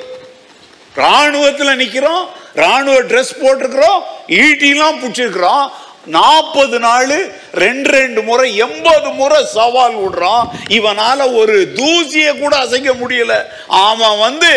ராணுவத்தில் 0.95 1.79
நிற்கிறோம் 1.81 2.29
ராணுவ 2.53 3.01
ட்ரெஸ் 3.01 3.39
போட்டிருக்கிறோம் 3.41 3.99
ஈட்டிலாம் 4.27 4.99
பிடிச்சிருக்கிறோம். 5.01 5.67
நாற்பது 6.05 6.79
நாள் 6.79 7.33
ரெண்டு 7.51 7.89
ரெண்டு 7.89 8.21
முறை 8.21 8.55
எண்பது 8.55 9.09
முறை 9.09 9.45
சவால் 9.45 9.95
விடுறான். 9.95 10.45
இவனால 10.67 11.19
ஒரு 11.35 11.73
தூசியை 11.75 12.39
கூட 12.39 12.57
அசைக்க 12.57 12.93
முடியல. 12.93 13.33
அவன் 13.67 14.17
வந்து 14.17 14.51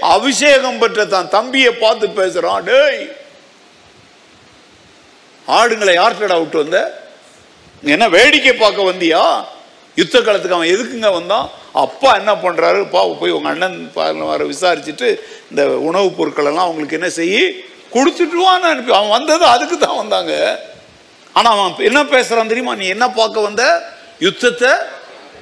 அபிஷேகம் 0.00 0.78
பெற்ற 0.78 1.04
தான் 1.04 1.28
தம்பியை 1.28 1.72
பார்த்து 1.72 2.06
பேசுறான் 2.20 2.62
டேய் 2.62 3.16
ஆடுங்களை 5.48 5.94
யார்கிட்டடா 6.00 6.38
விட்டு 6.38 6.62
வந்த? 6.62 6.78
என்ன 7.82 8.08
வேடிக்கை 8.08 8.52
பார்க்க 8.52 8.90
வந்தியா? 8.92 9.44
யுத்த 9.94 10.20
காலத்துக்கு 10.20 10.56
அவன் 10.56 10.72
எதுக்குங்க 10.74 11.12
வந்தான்? 11.12 11.50
அப்பா 11.82 12.10
என்ன 12.16 12.32
பண்ணுறாரு 12.32 12.80
பா 12.90 13.00
போய் 13.06 13.36
உங்கள் 13.36 13.52
அண்ணன் 13.52 13.90
பாருங்க 13.94 14.24
வர 14.24 14.44
விசாரிச்சுட்டு 14.44 15.08
இந்த 15.50 15.62
உணவுப் 15.88 16.16
பொருட்களெல்லாம் 16.18 16.66
அவங்களுக்கு 16.66 16.98
என்ன 17.00 17.08
செய்ய 17.08 17.38
கொடுத்துட்டுவான்னு 17.94 18.70
அனுப்பி 18.70 18.92
அவன் 18.92 19.08
வந்தது 19.08 19.44
அதுக்கு 19.44 19.78
தான் 19.78 19.96
வந்தாங்க. 19.96 20.32
ஆனால் 21.32 21.52
அவன் 21.52 21.86
என்ன 21.90 22.04
பேசுகிறான் 22.04 22.52
தெரியுமா? 22.52 22.74
நீ 22.74 22.86
என்ன 22.86 23.10
பார்க்க 23.10 23.40
வந்த? 23.40 23.64
யுத்தத்தை 24.18 24.72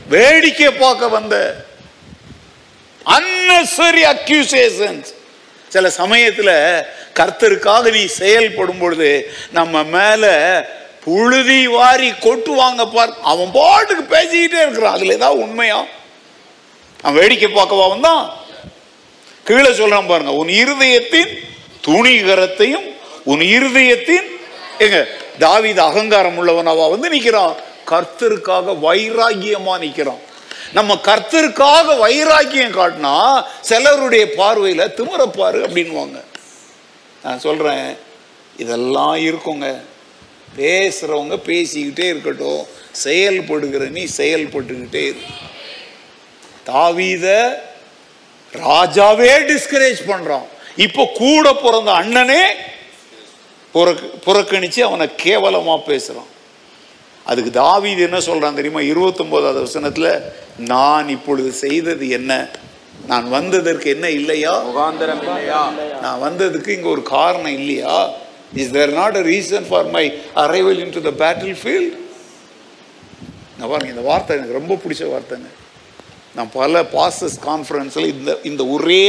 வேடிக்கை 0.09 0.71
பார்க்க 0.73 1.09
வந்த. 1.09 1.37
அன்னசரி 3.07 4.03
அக்யூசேஷன்ஸ் 4.15 5.11
சில 5.69 5.91
சமயத்தில் 5.91 6.55
கர்த்தருக்காக 7.19 7.93
நீ 7.93 8.05
செயல்படும் 8.07 8.79
பொழுது 8.79 9.33
நம்ம 9.51 9.83
மேலே 9.83 10.35
புழுதி 11.05 11.67
வாரி 11.67 12.11
கொட்டுவாங்க 12.11 12.93
பார். 12.93 13.13
அவன் 13.23 13.51
பாட்டுக்கு 13.53 14.05
பேசிக்கிட்டே 14.17 14.61
இருக்கிறான். 14.63 14.95
அதில் 14.95 15.17
ஏதாவது 15.19 15.41
உண்மையா? 15.41 15.85
நான் 17.05 17.15
வேடிக்கை 17.15 17.49
பார்க்கவா 17.51 17.89
வந்தான்? 17.89 18.25
கீழே 19.47 19.71
சொல்றான் 19.71 20.07
பாருங்க 20.07 20.33
உன் 20.33 20.49
இருதயத்தின் 20.63 21.33
துணிகரத்தையும் 21.87 22.87
உன் 23.25 23.41
இருதயத்தின் 23.41 24.29
எங்க 24.79 24.99
தாவித 25.39 25.81
அகங்காரம் 25.81 26.39
உள்ளவனாவா 26.41 26.91
வந்து 26.91 27.09
நிற்கிறான் 27.09 27.55
கர்த்தருக்காக 27.87 28.75
வைராகியமா 28.87 29.79
நிற்கிறான் 29.79 30.23
நம்ம 30.73 30.95
கர்த்தருக்காக 31.07 31.97
வைராக்கியம் 31.99 32.77
காட்டினா 32.77 33.15
சிலருடைய 33.61 34.25
பார்வையில் 34.35 34.93
திமிரப்பாரு 34.99 35.59
அப்படின்வாங்க 35.67 36.19
நான் 37.25 37.39
சொல்கிறேன் 37.39 37.89
இதெல்லாம் 38.57 39.17
இருக்குங்க. 39.17 39.67
பேசுகிறவங்க 40.57 41.37
பேசிக்கிட்டே 41.47 42.07
இருக்கட்டும் 42.09 42.63
செயல்படுகிற 43.05 43.85
நீ 43.89 44.09
செயல்பட்டுக்கிட்டே 44.17 45.03
இரு. 45.03 45.23
தாவீத 46.71 47.27
ராஜாவே 48.53 49.31
டிஸ்கரேஜ் 49.51 50.01
பண்றான். 50.11 50.47
இப்போ 50.87 51.03
கூட 51.23 51.47
பிறந்த 51.65 51.91
அண்ணனே 52.01 52.43
புறக்கு 53.75 54.07
புறக்கணிச்சு 54.27 54.81
அவனை 54.89 55.07
கேவலமா 55.25 55.77
பேசுறான். 55.91 56.31
அதுக்கு 57.27 57.51
தாவீது 57.51 58.01
என்ன 58.09 58.19
சொல்றான் 58.19 58.59
தெரியுமா? 58.59 58.81
இருபத்தொன்பதாவது 58.81 59.61
வசனத்துல 59.67 60.09
நான் 60.73 61.09
இப்பொழுது 61.09 61.51
செய்தது 61.65 62.09
என்ன? 62.19 62.33
நான் 63.07 63.27
வந்ததற்கு 63.29 63.87
என்ன 63.95 64.07
இல்லையா? 64.11 64.53
முகாந்திரம் 64.69 65.23
இல்லையா? 65.29 65.61
நான் 66.03 66.23
வந்ததுக்கு 66.27 66.69
இங்க 66.69 66.89
ஒரு 66.89 67.03
காரணம் 67.17 67.57
இல்லையா? 67.61 67.97
Is 68.63 68.75
there 68.77 68.93
not 69.01 69.17
a 69.17 69.25
reason 69.33 69.67
for 69.69 69.91
my 69.97 70.05
arrival 70.45 70.81
in 70.85 70.95
to 70.99 71.03
the 71.09 71.13
battlefield 71.63 71.97
பாருங்க 73.73 73.93
இந்த 73.95 74.05
வார்த்தை 74.11 74.37
எனக்கு 74.37 74.59
ரொம்ப 74.61 74.75
பிடிச்ச 74.85 75.03
வார்த்தைங்க. 75.13 75.51
நான் 76.37 76.53
பல 76.53 76.83
பாசஸ் 76.97 77.37
கான்ஃபரன்ஸில் 77.49 78.11
இந்த 78.13 78.31
இந்த 78.51 78.63
ஒரே 78.75 79.03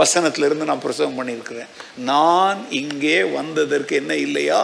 வசனத்திலிருந்து 0.00 0.68
நான் 0.70 0.84
பிரசவம் 0.84 1.18
பண்ணியிருக்கிறேன். 1.18 1.70
நான் 2.10 2.58
இங்கே 2.80 3.18
வந்ததற்கு 3.38 3.94
என்ன 4.02 4.12
இல்லையா? 4.26 4.60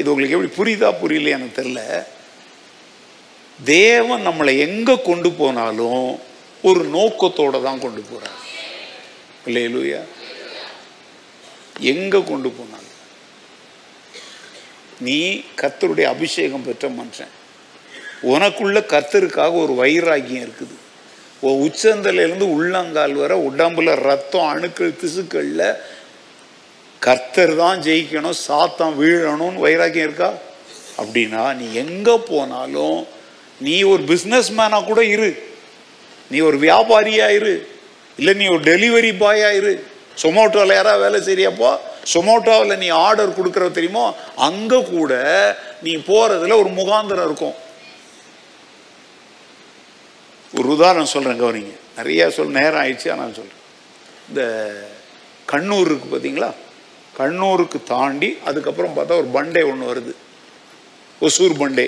இது 0.00 0.10
உங்களுக்கு 0.12 0.36
எப்படி 0.36 0.52
புரியுதா 0.60 0.90
புரியலையா 1.02 1.36
எனக்கு 1.38 1.60
தெரியல. 1.60 1.82
தேவன் 3.58 4.26
நம்மளை 4.28 4.52
எங்கே 4.68 4.94
கொண்டு 5.10 5.30
போனாலும் 5.40 6.06
ஒரு 6.68 6.82
நோக்கத்தோட 6.96 7.56
தான் 7.66 7.82
கொண்டு 7.84 8.00
போகிறார் 8.08 8.40
இல்லை 9.48 9.62
லூயா 9.74 10.00
எங்கே 11.92 12.20
கொண்டு 12.32 12.48
போனாலும். 12.56 12.98
நீ 15.06 15.20
கத்தருடைய 15.60 16.08
அபிஷேகம் 16.14 16.66
பெற்ற 16.66 16.88
மனுஷன். 16.98 17.32
உனக்குள்ள 18.22 18.78
கர்த்தருக்காக 18.92 19.52
ஒரு 19.64 19.74
வைராக்கியம் 19.74 20.44
இருக்குது. 20.46 20.74
ஓ 21.40 21.50
உச்சந்தலையிலேருந்து 21.66 22.46
உள்ளங்கால் 22.56 23.14
வர 23.14 23.34
உடம்புல 23.50 23.94
ரத்தம் 23.94 24.48
அணுக்கள் 24.48 24.98
திசுக்களில் 25.00 25.76
கர்த்தர் 26.98 27.56
தான் 27.56 27.80
ஜெயிக்கணும் 27.80 28.40
சாத்தம் 28.46 28.94
வீழணும்னு 29.00 29.64
வைராக்கியம் 29.66 30.06
இருக்கா? 30.08 30.32
அப்படின்னா 30.98 31.54
நீ 31.54 31.72
எங்கே 31.72 32.16
போனாலும் 32.16 33.06
நீ 33.60 33.82
ஒரு 33.82 34.02
பிஸ்னஸ் 34.02 34.50
மேனாக 34.58 34.84
கூட 34.84 35.04
இரு. 35.04 35.30
நீ 36.30 36.40
ஒரு 36.40 36.58
வியாபாரியா 36.58 37.30
இரு. 37.30 37.54
இல்லை 38.16 38.34
நீ 38.34 38.46
ஒரு 38.46 38.60
டெலிவரி 38.60 39.12
பாயா 39.24 39.50
இரு. 39.50 39.84
சொமோட்டோவில் 40.22 40.74
யாராவது 40.74 41.04
வேலை 41.04 41.18
செய்யறியாப்போ 41.26 41.70
சொமோட்டோவில் 42.12 42.76
நீ 42.76 42.88
ஆர்டர் 42.88 43.36
கொடுக்குற 43.38 43.70
தெரியுமோ? 43.70 44.14
அங்கே 44.36 44.84
கூட 44.84 45.12
நீ 45.82 45.96
போகிறதுல 45.96 46.56
ஒரு 46.62 46.70
முகாந்திரம் 46.80 47.24
இருக்கும். 47.24 47.54
ஒரு 50.54 50.68
உதாரணம் 50.68 51.12
சொல்கிறேன் 51.14 51.40
கவனிங்க 51.42 51.74
நிறைய 51.98 52.30
சொல் 52.30 52.56
நேரம் 52.58 52.80
ஆயிடுச்சு 52.82 53.14
நான் 53.20 53.38
சொல்கிறேன் 53.38 53.60
இந்த 54.28 54.42
கண்ணூர் 55.52 55.88
இருக்குது 55.90 56.12
பார்த்தீங்களா? 56.12 56.50
கண்ணூருக்கு 57.18 57.78
தாண்டி 57.84 58.28
அதுக்கப்புறம் 58.44 58.94
பார்த்தா 58.96 59.18
ஒரு 59.22 59.28
பண்டே 59.36 59.62
ஒன்று 59.70 59.90
வருது. 59.90 60.12
ஒசூர் 61.20 61.54
பண்டே. 61.62 61.86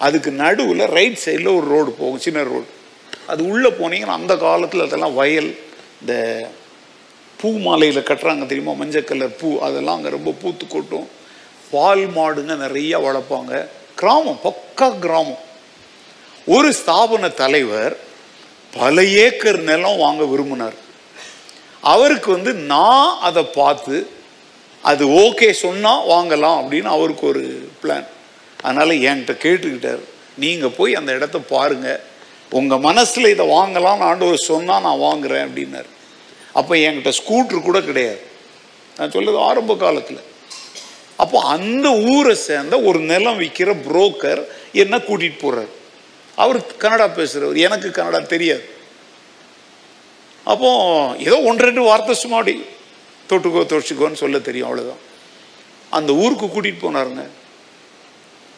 அதுக்கு 0.00 0.30
நடுவில் 0.30 0.84
ரைட் 0.96 1.22
சைடில் 1.24 1.56
ஒரு 1.56 1.66
ரோடு 1.74 1.90
போகும் 1.90 2.24
சின்ன 2.26 2.42
ரோடு 2.42 2.66
அது 3.26 3.42
உள்ளே 3.52 3.70
போனீங்கன்னா 3.70 4.16
அந்த 4.20 4.36
காலத்தில் 4.36 4.86
அதெல்லாம் 4.86 5.14
வயல் 5.14 5.50
இந்த 6.00 6.14
பூ 7.40 7.50
மாலையில் 7.58 8.08
கட்டுறாங்க 8.08 8.46
தெரியுமா? 8.46 8.72
மஞ்சள் 8.72 9.04
கலர் 9.04 9.38
பூ 9.40 9.48
அதெல்லாம் 9.58 9.96
அங்கே 9.96 10.08
ரொம்ப 10.08 10.30
பூத்து 10.42 10.66
கொட்டும் 10.66 11.08
பால் 11.70 12.06
மாடுங்க 12.06 12.54
நிறையா 12.64 12.96
வளர்ப்பாங்க. 13.06 13.68
கிராமம் 13.94 14.40
பக்கா 14.44 14.98
கிராமம். 14.98 15.42
ஒரு 16.46 16.68
ஸ்தாபன 16.78 17.28
தலைவர் 17.34 17.94
பல 18.72 19.04
ஏக்கர் 19.26 19.58
நிலம் 19.68 20.00
வாங்க 20.02 20.24
விரும்பினார். 20.24 20.74
அவருக்கு 21.92 22.28
வந்து 22.32 22.52
நான் 22.72 23.18
அதை 23.28 23.42
பார்த்து 23.60 23.96
அது 24.90 25.04
ஓகே 25.06 25.48
சொன்னால் 25.64 26.06
வாங்கலாம் 26.12 26.58
அப்படின்னு 26.62 26.90
அவருக்கு 26.96 27.24
ஒரு 27.26 27.42
பிளான் 27.82 28.08
அதனால் 28.64 28.92
என்கிட்ட 29.08 29.34
கேட்டுக்கிட்டார். 29.44 30.02
நீங்கள் 30.42 30.76
போய் 30.78 30.98
அந்த 30.98 31.12
இடத்த 31.18 31.38
பாருங்கள் 31.38 32.02
உங்கள் 32.58 32.84
மனசில் 32.88 33.32
இதை 33.32 33.46
வாங்கலாம் 33.58 34.02
ஆண்டவர் 34.08 34.48
சொன்னால் 34.50 34.84
நான் 34.86 35.04
வாங்குறேன் 35.06 35.46
அப்படின்னார். 35.46 35.88
அப்போ 36.52 36.74
என்கிட்ட 36.86 37.12
ஸ்கூட்ரு 37.20 37.60
கூட 37.62 37.80
கிடையாது. 37.80 38.20
நான் 38.98 39.14
சொல்லுது 39.16 39.38
ஆரம்ப 39.48 39.76
காலத்தில். 39.76 40.20
அப்போ 41.22 41.40
அந்த 41.54 41.86
ஊரை 42.14 42.34
சேர்ந்த 42.34 42.80
ஒரு 42.80 42.98
நிலம் 42.98 43.40
விற்கிற 43.40 43.70
புரோக்கர் 43.86 44.42
என்ன 44.72 44.94
கூட்டிகிட்டு 44.98 45.42
போகிறார் 45.44 45.72
அவர் 46.42 46.58
கன்னடா 46.82 47.06
பேசுகிறவர் 47.18 47.64
எனக்கு 47.66 47.88
கன்னடா 47.98 48.20
தெரியாது. 48.34 48.64
அப்போ 50.52 50.70
ஏதோ 51.28 51.36
ஒன்று 51.48 51.66
ரெண்டு 51.68 51.82
வார்த்தை 51.88 52.14
சும்மாடி 52.22 52.54
தொட்டுக்கோ 53.30 53.62
தொழிச்சுக்கோன்னு 53.70 54.22
சொல்ல 54.22 54.38
தெரியும் 54.48 54.68
அவ்வளோதான் 54.68 55.02
அந்த 55.98 56.10
ஊருக்கு 56.22 56.46
கூட்டிகிட்டு 56.54 56.84
போனாருங்க. 56.84 57.24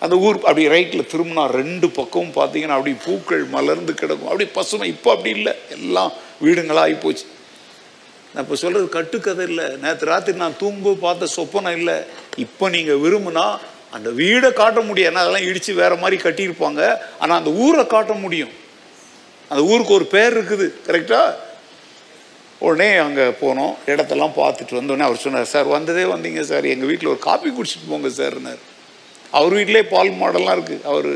அந்த 0.05 0.15
ஊர் 0.27 0.39
அப்படி 0.49 0.65
ரைட்டில் 0.75 1.11
திரும்பினா 1.13 1.45
ரெண்டு 1.61 1.87
பக்கமும் 1.99 2.35
பார்த்தீங்கன்னா 2.39 2.77
அப்படி 2.79 2.93
பூக்கள் 3.05 3.45
மலர்ந்து 3.55 3.93
கிடக்கும். 4.01 4.31
அப்படி 4.33 4.47
பசுமை 4.59 4.89
இப்போ 4.95 5.09
அப்படி 5.15 5.31
இல்லை. 5.39 5.55
எல்லாம் 5.77 6.13
வீடுங்களாக 6.47 6.87
ஆகிப்போச்சு 6.87 7.27
நான் 8.33 8.45
இப்போ 8.45 8.57
சொல்கிறது 8.63 8.87
கட்டுக்கதை 8.97 9.45
இல்லை. 9.51 9.67
நேற்று 9.85 10.11
ராத்திரி 10.13 10.37
நான் 10.45 10.61
தூங்கு 10.63 10.91
பார்த்த 11.05 11.29
சொப்பனம் 11.37 11.77
இல்லை. 11.81 11.97
இப்போ 12.45 12.65
நீங்கள் 12.75 13.01
விரும்புனா 13.05 13.47
அந்த 13.97 14.11
வீடை 14.21 14.49
காட்ட 14.61 14.81
முடியும் 14.89 15.11
ஏன்னா 15.11 15.25
அதெல்லாம் 15.25 15.49
இடித்து 15.49 15.73
வேறு 15.83 15.97
மாதிரி 16.03 16.17
கட்டியிருப்பாங்க. 16.23 16.81
ஆனால் 17.23 17.39
அந்த 17.41 17.51
ஊரை 17.65 17.85
காட்ட 17.95 18.15
முடியும். 18.25 18.55
அந்த 19.51 19.61
ஊருக்கு 19.73 19.99
ஒரு 19.99 20.07
பேர் 20.15 20.37
இருக்குது. 20.39 20.67
கரெக்டாக 20.87 21.45
உடனே 22.67 22.89
அங்கே 23.05 23.25
போனோம். 23.43 23.75
இடத்தெல்லாம் 23.93 24.35
பார்த்துட்டு 24.41 24.79
வந்தோடனே 24.79 25.07
அவர் 25.09 25.23
சொன்னார் 25.25 25.53
சார் 25.55 25.69
வந்ததே 25.77 26.05
வந்தீங்க 26.15 26.43
சார். 26.51 26.67
எங்கள் 26.75 26.91
வீட்டில் 26.91 27.13
ஒரு 27.13 27.21
காப்பி 27.29 27.49
குடிச்சிட்டு 27.57 27.91
போங்க 27.93 28.11
சார்னார் 28.19 28.63
அவர் 29.39 29.57
வீட்டிலே 29.59 29.83
பால் 29.95 30.19
மாடெல்லாம் 30.23 30.57
இருக்குது 30.59 30.87
அவர் 30.91 31.11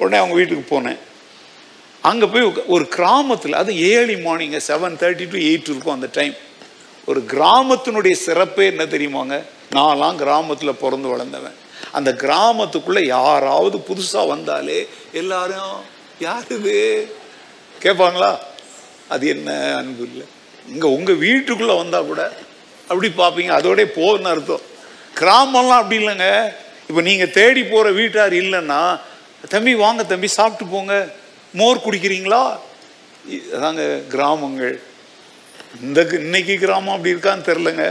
உடனே 0.00 0.18
அவங்க 0.20 0.36
வீட்டுக்கு 0.40 0.64
போனேன். 0.74 1.00
அங்கே 2.10 2.26
போய் 2.32 2.46
ஒரு 2.74 2.84
கிராமத்தில் 2.96 3.60
அது 3.62 3.72
early 3.90 4.16
morning 4.26 4.56
seven 4.68 4.96
thirty 5.02 5.26
to 5.34 5.38
eight 5.48 5.70
இருக்கும் 5.72 5.96
அந்த 5.98 6.08
டைம் 6.18 6.36
ஒரு 7.10 7.20
கிராமத்தினுடைய 7.32 8.14
சிறப்பே 8.26 8.64
என்ன 8.72 8.84
தெரியுமாங்க? 8.94 9.36
நான்லாம் 9.76 10.18
கிராமத்தில் 10.22 10.80
பிறந்து 10.82 11.08
வளர்ந்தவன். 11.12 11.56
அந்த 11.92 12.10
கிராமத்துக்குள்ளே 12.12 13.04
யாராவது 13.04 13.78
புதுசாக 13.78 14.26
வந்தாலே 14.26 14.88
எல்லாரும் 15.12 15.76
யார் 16.18 16.44
இது 16.48 16.74
கேட்பாங்களா? 17.82 18.38
அது 19.08 19.26
என்ன? 19.28 19.76
அன்பு 19.76 20.02
இல்லை. 20.02 20.26
இங்கே 20.68 20.86
உங்கள் 20.86 21.16
வீட்டுக்குள்ளே 21.16 21.76
வந்தால் 21.76 22.04
கூட 22.04 22.22
அப்படி 22.88 23.08
பார்ப்பீங்க. 23.08 23.52
அதோடய 23.58 23.86
போன்னு 23.96 24.30
அர்த்தம். 24.34 24.60
கிராமம்லாம் 25.20 25.80
அப்படி 25.82 26.06
இல்லைங்க. 26.06 26.52
இப்போ 26.88 27.00
நீங்கள் 27.00 27.30
தேடி 27.30 27.64
போகிற 27.64 27.90
வீட்டார் 27.90 28.32
இல்லைன்னா 28.32 29.00
தம்பி 29.48 29.74
வாங்க 29.74 30.02
தம்பி 30.04 30.28
சாப்பிட்டு 30.28 30.72
போங்க. 30.72 30.94
மோர் 31.54 31.84
குடிக்கிறீங்களா? 31.84 32.42
அதாங்க 33.56 34.06
கிராமங்கள். 34.08 34.82
இந்த 35.82 36.00
இன்னைக்கு 36.12 36.54
கிராமம் 36.58 36.94
அப்படி 36.94 37.14
இருக்கான்னு 37.14 37.48
தெரிலங்க 37.50 37.84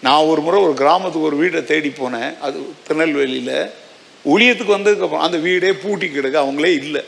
நான் 0.00 0.28
ஒரு 0.30 0.40
முறை 0.40 0.62
ஒரு 0.62 0.74
கிராமத்துக்கு 0.74 1.26
ஒரு 1.26 1.36
வீட்டை 1.36 1.64
தேடி 1.64 1.88
போனேன். 1.88 2.38
அது 2.40 2.58
திருநெல்வேலியில். 2.86 3.70
ஊழியத்துக்கு 4.24 4.76
வந்ததுக்கப்புறம் 4.78 5.26
அந்த 5.26 5.36
வீடே 5.36 5.72
பூட்டி 5.72 6.06
கிடக்கு 6.06 6.38
அவங்களே 6.44 6.72
இல்லை. 6.82 7.04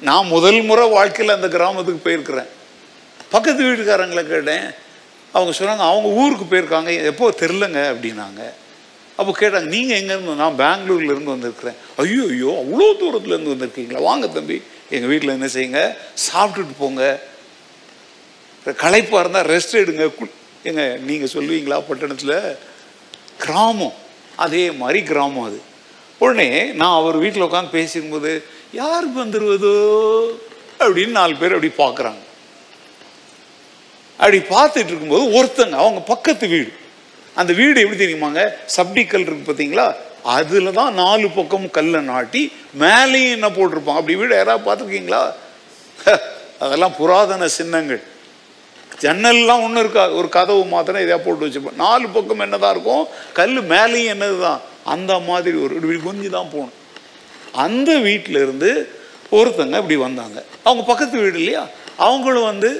நான் 0.00 0.26
முதல் 0.26 0.60
முறை 0.62 0.88
வாழ்க்கையில் 0.88 1.34
அந்த 1.34 1.48
கிராமத்துக்கு 1.48 2.00
போயிருக்கிறேன். 2.06 2.48
பக்கத்து 3.30 3.64
வீட்டுக்காரங்களை 3.64 4.26
கேட்டேன். 4.26 4.66
அவங்க 5.32 5.52
சொன்னாங்க 5.58 5.84
அவங்க 5.90 6.08
ஊருக்கு 6.08 6.44
போயிருக்காங்க. 6.44 7.04
எப்போ 7.04 7.30
தெரிலங்க 7.30 7.80
அப்படின்னாங்க. 7.92 8.42
அப்போ 9.16 9.32
கேட்டாங்க 9.40 9.68
நீங்கள் 9.74 9.98
எங்கேருந்து 10.00 10.34
நான் 10.34 10.58
பெங்களூர்லேருந்து 10.58 11.34
வந்திருக்கிறேன். 11.36 11.76
ஐயோ 11.96 12.22
ஐயோ 12.30 12.52
அவ்வளோ 12.62 12.86
தூரத்துலேருந்து 13.02 13.54
வந்திருக்கீங்களா? 13.54 14.02
வாங்க 14.02 14.26
தம்பி. 14.26 14.62
எங்கள் 14.90 15.08
வீட்டில் 15.08 15.36
என்ன 15.38 15.46
செய்யுங்க? 15.46 15.96
சாப்பிட்டுட்டு 16.28 16.74
போங்க. 16.78 17.22
களைப்பாக 18.76 19.20
இருந்தால் 19.20 19.46
ரெஸ்ட் 19.46 19.80
எடுங்க. 19.82 20.06
ஏங்க 20.64 20.98
நீங்கள் 20.98 21.28
சொல்லுவீங்களா 21.32 21.82
பட்டணத்தில்? 21.88 22.56
கிராமம். 23.38 23.92
அதே 24.36 24.70
மாதிரி 24.70 25.02
கிராமம் 25.02 25.44
அது. 25.44 25.60
உடனே 26.18 26.64
நான் 26.72 27.00
அவர் 27.00 27.16
வீட்டில் 27.16 27.42
உட்காந்து 27.42 27.68
பேசும்போது 27.68 28.44
யார் 28.72 29.18
வந்துருவதோ? 29.18 29.74
அப்படின்னு 30.78 31.08
நாலு 31.08 31.36
பேர் 31.36 31.54
அப்படி 31.54 31.72
பார்க்குறாங்க 31.78 32.28
அப்படி 34.18 34.38
பார்த்துட்டு 34.38 34.86
இருக்கும்போது 34.86 35.24
ஒருத்தங்க 35.32 35.72
அவங்க 35.72 36.00
பக்கத்து 36.00 36.46
வீடு. 36.48 36.72
அந்த 37.34 37.52
வீடு 37.52 37.80
எப்படி 37.80 38.04
தெரியுமாங்க? 38.04 38.52
சப்டிக்கல் 38.76 39.20
இருக்கு 39.20 39.52
பார்த்தீங்களா? 39.52 39.94
அதில் 40.22 40.72
தான் 40.72 40.94
நாலு 40.94 41.30
பக்கமும் 41.30 41.70
கல்லை 41.70 42.00
நாட்டி 42.00 42.52
மேலேயும் 42.78 43.30
என்ன 43.30 43.48
போட்டிருப்பாங்க? 43.48 44.00
அப்படி 44.00 44.16
வீடு 44.16 44.36
யாராவது 44.36 44.64
பார்த்துருக்கீங்களா? 44.66 45.32
அதெல்லாம் 46.58 46.94
புராதன 46.98 47.46
சின்னங்கள். 47.46 48.02
ஜன்னல்லாம் 49.04 49.62
ஒன்றும் 49.66 49.82
இருக்காது 49.84 50.12
ஒரு 50.20 50.28
கதவு 50.36 50.62
மாத்திரம் 50.74 51.02
இதாக 51.04 51.20
போட்டு 51.24 51.46
வச்சுப்போம். 51.46 51.78
நாலு 51.84 52.06
பக்கம் 52.16 52.44
என்னதான் 52.46 52.74
இருக்கும் 52.74 53.04
கல் 53.38 53.56
மேலேயும் 53.72 54.12
என்னது 54.14 54.38
தான் 54.46 54.60
அந்த 54.94 55.12
மாதிரி 55.28 55.56
ஒரு 55.64 55.74
இப்படி 55.80 56.00
கொஞ்சம் 56.08 56.36
தான் 56.36 56.52
போகணும். 56.54 56.76
அந்த 57.64 57.90
வீட்டில் 58.06 58.42
இருந்து 58.44 58.70
ஒருத்தங்க 59.38 59.76
இப்படி 59.82 59.96
வந்தாங்க. 60.06 60.38
அவங்க 60.66 60.82
பக்கத்து 60.90 61.22
வீடு 61.24 61.38
இல்லையா? 61.42 61.64
அவங்களும் 62.06 62.48
வந்து 62.50 62.70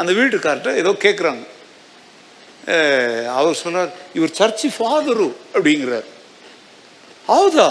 அந்த 0.00 0.10
வீட்டுக்கார்ட்ட 0.18 0.74
ஏதோ 0.82 0.92
கேட்குறாங்க 1.04 1.44
அவர் 3.36 3.60
சொல்கிறார் 3.60 3.92
இவர் 4.16 4.34
சர்ச்சு 4.38 4.68
ஃபாதரு 4.76 5.28
அப்படிங்கிறார். 5.54 6.08
ஆகுதா 7.36 7.68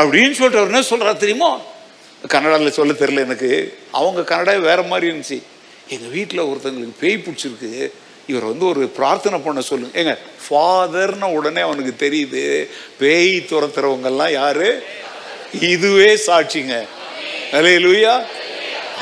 அப்படின்னு 0.00 0.36
சொல்லிட்டு 0.38 0.60
அவர் 0.60 0.72
என்ன 0.72 0.82
சொல்கிறார் 0.92 1.22
தெரியுமா? 1.24 1.50
கன்னடாவில் 2.32 2.76
சொல்ல 2.78 2.94
தெரில 3.02 3.24
எனக்கு. 3.26 3.50
அவங்க 3.98 4.20
கன்னடா 4.30 4.54
வேறு 4.70 4.82
மாதிரி 4.92 5.06
இருந்துச்சு. 5.10 5.38
எங்கள் 5.94 6.14
வீட்டில் 6.16 6.48
ஒருத்தங்களுக்கு 6.48 7.00
பேய் 7.02 7.24
பிடிச்சிருக்கு 7.24 7.72
இவர் 8.30 8.48
வந்து 8.50 8.64
ஒரு 8.72 8.82
பிரார்த்தனை 8.96 9.38
பண்ண 9.44 9.60
சொல்லுங்க. 9.68 9.94
ஏங்க 10.00 10.14
ஃபாதர்னு 10.44 11.28
உடனே 11.38 11.60
அவனுக்கு 11.66 11.92
தெரியுது 12.04 12.42
பேய் 13.00 13.34
துரத்துறவங்கெல்லாம் 13.50 14.32
யாரு? 14.40 14.70
இதுவே 15.72 16.10
சாட்சிங்க. 16.26 16.74
அலையலுயா 17.58 18.14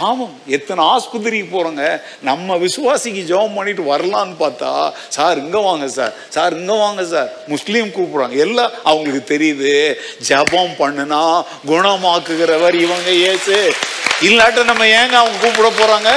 ஆமாம் 0.06 0.36
எத்தனை 0.56 0.80
ஆஸ்பத்திரிக்கு 0.92 1.48
போகிறோங்க 1.50 1.84
நம்ம 2.28 2.56
விசுவாசிக்கு 2.64 3.20
ஜெபம் 3.30 3.56
பண்ணிட்டு 3.58 3.82
வரலான்னு 3.90 4.34
பார்த்தா 4.44 4.70
சார் 5.16 5.40
இங்கே 5.44 5.60
வாங்க 5.68 5.86
சார். 5.98 6.14
சார் 6.36 6.54
இங்கே 6.60 6.76
வாங்க 6.84 7.02
சார். 7.12 7.28
முஸ்லீம் 7.52 7.90
கூப்பிடுறாங்க. 7.96 8.36
எல்லாம் 8.46 8.72
அவங்களுக்கு 8.90 9.22
தெரியுது 9.34 9.74
ஜெபம் 10.30 10.74
பண்ணுனா 10.80 11.22
குணமாக்குகிறவர் 11.70 12.76
இவங்க 12.86 13.10
ஏசு 13.32 13.58
இல்லாட்ட 14.28 14.64
நம்ம 14.72 14.84
ஏங்க 15.00 15.16
அவங்க 15.20 15.38
கூப்பிட 15.44 15.70
போகிறாங்க 15.80 16.10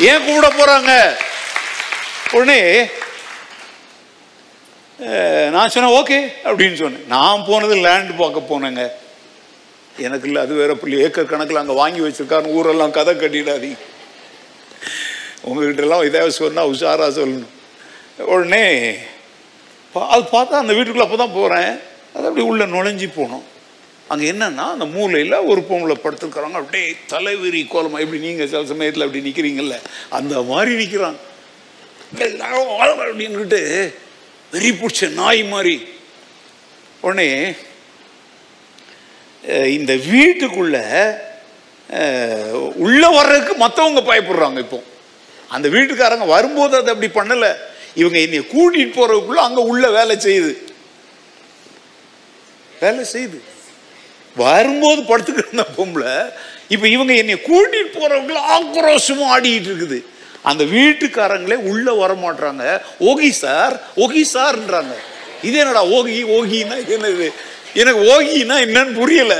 ஏன் 0.00 0.24
கூப்பிட 0.24 0.48
போகிறாங்க 0.48 1.16
உடனே 2.32 2.86
நான் 5.50 5.68
சொன்னேன் 5.68 6.02
ஓகே 6.02 6.46
அப்படின்னு 6.46 6.74
சொன்னேன். 6.74 7.06
நான் 7.06 7.44
போனது 7.48 7.76
லேண்ட் 7.76 8.16
பார்க்க 8.18 8.40
போனேங்க. 8.40 8.90
எனக்கு 9.98 10.26
இல்லை 10.26 10.42
அது 10.42 10.54
வேற 10.54 10.74
புள்ளி. 10.74 11.02
ஏக்கர் 11.02 11.26
கணக்கில் 11.26 11.56
அங்கே 11.56 11.72
வாங்கி 11.72 12.00
வச்சிருக்காருன்னு 12.00 12.52
ஊரெல்லாம் 12.52 12.90
கதை 12.90 13.14
கட்டிடாதீங்க. 13.14 13.76
உங்ககிட்ட 15.40 15.82
எல்லாம் 15.82 16.02
இதாக 16.02 16.28
சொன்னால் 16.28 16.68
உஷாராக 16.68 17.10
சொல்லணும். 17.20 17.52
உடனே 18.22 18.94
பா- 19.94 20.08
அது 20.08 20.22
பார்த்தா 20.22 20.58
அந்த 20.62 20.72
வீட்டுக்குள்ளே 20.72 21.02
அப்போ 21.02 21.16
தான் 21.16 21.34
போகிறேன் 21.34 21.80
அது 22.14 22.26
அப்படி 22.26 22.44
உள்ளே 22.44 22.64
நுழைஞ்சி 22.64 23.10
போனோம். 23.16 23.42
அங்கே 24.10 24.26
என்னன்னா 24.32 24.64
அந்த 24.74 24.86
மூலையில் 24.96 25.44
ஒரு 25.50 25.60
பொம்பளை 25.70 25.96
படுத்துருக்குறாங்க. 26.04 26.58
அப்படியே 26.60 26.86
தலைவிரி 27.12 27.60
கோலமாக 27.74 28.04
இப்படி 28.04 28.20
நீங்கள் 28.26 28.50
சில 28.52 28.62
சமயத்தில் 28.72 29.04
அப்படி 29.06 29.24
நிற்கிறீங்கல்ல 29.28 29.76
அந்த 30.18 30.34
மாதிரி 30.50 30.72
நிற்கிறாங்க 30.82 31.20
அப்படின்னுட்டு 33.06 33.60
வெறி 34.52 34.70
பிடிச்ச 34.80 35.08
நாய் 35.22 35.42
மாதிரி. 35.54 35.74
உடனே 37.06 37.26
இந்த 39.78 39.92
வீட்டுக்குள்ள 40.12 40.76
உள்ளே 42.84 43.08
வர்றதுக்கு 43.16 43.54
மற்றவங்க 43.64 44.00
பயப்படுறாங்க 44.08 44.58
இப்போ. 44.64 44.80
அந்த 45.56 45.66
வீட்டுக்காரங்க 45.74 46.26
வரும்போது 46.36 46.74
அதை 46.80 46.90
அப்படி 46.94 47.10
பண்ணலை. 47.18 47.50
இவங்க 48.00 48.18
என்னை 48.24 48.40
கூட்டிகிட்டு 48.54 48.96
போகிறதுக்குள்ளே 48.96 49.42
அங்கே 49.48 49.62
உள்ள 49.70 49.84
வேலை 49.98 50.16
செய்யுது. 50.26 50.52
வேலை 52.82 53.04
செய்யுது. 53.14 53.38
வரும்போது 54.42 55.00
படுத்துக்கிட்டு 55.10 55.50
இருந்த 55.50 55.66
பொம்பளை 55.78 56.14
இப்போ 56.74 56.86
இவங்க 56.94 57.12
என்னை 57.22 57.36
கூட்டிட்டு 57.50 57.92
போகிறவங்கள 57.98 58.38
ஆக்ரோஷமும் 58.56 59.30
ஆடிக்கிட்டு 59.34 59.70
இருக்குது. 59.72 59.98
அந்த 60.50 60.62
வீட்டுக்காரங்களே 60.74 61.56
உள்ளே 61.70 61.92
வரமாட்டாங்க 62.02 62.64
ஓகி 63.10 63.30
சார் 63.44 63.74
ஓகி 64.04 64.22
சார்ன்றாங்க. 64.34 64.94
இது 65.48 65.56
என்னடா 65.62 65.82
ஓகி 65.96 66.18
ஓகின்னா 66.36 66.76
இது 66.82 66.92
என்னது? 66.98 67.26
எனக்கு 67.80 68.02
ஓகின்னா 68.14 68.56
என்னன்னு 68.66 68.98
புரியல. 69.00 69.34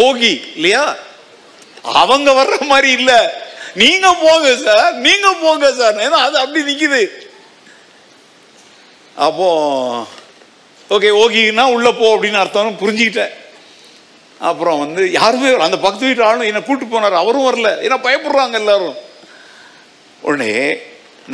ஹோகி 0.00 0.32
இல்லையா? 0.56 0.84
அவங்க 2.02 2.28
வர்ற 2.40 2.56
மாதிரி 2.72 2.90
இல்லை. 2.98 3.18
நீங்க 3.82 4.08
போங்க 4.22 4.48
சார் 4.66 4.92
நீங்க 5.06 5.28
போங்க 5.42 5.68
சார். 5.80 5.96
ஏன்னா 6.06 6.18
அது 6.26 6.36
அப்படி 6.42 6.60
நிற்குது 6.70 7.02
அப்போ 9.26 9.48
ஓகே 10.94 11.10
ஓகின்னா 11.22 11.64
உள்ள 11.74 11.88
போ 11.92 12.06
அப்படின்னு 12.14 12.40
அர்த்தம் 12.42 12.80
புரிஞ்சுக்கிட்டேன். 12.82 13.34
அப்புறம் 14.48 14.80
வந்து 14.84 15.02
யாருமே 15.18 15.50
அந்த 15.66 15.76
பக்கத்து 15.84 16.08
வீட்டு 16.08 16.24
ஆளும் 16.28 16.48
என்னை 16.50 16.62
கூப்பிட்டு 16.62 16.94
போனார். 16.94 17.22
அவரும் 17.22 17.46
வரல. 17.48 17.70
ஏன்னா 17.86 17.98
பயப்படுறாங்க 18.06 18.56
எல்லாரும். 18.62 18.96
உடனே 20.26 20.52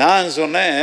நான் 0.03 0.37
சொன்னேன் 0.41 0.77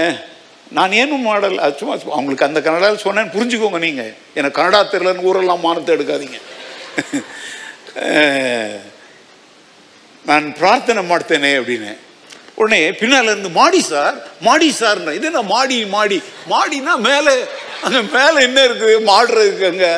நான் 0.78 0.96
ஏனும் 1.02 1.26
மாடல்? 1.28 1.58
அது 1.66 1.80
சும்மா 1.80 1.94
அவங்களுக்கு 2.16 2.48
அந்த 2.48 2.60
கனடாவில் 2.64 3.06
சொன்னேன்னு 3.06 3.34
புரிஞ்சுக்கோங்க 3.36 3.80
நீங்கள் 3.86 4.12
எனக்கு 4.40 4.58
கனடா 4.60 4.80
தெரிலன்னு 4.94 5.28
ஊரெல்லாம் 5.30 5.64
மானத்தை 5.68 5.94
எடுக்காதீங்க. 5.96 6.40
நான் 10.30 10.48
பிரார்த்தனை 10.60 11.02
மாட்டேனே 11.12 11.52
அப்படின்னு. 11.60 11.94
உடனே 12.62 12.80
பின்னால் 13.00 13.32
இருந்து 13.32 13.50
மாடி 13.62 13.82
சார் 13.92 14.16
மாடி 14.48 14.70
சார்ன்ற 14.82 15.12
இது 15.18 15.28
என்ன 15.32 15.42
மாடி 15.56 15.78
மாடி? 15.96 16.18
மாடினா 16.54 16.94
மேலே 17.08 17.34
அங்கே 17.86 18.02
மேலே 18.18 18.38
என்ன 18.48 18.60
இருக்குது? 18.68 18.96
மாடுறதுக்கு 19.12 19.68
அங்கே 19.74 19.92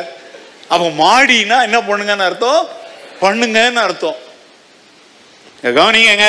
அப்போ 0.73 0.87
மாடினா 1.03 1.57
என்ன 1.67 1.77
பண்ணுங்கன்னு 1.89 2.27
அர்த்தம்? 2.29 2.61
பண்ணுங்கன்னு 3.21 3.81
அர்த்தம். 3.87 4.17
கவனிங்க 5.77 6.27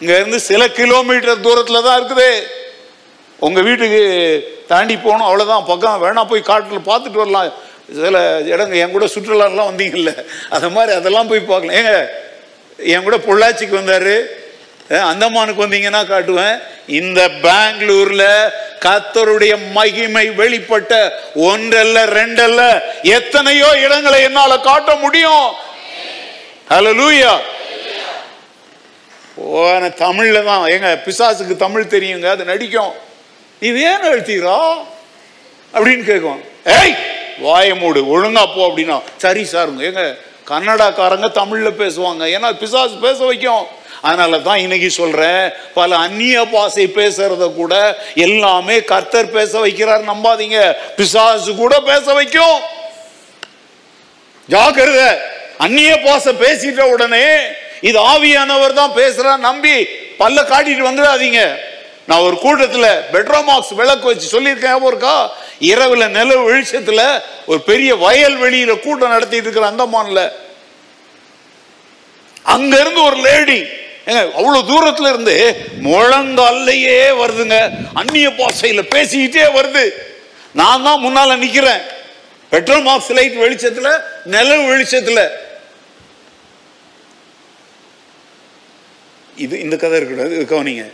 இங்க 0.00 0.12
இருந்து 0.20 0.38
சில 0.50 0.62
கிலோமீட்டர் 0.78 1.44
தூரத்துல 1.46 1.82
தான் 1.86 1.98
இருக்குது. 1.98 2.30
உங்க 3.46 3.60
வீட்டுக்கு 3.66 4.02
தாண்டி 4.70 4.94
போகணும் 4.96 5.28
அவ்வளோதான் 5.28 5.68
பக்கம் 5.70 6.02
வேணா 6.04 6.22
போய் 6.30 6.48
காட்டில் 6.50 6.88
பார்த்துட்டு 6.90 7.22
வரலாம். 7.22 7.50
சில 8.00 8.18
இடங்க 8.52 8.74
என் 8.82 8.94
கூட 8.94 9.06
சுற்றுலாலாம் 9.14 9.70
வந்தீங்கல்ல. 9.70 10.12
அது 10.56 10.68
மாதிரி 10.76 10.92
அதெல்லாம் 10.98 11.30
போய் 11.30 11.48
பார்க்கலாம். 11.50 11.76
ஏங்க 11.80 11.94
என் 12.94 13.06
கூட 13.06 13.16
பொள்ளாச்சிக்கு 13.28 13.80
வந்தாரு. 13.80 14.16
அந்தமானுக்கு 15.10 15.64
வந்தீங்கன்னா 15.64 16.02
காட்டுவேன். 16.12 16.56
இந்த 17.00 17.20
பெங்களூர்ல 17.44 18.24
கத்தருடைய 18.84 19.54
மகிமை 19.76 20.26
வெளிப்பட்ட 20.40 20.92
ஒன்றல்ல 21.50 22.04
ரெண்டல்ல 22.18 22.62
எத்தனையோ 23.18 23.68
இடங்களை 23.84 24.20
என்னால 24.28 24.58
காட்ட 24.68 24.90
முடியும். 25.04 25.46
ஹலோ 26.72 26.92
லூயா 27.00 27.32
ஓன 29.60 29.88
தமிழ்ல 30.04 30.38
தான். 30.50 30.62
ஏங்க 30.74 30.90
பிசாசுக்கு 31.06 31.56
தமிழ் 31.64 31.92
தெரியுங்க 31.94 32.28
அது 32.34 32.44
நடிக்கும். 32.52 32.92
இது 33.68 33.78
ஏன் 33.90 34.06
எழுத்தீரா 34.10 34.58
அப்படின்னு 35.74 36.04
கேட்கும் 36.10 36.40
ஏய் 36.76 36.94
வாய 37.44 37.74
மூடு 37.80 38.00
ஒழுங்கா 38.14 38.44
போ 38.54 38.60
அப்படின்னா. 38.68 38.98
சரி 39.24 39.42
சாருங்க 39.52 39.82
ஏங்க 39.88 40.04
கன்னடாக்காரங்க 40.50 41.28
தமிழ்ல 41.40 41.70
பேசுவாங்க. 41.82 42.22
ஏன்னா 42.36 42.48
பிசாசு 42.62 42.96
பேச 43.06 43.18
வைக்கும். 43.30 43.66
அதனால 44.02 44.38
தான் 44.38 44.56
இன்னைக்கு 44.56 44.90
சொல்றேன் 44.90 45.52
பல 45.74 45.96
அந்நிய 45.96 46.44
பாசை 46.44 46.86
பேசுறத 46.86 47.54
கூட 47.54 47.74
எல்லாமே 48.14 48.80
கர்த்தர் 48.80 49.30
பேச 49.30 49.60
வைக்கிறார் 49.60 50.10
நம்பாதீங்க. 50.12 50.76
பிசாசு 50.96 51.54
கூட 51.54 51.80
பேச 51.80 52.12
வைக்கும். 52.12 52.58
ஜாக்கிரதை. 54.48 55.08
அந்நிய 55.58 55.92
பாச 55.96 56.32
பேசிட்ட 56.32 56.82
உடனே 56.94 57.26
இது 57.80 57.98
ஆவியானவர் 57.98 58.72
தான் 58.72 58.96
பேசுறா 59.00 59.36
நம்பி 59.36 59.76
பல்ல 60.18 60.38
காட்டிட்டு 60.50 60.88
வந்துடாதீங்க. 60.88 61.40
நான் 62.06 62.18
ஒரு 62.18 62.36
கூட்டத்தில் 62.38 63.02
பெட்ரோமாக்ஸ் 63.12 63.74
விளக்கு 63.74 64.06
வச்சு 64.06 64.26
சொல்லியிருக்கேன் 64.34 64.84
ஒருக்கா 64.88 65.14
இரவுல 65.60 66.08
நிலவு 66.08 66.42
ஒரு 67.46 67.60
பெரிய 67.70 67.94
வயல் 67.94 68.36
வெளியில 68.42 68.80
கூட்டம் 68.80 69.14
நடத்திட்டு 69.14 69.46
இருக்கிற 69.46 69.70
அந்தமான்ல. 69.70 70.32
அங்க 72.42 72.80
இருந்து 72.80 73.02
ஒரு 73.02 73.16
லேடி 73.16 73.60
அவ்வளவு 74.06 74.60
தூரத்துல 74.70 75.08
இருந்து 75.08 75.56
முழங்கால்லையே 75.82 76.98
வருதுங்க. 77.20 77.70
அந்நிய 77.94 78.28
பாசையில 78.28 78.82
பேசிக்கிட்டே 78.94 79.44
வருது. 79.58 79.90
நான் 80.52 80.82
தான் 80.82 81.04
முன்னால 81.04 81.44
நிக்கிறேன். 81.44 81.80
பெட்ரோல் 82.50 82.82
மார்க்ஸ் 82.82 83.12
லைட் 83.12 83.32
வெளிச்சத்துல 83.32 84.00
நிலவு 84.24 84.76
வெளிச்சத்துல. 84.76 85.28
இது 89.36 89.60
இந்த 89.60 89.76
கதை 89.76 90.00
இருக்கக்கூடாது 90.00 90.46
கவனிங்க. 90.50 90.92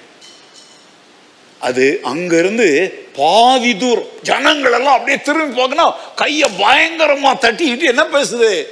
அது 1.59 2.01
அங்கிருந்து 2.03 2.69
பாதி 3.15 3.77
தூரம். 3.77 4.09
ஜனங்கள் 4.23 4.73
எல்லாம் 4.73 4.93
அப்படியே 4.93 5.23
திரும்பி 5.23 5.57
பார்க்கணும். 5.57 5.93
கையை 6.17 6.51
பயங்கரமா 6.59 7.33
தட்டிக்கிட்டு 7.41 7.83
என்ன 7.83 8.03
பேசுது? 8.03 8.67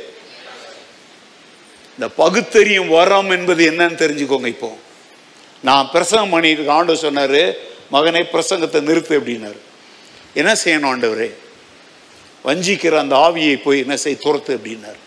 இந்த 2.01 2.13
பகுத்தறியும் 2.21 2.89
வரம் 2.89 3.31
என்பது 3.31 3.63
என்னன்னு 3.71 3.97
தெரிஞ்சுக்கோங்க 4.03 4.47
இப்போ. 4.47 4.69
நான் 5.63 5.91
பிரசங்கம் 5.95 6.31
பண்ணிட்டு 6.31 6.71
ஆண்டவர் 6.71 7.03
சொன்னாரு 7.07 7.55
மகனை 7.95 8.23
பிரசங்கத்தை 8.33 8.81
நிறுத்து 8.89 9.19
அப்படின்னாரு. 9.19 9.59
என்ன 10.35 10.53
செய்யணும் 10.65 10.91
ஆண்டவரே? 10.93 11.29
வஞ்சிக்கிற 12.45 12.97
அந்த 12.99 13.17
ஆவியை 13.17 13.63
போய் 13.63 13.79
என்ன 13.79 13.97
செய் 13.97 14.17
துரத்து 14.17 14.57
அப்படின்னாரு. 14.57 15.01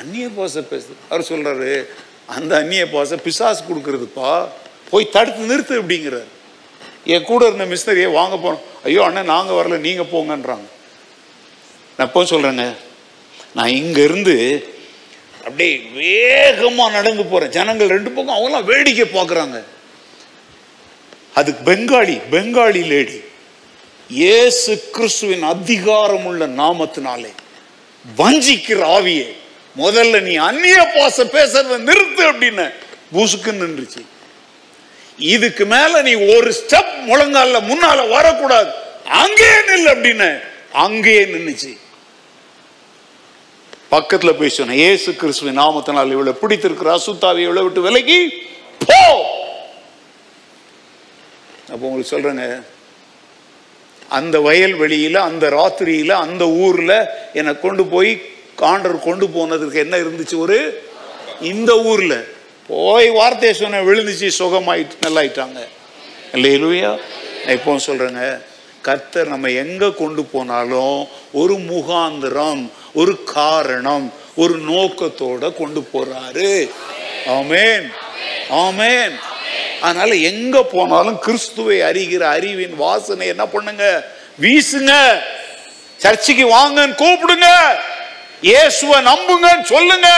அந்நிய 0.00 0.28
பாச 0.28 0.62
பேசு 0.62 0.96
அவர் 1.08 1.26
சொல்றாரு 1.28 1.86
அந்த 2.26 2.56
அந்நிய 2.56 2.84
பாச 2.86 3.16
பிசாசு 3.16 3.62
கொடுக்கறதுப்பா 3.68 4.48
போய் 4.90 5.12
தடுத்து 5.16 5.50
நிறுத்து 5.52 5.80
அப்படிங்கிறார். 5.82 6.30
என் 7.04 7.28
கூட 7.32 7.46
இருந்த 7.46 7.64
மிஸ்னரியை 7.64 8.12
வாங்க 8.12 8.36
போனோம் 8.36 8.64
ஐயோ 8.82 9.04
அண்ணன் 9.04 9.32
நாங்க 9.34 9.52
வரல 9.52 9.78
நீங்க 9.78 10.02
போங்கன்றாங்க. 10.02 10.66
நான் 11.96 12.06
எப்போ 12.08 12.22
சொல்றேங்க? 12.22 12.76
நான் 13.54 13.68
இங்க 13.68 14.02
இருந்து 14.02 14.36
அப்படியே 15.46 15.74
வேகமா 15.98 16.84
நடந்து 16.96 17.24
போகிற 17.24 17.48
ஜனங்கள் 17.56 17.92
ரெண்டு 17.96 18.10
பக்கம் 18.10 18.36
அவங்களாம் 18.36 18.70
வேடிக்கை 18.70 19.06
பார்க்கறாங்க. 19.08 19.58
அதுக்கு 21.38 21.60
பெங்காலி 21.70 22.16
பெங்காலி 22.34 22.82
லேடி. 22.92 23.18
இயேசு 24.22 24.72
கிறிஸ்துவின் 24.96 25.46
அதிகாரம் 25.54 26.26
உள்ள 26.30 26.42
நாமத்தினாலே 26.62 27.32
வஞ்சிக்கிற 28.04 28.80
ஆவியே 28.96 29.28
முதல்ல 29.82 30.20
நீ 30.26 30.34
அந்நிய 30.48 30.80
பாச 30.96 31.24
பேசுறத 31.36 31.78
நிறுத்து 31.88 32.22
அப்படின்னு 32.32 32.66
பூசுக்கு 33.14 33.50
நின்றுச்சு. 33.62 34.02
இதுக்கு 35.34 35.64
மேல 35.74 36.02
நீ 36.08 36.14
ஒரு 36.34 36.50
ஸ்டெப் 36.60 36.94
முழங்கால 37.08 37.60
முன்னால 37.70 38.08
வரக்கூடாது. 38.16 38.70
அங்கேயே 39.22 39.58
நில் 39.70 39.90
அப்படின்னு 39.94 40.30
அங்கேயே 40.84 41.24
நின்றுச்சு 41.34 41.72
பக்கத்துல 43.92 44.38
போய் 44.38 44.48
சொன்னேன் 44.48 44.78
ஏசு 44.78 45.16
கிறிஸ்துவின் 45.16 45.58
நாமத்தினால் 45.58 46.10
இவ்வளவு 46.10 46.40
பிடித்திருக்கிற 46.40 46.96
அசுத்தாவை 46.96 47.38
இவ்வளவு 47.38 47.64
விட்டு 47.64 47.80
விலகி 47.80 48.18
போ. 48.86 49.00
அப்போ 51.68 51.86
உங்களுக்கு 51.86 52.16
சொல்றேங்க 52.16 52.62
அந்த 54.08 54.38
வயல்வெளியில 54.38 55.12
அந்த 55.12 55.50
ராத்திரியில 55.50 56.10
அந்த 56.10 56.48
ஊர்ல 56.48 56.92
என்னை 57.32 57.60
கொண்டு 57.60 57.84
போய் 57.86 58.10
காண்டர் 58.62 58.98
கொண்டு 58.98 59.26
போனதுக்கு 59.26 59.74
என்ன 59.74 59.96
இருந்துச்சு 59.96 60.38
ஒரு? 60.38 60.58
இந்த 61.40 61.78
ஊர்ல. 61.82 62.14
போய் 62.68 63.08
வார்த்தையை 63.10 63.54
சொன்ன 63.54 63.82
விழுந்துச்சு 63.82 64.28
சுகமாயிட்டு 64.38 65.06
நல்லாயிட்டாங்க. 65.06 65.58
இல்லையா 66.32 66.92
நான் 67.44 67.54
இப்போ 67.54 67.76
சொல்றேங்க 67.86 68.22
கர்த்தர் 68.82 69.28
நம்ம 69.28 69.50
எங்க 69.50 69.90
கொண்டு 69.92 70.24
போனாலும் 70.24 71.08
ஒரு 71.32 71.54
முகாந்திரம் 71.54 72.70
ஒரு 72.96 73.24
காரணம் 73.24 74.12
ஒரு 74.36 74.58
நோக்கத்தோட 74.58 75.52
கொண்டு 75.56 75.80
போறாரு. 75.80 76.70
ஆமேன். 77.26 77.92
ஆமேன். 78.50 79.20
அதனால 79.80 80.14
எங்க 80.14 80.62
போனாலும் 80.62 81.18
கிறிஸ்துவை 81.18 81.80
அறிகிற 81.80 82.20
அறிவின் 82.20 82.76
வாசனை 82.76 83.26
என்ன 83.26 83.46
பண்ணுங்க? 83.46 84.06
வீசுங்க. 84.40 85.20
சர்ச்சுக்கு 85.96 86.54
வாங்கன்னு 86.54 87.02
கூப்பிடுங்க. 87.02 87.46
இயேசுவை 88.40 89.04
நம்புங்கன்னு 89.04 89.62
சொல்லுங்க. 89.62 90.08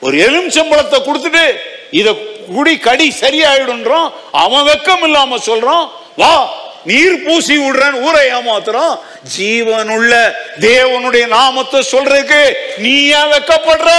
ஒரு 0.00 0.16
எலுமிச்சம்பழத்தை 0.18 0.98
கொடுத்துட்டு 0.98 1.56
இத 1.90 2.12
குடி 2.54 2.78
கடி 2.78 3.14
சரியாயிடுன்றோம். 3.20 4.12
அவன் 4.32 4.66
வெக்கம் 4.66 5.02
இல்லாம 5.02 5.36
சொல்றான். 5.36 5.90
வா 6.16 6.64
நீர் 6.86 7.22
பூசி 7.24 7.58
விடுறேன்னு 7.58 8.00
ஊரை 8.00 8.26
ஏமாத்துறோம். 8.30 8.98
ஜீவனுள்ள 9.36 10.34
தேவனுடைய 10.60 11.26
நாமத்தை 11.26 11.80
சொல்றதுக்கு 11.90 12.54
நீ 12.76 12.94
ஏன் 13.06 13.30
வெக்கப்படுற 13.32 13.90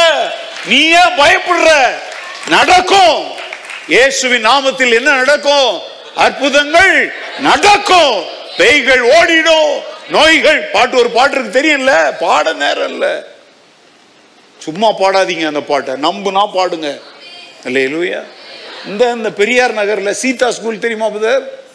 நீ 0.66 0.80
ஏன் 1.02 1.18
பயப்படுற. 1.18 1.70
நடக்கும். 2.48 3.20
இயேசுவின் 3.88 4.46
நாமத்தில் 4.46 4.94
என்ன 4.94 5.14
நடக்கும்? 5.14 5.82
அற்புதங்கள் 6.16 7.14
நடக்கும். 7.40 8.26
பேய்கள் 8.58 9.02
ஓடிடும். 9.02 9.72
நோய்கள் 10.10 10.60
பாட்டு 10.60 10.98
ஒரு 10.98 11.10
பாட்டு 11.10 11.36
இருக்கு 11.36 11.60
தெரியல 11.60 12.18
பாட 12.20 12.54
நேரம் 12.54 12.90
இல்ல. 12.90 13.28
சும்மா 14.60 14.90
பாடாதீங்க 14.90 15.46
அந்த 15.46 15.62
பாட்டை. 15.62 15.94
நம்புனா 15.94 16.44
பாடுங்க. 16.54 17.00
இல்லையா 17.66 18.22
இந்த 18.86 19.12
இந்த 19.12 19.30
பெரியார் 19.32 19.74
நகர்ல 19.74 20.10
சீதா 20.10 20.50
ஸ்கூல் 20.50 20.80
தெரியுமா 20.80 21.08
புதர் 21.08 21.66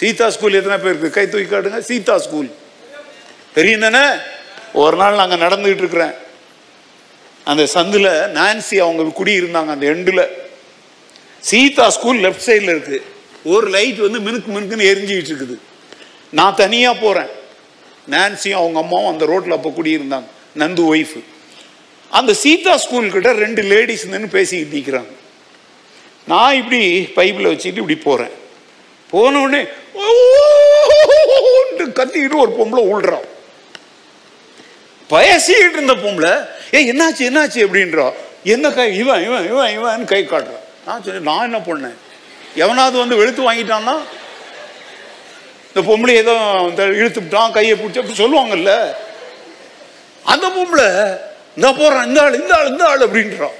சீதா 0.00 0.26
ஸ்கூல் 0.34 0.58
எத்தனை 0.58 0.78
பேருக்கு 0.84 1.08
கை 1.16 1.24
தூக்கி 1.32 1.48
காட்டுங்க. 1.48 1.80
சீதா 1.90 2.14
ஸ்கூல். 2.26 2.50
தெரியும் 3.56 3.84
தானே 3.86 4.04
ஒரு 4.82 4.96
நாள் 5.00 5.20
நாங்கள் 5.20 5.42
நடந்துகிட்டு 5.44 5.82
இருக்கிறேன். 5.84 6.14
அந்த 7.50 7.62
சந்தில் 7.76 8.10
நான்சி 8.38 8.76
அவங்க 8.84 9.12
குடியிருந்தாங்க 9.20 9.70
அந்த 9.76 9.86
எண்டில். 9.94 10.24
சீதா 11.50 11.86
ஸ்கூல் 11.96 12.22
லெஃப்ட் 12.24 12.46
சைடில் 12.48 12.72
இருக்குது 12.74 13.00
ஒரு 13.52 13.66
லைட் 13.76 14.00
வந்து 14.06 14.18
மினுக்கு 14.26 14.50
மினுக்குன்னு 14.56 14.90
எரிஞ்சிக்கிட்டு 14.92 15.32
இருக்குது. 15.32 15.56
நான் 16.38 16.58
தனியாக 16.62 17.02
போகிறேன் 17.04 17.30
நான்சியும் 18.14 18.60
அவங்க 18.60 18.78
அம்மாவும் 18.84 19.12
அந்த 19.12 19.24
ரோட்டில் 19.32 19.56
அப்போ 19.56 19.70
குடியிருந்தாங்க. 19.78 20.28
நந்து 20.60 20.82
ஒய்ஃபு. 20.92 21.20
அந்த 22.18 22.32
சீதா 22.44 22.72
ஸ்கூல்கிட்ட 22.84 23.30
ரெண்டு 23.44 23.62
லேடிஸ் 23.72 24.06
நின்று 24.12 24.36
பேசிக்கிட்டு 24.36 24.76
நிற்கிறாங்க 24.78 25.12
நான் 26.32 26.58
இப்படி 26.60 26.80
பைப்பில் 27.18 27.50
வச்சுக்கிட்டு 27.50 27.82
இப்படி 27.84 27.98
போகிறேன் 28.08 28.34
போன 29.12 29.40
உடனே 29.44 29.60
ஓன்னு 30.04 31.84
கத்திக்கிட்டு 31.98 32.42
ஒரு 32.44 32.52
பொம்பளை 32.58 32.82
உள்றான். 32.92 33.26
பேசிக்கிட்டு 35.10 35.78
இருந்த 35.78 35.94
பொம்பளை 36.04 36.32
ஏ 36.74 36.78
என்னாச்சு 36.92 37.22
என்னாச்சு? 37.30 37.60
அப்படின்றா. 37.66 38.06
என்ன 38.54 38.66
கை 38.76 38.86
இவன் 39.02 39.22
இவன் 39.26 39.44
இவன் 39.52 39.72
இவன் 39.76 40.10
கை 40.12 40.20
காட்டுறான் 40.24 40.66
நான் 40.86 41.02
சொல்லி 41.06 41.20
நான் 41.28 41.46
என்ன 41.48 41.58
பண்ணேன்? 41.66 41.98
எவனாவது 42.62 42.96
வந்து 43.02 43.18
வெளுத்து 43.20 43.42
வாங்கிட்டான்னா? 43.48 43.96
இந்த 45.68 45.80
பொம்பளை 45.88 46.14
ஏதோ 46.22 46.34
இந்த 46.70 46.84
இழுத்துட்டான் 47.00 47.54
கையை 47.56 47.74
பிடிச்சி 47.76 48.00
அப்படி 48.00 48.16
சொல்லுவாங்கல்ல. 48.22 48.72
அந்த 50.32 50.46
பொம்பளை 50.56 50.88
இந்த 51.56 51.68
போறான் 51.80 52.08
இந்த 52.08 52.18
ஆள் 52.22 52.38
இந்த 52.40 52.52
ஆள் 52.56 52.70
இந்த 52.72 52.84
ஆள் 52.90 53.04
அப்படின்றான் 53.06 53.58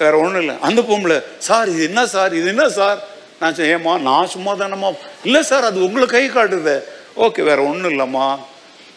வேற 0.00 0.12
ஒன்றும் 0.24 0.42
இல்லை. 0.42 0.56
அந்த 0.68 0.80
பொம்பளை 0.90 1.16
சார் 1.48 1.68
இது 1.74 1.82
என்ன 1.90 2.02
சார் 2.14 2.34
இது 2.40 2.48
என்ன 2.54 2.66
சார்? 2.78 2.98
நான் 3.40 3.54
சொன்னேன் 3.54 3.74
ஏம்மா 3.74 3.92
நான் 4.08 4.32
சும்மா 4.34 4.52
தானம்மா? 4.60 4.88
இல்லை 5.26 5.42
சார் 5.50 5.68
அது 5.70 5.78
உங்களை 5.86 6.06
கை 6.06 6.24
காட்டுது. 6.28 6.76
ஓகே 7.24 7.42
வேற 7.48 7.58
ஒன்றும் 7.70 7.92
இல்லைம்மா. 7.94 8.26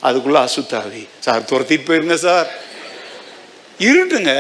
அதுக்குள்ளே 0.08 0.40
அசுத்தாவி 0.48 1.04
சார் 1.26 1.48
துரத்திட்டு 1.52 1.88
போயிருங்க 1.90 2.18
சார். 2.28 2.48
இருட்டுங்க. 3.90 4.34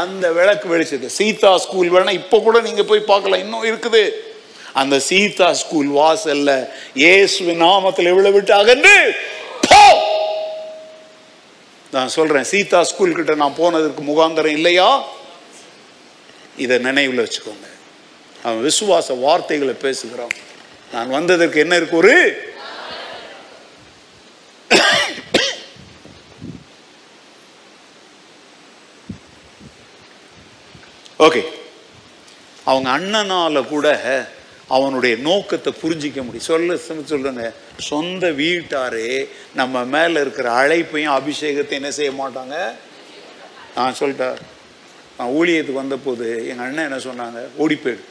அந்த 0.00 0.26
விளக்கு 0.36 0.66
வெளிச்சது 0.72 1.08
சீதா 1.18 1.50
ஸ்கூல் 1.64 1.90
வேணா 1.94 2.12
இப்போ 2.20 2.36
கூட 2.40 2.60
நீங்கள் 2.60 2.88
போய் 2.90 3.08
பார்க்கலாம் 3.10 3.42
இன்னும் 3.44 3.66
இருக்குது. 3.70 4.02
அந்த 4.80 4.96
சீதா 5.08 5.48
ஸ்கூல் 5.62 5.90
வாசல்ல 6.00 6.52
இயேசுவின் 7.02 7.62
நாமத்தில் 7.64 8.10
எவ்வளவு 8.12 8.36
விட்டு 8.36 8.54
அகன்று 8.60 8.96
நான் 11.92 12.14
சொல்றேன் 12.14 12.48
சீதா 12.52 12.80
ஸ்கூல் 12.90 13.16
கிட்ட 13.16 13.34
நான் 13.42 13.60
போனதற்கு 13.60 14.02
முகாந்தரம் 14.10 14.56
இல்லையா? 14.58 14.88
இதை 16.64 16.78
நினைவில் 16.78 17.22
வச்சுக்கோங்க. 17.24 17.68
அவன் 18.46 18.64
விசுவாச 18.68 19.14
வார்த்தைகளை 19.20 19.74
பேசுகிறான். 19.84 20.34
நான் 20.94 21.14
வந்ததற்கு 21.18 21.58
என்ன 21.64 21.76
இருக்கு 21.76 21.96
ஒரு? 22.02 22.16
ஓகே 31.26 31.42
அவங்க 32.70 32.88
அண்ணனால 32.98 33.60
கூட 33.72 33.86
அவனுடைய 34.76 35.14
நோக்கத்தை 35.26 35.70
புரிஞ்சிக்க 35.82 36.18
முடியும். 36.24 36.48
சொல்ல 36.50 36.76
சொல்லுங்க. 37.12 37.44
சொந்த 37.90 38.30
வீட்டாரே 38.40 39.10
நம்ம 39.60 39.84
மேல 39.94 40.20
இருக்கிற 40.24 40.48
அழைப்பையும் 40.60 41.16
அபிஷேகத்தை 41.18 41.74
என்ன 41.80 41.90
செய்ய 41.98 42.10
மாட்டாங்க? 42.22 42.56
நான் 43.76 43.98
சொல்லிட்டார் 44.00 44.40
நான் 45.18 45.34
ஊழியத்துக்கு 45.38 45.82
வந்தபோது 45.82 46.28
எங்கள் 46.50 46.66
அண்ணன் 46.66 46.88
என்ன 46.88 47.00
சொன்னாங்க? 47.08 47.40
ஓடி 47.62 47.76
போயிடு. 47.84 48.04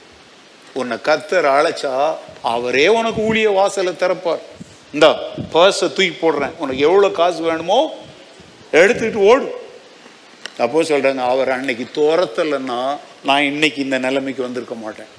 உன்னை 0.80 0.97
கத்தர் 1.07 1.47
அழைச்சா 1.57 1.93
அவரே 2.53 2.88
உனக்கு 2.99 3.19
ஊழிய 3.28 3.49
வாசலை 3.59 3.93
திறப்பார். 4.03 4.43
இந்தா 4.93 5.11
பர்ஸை 5.53 5.88
தூக்கி 5.97 6.15
போடுறேன். 6.21 6.55
உனக்கு 6.61 6.82
எவ்வளோ 6.88 7.09
காசு 7.19 7.41
வேணுமோ 7.49 7.80
எடுத்துக்கிட்டு 8.82 9.26
ஓடு. 9.32 9.47
அப்போ 10.63 10.82
சொல்கிறாங்க 10.89 11.21
அவர் 11.34 11.49
அன்னைக்கு 11.55 11.86
துரத்தலைன்னா 11.97 12.80
நான் 13.30 13.47
இன்னைக்கு 13.51 13.80
இந்த 13.84 13.97
நிலைமைக்கு 14.05 14.41
வந்திருக்க 14.47 14.76
மாட்டேன். 14.86 15.11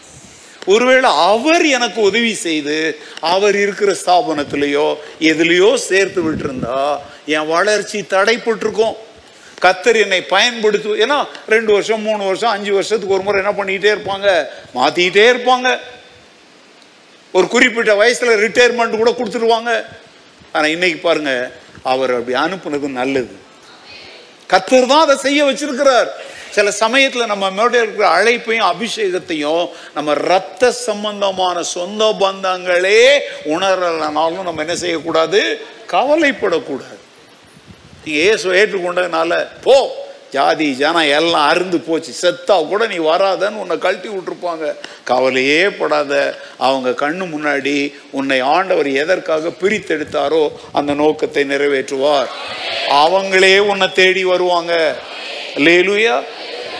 ஒருவேளை 0.74 1.08
அவர் 1.30 1.64
எனக்கு 1.76 2.00
உதவி 2.00 2.34
செய்து 2.34 2.76
அவர் 3.32 3.56
இருக்கிற 3.62 3.90
ஸ்தாபனத்திலேயோ 4.02 4.86
எதுலேயோ 5.30 5.70
சேர்த்து 5.88 6.20
விட்டுருந்தா 6.26 6.78
என் 7.36 7.50
வளர்ச்சி 7.54 7.98
தடைப்பட்டிருக்கும். 8.14 8.94
கத்தர் 9.62 10.00
என்னை 10.00 10.26
பயன்படுத்து 10.30 10.90
ஏன்னா 11.04 11.26
ரெண்டு 11.46 11.72
வருஷம் 11.72 12.00
மூணு 12.00 12.24
வருஷம் 12.24 12.50
அஞ்சு 12.50 12.72
வருஷத்துக்கு 12.72 13.14
ஒரு 13.14 13.22
முறை 13.22 13.44
என்ன 13.44 13.62
பண்ணிக்கிட்டே 13.62 13.92
இருப்பாங்க? 13.96 14.46
மாற்றிக்கிட்டே 14.74 15.26
இருப்பாங்க. 15.34 15.78
ஒரு 17.32 17.48
குறிப்பிட்ட 17.48 17.94
வயசில் 17.94 18.28
ரிட்டையர்மெண்ட் 18.28 18.96
கூட 18.96 19.10
கொடுத்துருவாங்க. 19.10 19.84
ஆனால் 20.52 20.70
இன்னைக்கு 20.70 20.98
பாருங்க 20.98 21.52
அவர் 21.82 22.14
அப்படி 22.14 22.38
அனுப்புனது 22.38 22.88
நல்லது. 22.88 23.34
கத்தர் 24.48 24.86
தான் 24.86 25.00
அதை 25.00 25.16
செய்ய 25.16 25.44
வச்சிருக்கிறார். 25.44 26.08
சில 26.50 26.70
சமயத்தில் 26.70 27.26
நம்ம 27.26 27.50
மேட 27.50 27.78
இருக்கிற 27.78 28.08
அழைப்பையும் 28.08 28.74
அபிஷேகத்தையும் 28.74 29.68
நம்ம 29.94 30.14
ரத்த 30.14 30.72
சம்பந்தமான 30.72 31.62
சொந்த 31.62 32.14
பந்தங்களே 32.20 33.18
உணரலனாலும் 33.44 34.42
நம்ம 34.42 34.60
என்ன 34.60 34.76
செய்யக்கூடாது? 34.76 35.66
கவலைப்படக்கூடாது. 35.90 37.02
நீ 38.04 38.12
ஏசு 38.12 38.52
ஏற்றுக்கொண்டதுனால 38.52 39.46
போ. 39.62 40.02
ஜாதி 40.30 40.72
ஜனம் 40.74 41.08
எல்லாம் 41.18 41.48
அருந்து 41.50 41.78
போச்சு. 41.78 42.12
செத்தா 42.22 42.68
கூட 42.68 42.86
நீ 42.86 42.96
வராதன்னு 42.96 43.60
உன்னை 43.62 43.78
கழட்டி 43.78 44.08
விட்டுருப்பாங்க. 44.08 44.74
கவலையே 45.04 45.68
படாத. 45.68 46.38
அவங்க 46.58 46.90
கண்ணு 46.90 47.24
முன்னாடி 47.34 47.94
உன்னை 48.10 48.40
ஆண்டவர் 48.40 48.90
எதற்காக 48.92 49.48
பிரித்தெடுத்தாரோ 49.48 50.52
அந்த 50.72 50.94
நோக்கத்தை 50.94 51.44
நிறைவேற்றுவார். 51.44 52.26
அவங்களே 52.88 53.58
உன்னை 53.58 53.92
தேடி 53.92 54.24
வருவாங்க. 54.24 54.94
லேலுயா 55.54 56.16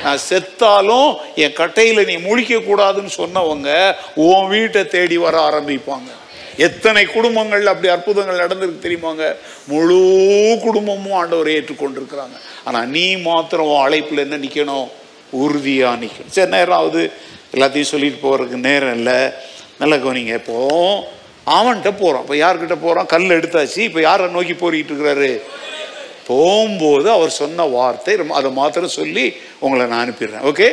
நான் 0.05 0.25
செத்தாலும் 0.31 1.17
என் 1.35 1.53
கட்டையில் 1.53 2.05
நீ 2.05 2.17
முழிக்க 2.17 2.59
கூடாதுன்னு 2.59 3.13
சொன்னவங்க 3.17 3.95
உன் 4.15 4.49
வீட்டை 4.49 4.87
தேடி 4.87 5.17
வர 5.17 5.51
ஆரம்பிப்பாங்க. 5.51 6.11
எத்தனை 6.57 7.05
குடும்பங்கள் 7.05 7.67
அப்படி 7.67 7.89
அற்புதங்கள் 7.89 8.47
நடந்திருக்கு 8.47 8.85
தெரியுமாங்க? 8.85 9.37
முழு 9.67 10.59
குடும்பமும் 10.63 11.23
ஆண்டவரை 11.23 11.51
ஏற்றுக்கொண்டிருக்கிறாங்க. 11.51 12.41
ஆனால் 12.65 12.89
நீ 12.89 13.17
மாத்திரம் 13.17 13.67
உன் 13.67 13.83
அழைப்பில் 13.83 14.19
என்ன 14.19 14.37
நிற்கணும் 14.37 14.89
உறுதியாக 15.31 16.05
நிற்கணும் 16.05 16.31
சரி 16.31 16.51
நேரம் 16.51 16.79
ஆகுது 16.79 17.11
எல்லாத்தையும் 17.55 17.83
சொல்லிட்டு 17.83 18.29
போகிறதுக்கு 18.29 18.57
நேரம் 18.57 18.95
இல்லை. 18.95 19.31
நல்லா 19.79 19.97
கவனிங்க. 19.97 20.35
இப்போ 20.35 20.67
அவன்கிட்ட 21.47 21.93
போகிறோம் 21.99 22.21
இப்போ 22.21 22.35
யார்கிட்ட 22.35 22.77
போகிறோம் 22.83 23.07
கல் 23.07 23.23
எடுத்தாச்சு. 23.23 23.79
இப்போ 23.79 24.01
யாரை 24.01 24.27
நோக்கி 24.27 24.53
போறிக்கிட்டு 24.53 24.93
இருக்கிறாரு? 24.93 25.41
போகும்போது 26.27 27.11
அவர் 27.11 27.31
சொன்ன 27.31 27.65
வார்த்தை 27.65 28.15
ரொம்ப- 28.15 28.35
அதை 28.35 28.51
மாத்திரம் 28.51 28.89
சொல்லி 28.89 29.35
உங்களை 29.59 29.87
நான் 29.87 30.11
அனுப்பிடுறேன். 30.11 30.45
ஓகே 30.45 30.73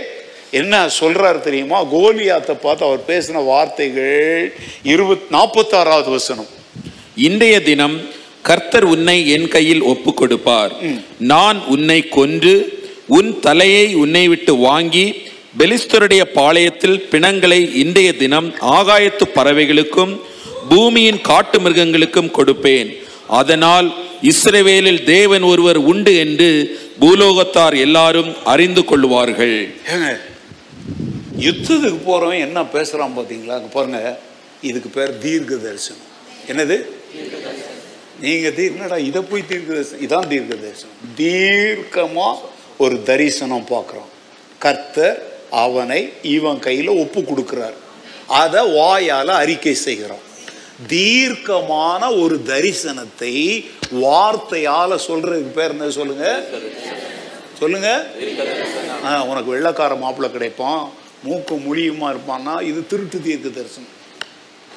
என்ன 0.60 0.76
சொல்றாரு 1.00 1.40
தெரியுமா? 1.48 1.80
கோலியாத்தை 1.94 2.56
பார்த்து 2.64 2.88
அவர் 2.88 3.04
பேசின 3.10 3.44
வார்த்தைகள் 3.52 4.54
இருபத் 4.94 5.30
நாற்பத்தாறாவது 5.36 6.10
வசனம். 6.18 6.50
இன்றைய 7.28 7.56
தினம் 7.70 7.96
கர்த்தர் 8.50 8.86
உன்னை 8.94 9.18
என் 9.36 9.48
கையில் 9.48 9.84
ஒப்பு 9.92 10.12
கொடுப்பார் 10.14 10.72
நான் 11.32 11.58
உன்னை 11.74 12.00
கொன்று 12.18 12.54
உன் 13.18 13.30
தலையை 13.46 13.86
உன்னை 14.04 14.24
விட்டு 14.28 14.54
வாங்கி 14.68 15.06
பெலிஸ்தருடைய 15.60 16.24
பாளையத்தில் 16.38 17.00
பிணங்களை 17.12 17.62
இன்றைய 17.84 18.10
தினம் 18.24 18.48
ஆகாயத்து 18.78 19.26
பறவைகளுக்கும் 19.36 20.14
பூமியின் 20.70 21.22
காட்டு 21.30 21.60
மிருகங்களுக்கும் 21.60 22.34
கொடுப்பேன். 22.38 22.90
அதனால் 23.40 23.88
இஸ்ரவேலில் 24.32 25.02
தேவன் 25.04 25.46
ஒருவர் 25.52 25.80
உண்டு 25.92 26.14
என்று 26.26 26.50
பூலோகத்தார் 27.02 27.78
எல்லாரும் 27.86 28.32
அறிந்து 28.54 28.84
கொள்வார்கள். 28.92 29.58
யுத்தத்துக்கு 31.42 32.00
போகிறவன் 32.06 32.38
என்ன 32.38 32.66
பேசுகிறான் 32.66 33.18
பார்த்தீங்களா 33.18 33.48
அங்கே 33.48 33.70
பாருங்க. 33.72 34.20
இதுக்கு 34.62 34.90
பேர் 34.90 35.18
தீர்க்க 35.18 35.56
தரிசனம் 35.56 36.02
என்னது? 36.48 36.86
நீங்கள் 38.20 38.54
தீ- 38.54 38.76
என்னடா 38.76 38.98
இதை 38.98 39.22
போய் 39.22 39.46
தீர்க்க 39.48 39.74
தரிசனம் 39.74 40.06
இதான் 40.06 40.28
தீர்க்க 40.28 40.56
தரிசனம் 40.56 41.16
தீர்க்கமாக 41.18 42.38
ஒரு 42.78 43.04
தரிசனம் 43.04 43.66
பார்க்குறோம் 43.70 44.10
கர்த்தர் 44.60 45.26
அவனை 45.52 46.14
இவன் 46.22 46.60
கையில் 46.60 46.88
ஒப்பு 46.88 47.22
கொடுக்குறாரு. 47.22 47.74
அதை 48.28 48.72
வாயால் 48.72 49.28
அறிக்கை 49.28 49.74
செய்கிறோம். 49.74 50.30
தீர்க்கமான 50.88 52.12
ஒரு 52.12 52.42
தரிசனத்தை 52.46 53.66
வார்த்தையால் 53.92 55.00
சொல்றதுக்கு 55.08 55.52
பேர் 55.52 55.70
என்ன 55.70 55.90
சொல்லுங்க? 55.90 56.44
சொல்லுங்க. 57.60 58.08
உனக்கு 59.26 59.56
வெள்ளக்கார 59.56 59.98
மாப்பிள்ளை 59.98 60.36
கிடைப்பான். 60.36 60.90
மூக்கு 61.24 61.56
மொழியுமா 61.56 62.14
இருப்பான்னா 62.14 62.62
இது 62.62 62.88
திருட்டு 62.88 63.22
தீர்க்க 63.22 63.50
தரிசனம். 63.50 64.00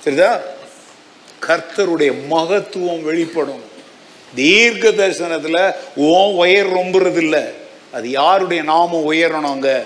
சரிதா? 0.05 0.41
கர்த்தருடைய 1.47 2.13
மகத்துவம் 2.29 3.03
வெளிப்படும். 3.03 3.63
தீர்க்க 4.35 4.89
தரிசனத்துல 4.89 5.75
ஓன் 5.95 6.35
உயர் 6.35 6.73
ரொம்புறது 6.73 7.17
இல்ல 7.17 7.53
அது 7.93 8.11
யாருடைய 8.11 8.63
நாமம் 8.63 9.13
உயரணும் 9.13 9.53
அங்கே? 9.55 9.83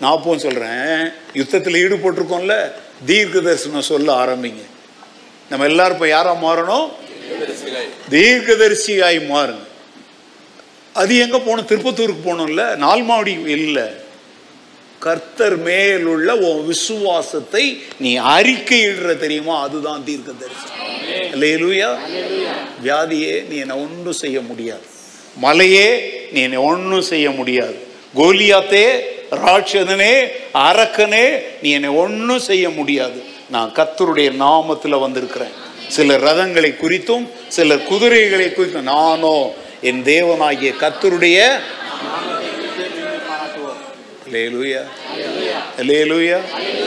நான் 0.00 0.12
அப்போ 0.12 0.38
சொல்றேன் 0.38 1.12
யுத்தத்தில் 1.32 1.74
ஈடுபட்டிருக்கோம்ல 1.74 2.72
தீர்க்க 3.06 3.40
தரிசனம் 3.40 3.82
சொல்ல 3.82 4.24
ஆரம்பிங்க. 4.24 4.62
நம்ம 5.50 5.64
எல்லாரும் 5.64 5.92
இப்போ 5.92 6.08
யாராக 6.08 6.54
மாறணும்? 6.54 6.88
தீர்க்கதரிசியாய் 8.10 9.20
மாறுங்க. 9.28 9.66
அது 10.92 11.18
எங்க 11.18 11.38
போகணும்? 11.38 11.66
திருப்பத்தூருக்கு 11.66 12.24
போகணும்ல? 12.24 12.76
நால்மாவடி 12.76 13.46
இல்லை. 13.46 14.01
கர்த்தர் 15.06 15.56
மேலுள்ள 15.66 16.28
உன் 16.48 16.60
விசுவாசத்தை 16.66 17.64
நீ 17.98 18.10
அறிக்கையிடுற 18.18 19.16
தெரியுமா? 19.24 19.56
அதுதான் 19.66 20.04
தீர்க்க 20.04 20.32
தரிசனம் 20.42 20.90
அல்லேலூயா. 21.34 21.90
வியாதியே 22.84 23.34
நீ 23.48 23.56
என்னை 23.56 23.76
ஒன்றும் 23.84 24.20
செய்ய 24.22 24.40
முடியாது. 24.40 24.84
மலையே 25.36 25.88
நீ 26.32 26.40
என்னை 26.40 26.60
ஒன்றும் 26.70 27.08
செய்ய 27.12 27.30
முடியாது. 27.30 27.76
கோலியாத்தே 28.16 28.86
ராட்சதனே 29.44 30.14
அரக்கனே 30.68 31.26
நீ 31.62 31.70
என்னை 31.70 31.90
ஒன்றும் 32.04 32.46
செய்ய 32.50 32.70
முடியாது. 32.70 33.20
நான் 33.50 33.74
கத்தருடைய 33.78 34.28
நாமத்துல 34.44 35.00
வந்திருக்கிறேன். 35.00 35.54
சில 35.88 36.16
ரதங்களை 36.26 36.70
குறித்தும் 36.82 37.24
சில 37.48 37.78
குதிரைகளை 37.90 38.46
குறித்தும் 38.46 38.90
நானோ 38.94 39.36
என் 39.88 40.02
தேவனாகிய 40.04 40.70
கத்தருடைய 40.82 41.38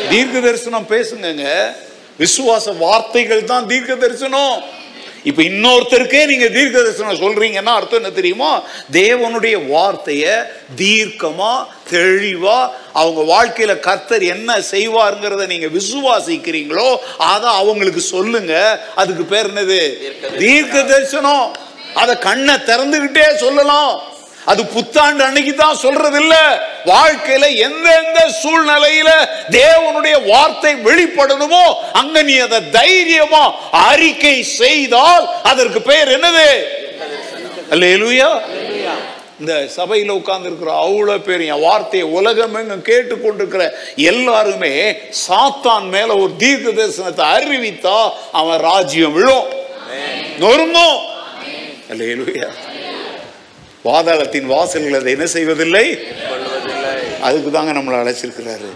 தீர்க்க 0.10 0.40
தரிசனம் 0.40 0.88
பேசுங்கங்க. 0.90 1.74
விசுவாச 2.20 2.78
வார்த்தைகள் 2.78 3.44
தான் 3.44 3.68
தீர்க்க 3.68 3.96
தரிசனம் 3.96 4.64
இப்ப 5.24 5.42
இன்னொருத்தருக்கே 5.44 6.26
நீங்க 6.26 6.48
தீர்க்க 6.48 6.82
தரிசனம் 6.82 7.22
சொல்றீங்கன்னா 7.24 7.74
அர்த்தம் 7.78 8.04
என்ன 8.04 8.10
தெரியுமா? 8.10 8.64
தேவனுடைய 8.92 9.56
வார்த்தைய 9.74 10.26
தீர்க்கமா 10.76 11.66
தெளிவா 11.92 12.70
அவங்க 12.94 13.22
வாழ்க்கையில 13.34 13.80
கர்த்தர் 13.80 14.24
என்ன 14.24 14.60
செய்வாருங்கிறத 14.72 15.48
நீங்க 15.48 15.68
விசுவாசிக்கிறீங்களோ 15.68 16.98
அதை 17.18 17.50
அவங்களுக்கு 17.50 18.00
சொல்லுங்க. 18.00 18.82
அதுக்கு 18.96 19.24
பேர் 19.24 19.52
என்னது? 19.54 19.82
தீர்க்க 20.38 20.84
தரிசனம் 20.84 21.56
அதை 21.94 22.18
கண்ணை 22.18 22.54
திறந்துகிட்டே 22.54 23.36
சொல்லலாம். 23.36 24.14
அது 24.46 24.66
புத்தாண்டு 24.66 25.24
அன்னைக்கு 25.24 25.56
தான் 25.56 25.78
சொல்றது 25.78 26.20
இல்ல 26.20 26.36
வாழ்க்கையில 26.86 27.46
எந்தெந்த 27.58 28.20
சூழ்நிலையில 28.44 29.10
தேவனுடைய 29.50 30.16
வார்த்தை 30.28 30.76
வெளிப்படணுமோ 30.88 31.64
அங்க 31.94 32.24
நீ 32.24 32.38
அதை 32.38 32.70
தைரியமா 32.70 33.44
அறிக்கை 33.72 34.44
செய்தால் 34.44 35.26
அதற்கு 35.44 35.82
பெயர் 35.82 36.08
என்னது? 36.08 36.50
அல்லேலூயா. 37.72 38.30
இந்த 39.40 39.68
சபையில் 39.68 40.10
உட்கார்ந்து 40.10 40.50
இருக்கிற 40.50 40.72
அவ்வளோ 40.82 41.18
பேர் 41.18 41.42
என் 41.42 41.60
வார்த்தையை 41.60 42.08
உலகமெங்கும் 42.10 42.86
கேட்டுக்கொண்டிருக்கிற 42.90 43.64
எல்லாருமே 43.96 44.74
சாத்தான் 45.28 45.88
மேல 45.88 46.16
ஒரு 46.16 46.36
தீர்க்க 46.38 46.70
தரிசனத்தை 46.72 47.26
அறிவித்தா 47.34 47.98
அவன் 48.32 48.60
ராஜ்யம் 48.60 49.14
விழும். 49.14 49.48
நொறுங்கும். 50.40 50.98
அல்லேலூயா. 51.90 52.50
பாதாளத்தின் 53.88 54.52
வாசல்கள் 54.54 55.00
அதை 55.00 55.12
என்ன 55.16 55.28
செய்வதில்லை? 55.36 55.86
அதுக்கு 57.28 57.50
தாங்க 57.56 57.72
நம்மளை 57.78 57.98
அழைச்சிருக்கிறாரு. 58.02 58.70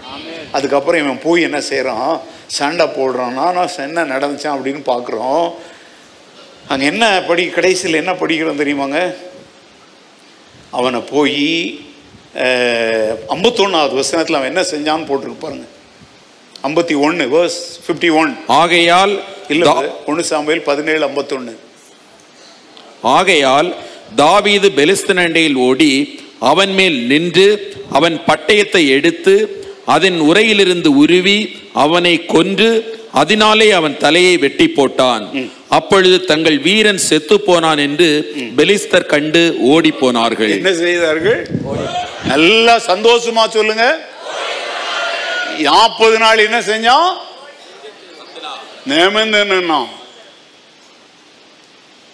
அதுக்கப்புறம் 0.56 1.02
இவன் 1.02 1.24
போய் 1.24 1.46
என்ன 1.48 1.58
செய்கிறான் 1.70 2.12
சண்டை 2.58 2.86
போடுறான். 2.98 3.36
நானும் 3.40 3.74
என்ன 3.88 4.04
நடந்துச்சான் 4.12 4.56
அப்படின்னு 4.56 4.82
பார்க்குறோம். 4.92 5.44
அங்கே 6.70 6.86
என்ன 6.92 7.04
படி 7.28 7.44
கடைசியில் 7.56 8.00
என்ன 8.02 8.12
படிக்கிறோம் 8.22 8.62
தெரியுமாங்க? 8.62 8.98
அவனை 10.78 11.00
போய் 11.14 11.44
ஐம்பத்தொன்னாவது 13.34 13.94
வசனத்தில் 14.00 14.38
அவன் 14.38 14.50
என்ன 14.52 14.62
செஞ்சான்னு 14.72 15.08
போட்டிருக்கு 15.10 15.44
பாருங்க. 15.44 15.66
ஐம்பத்தி 16.68 16.94
ஒன்று 17.06 17.24
வேர்ஸ் 17.34 17.60
ஃபிஃப்டி 17.84 18.10
ஒன் 18.20 18.32
ஆகையால் 18.60 19.14
இல்லை 19.52 19.68
ஒன்று 20.10 20.24
சாமுவேல் 20.30 20.66
பதினேழு 20.68 21.02
ஐம்பத்தொன்று 21.08 21.54
ஆகையால் 23.16 23.70
தாவீது 24.16 24.68
பெலிஸ்தனண்டையில் 24.78 25.58
ஓடி 25.68 25.92
அவன் 26.50 26.72
மேல் 26.78 26.98
நின்று 27.10 27.48
அவன் 27.98 28.16
பட்டயத்தை 28.28 28.82
எடுத்து 28.96 29.34
அதன் 29.94 30.18
உரையிலிருந்து 30.28 30.90
உருவி 31.02 31.38
அவனை 31.84 32.14
கொன்று 32.34 32.70
அதனாலே 33.20 33.68
அவன் 33.78 33.96
தலையை 34.02 34.34
வெட்டி 34.42 34.66
போட்டான். 34.76 35.24
அப்பொழுது 35.78 36.16
தங்கள் 36.30 36.58
வீரன் 36.66 37.00
செத்து 37.06 37.36
போனான் 37.40 37.80
என்று 37.86 38.08
பெலிஸ்தர் 38.58 39.06
கண்டு 39.12 39.42
ஓடி 39.72 39.90
போனார்கள். 40.02 40.52
என்ன 40.58 40.72
செய்தார்கள்? 40.82 41.40
நல்லா 42.32 42.74
சந்தோஷமா 42.90 43.44
சொல்லுங்க. 43.56 43.86
நாற்பது 45.68 46.18
நாள் 46.24 46.44
என்ன 46.46 46.58
செஞ்சான்? 46.70 47.10
நிமிர்ந்து 48.90 49.40
நின்னான். 49.52 49.90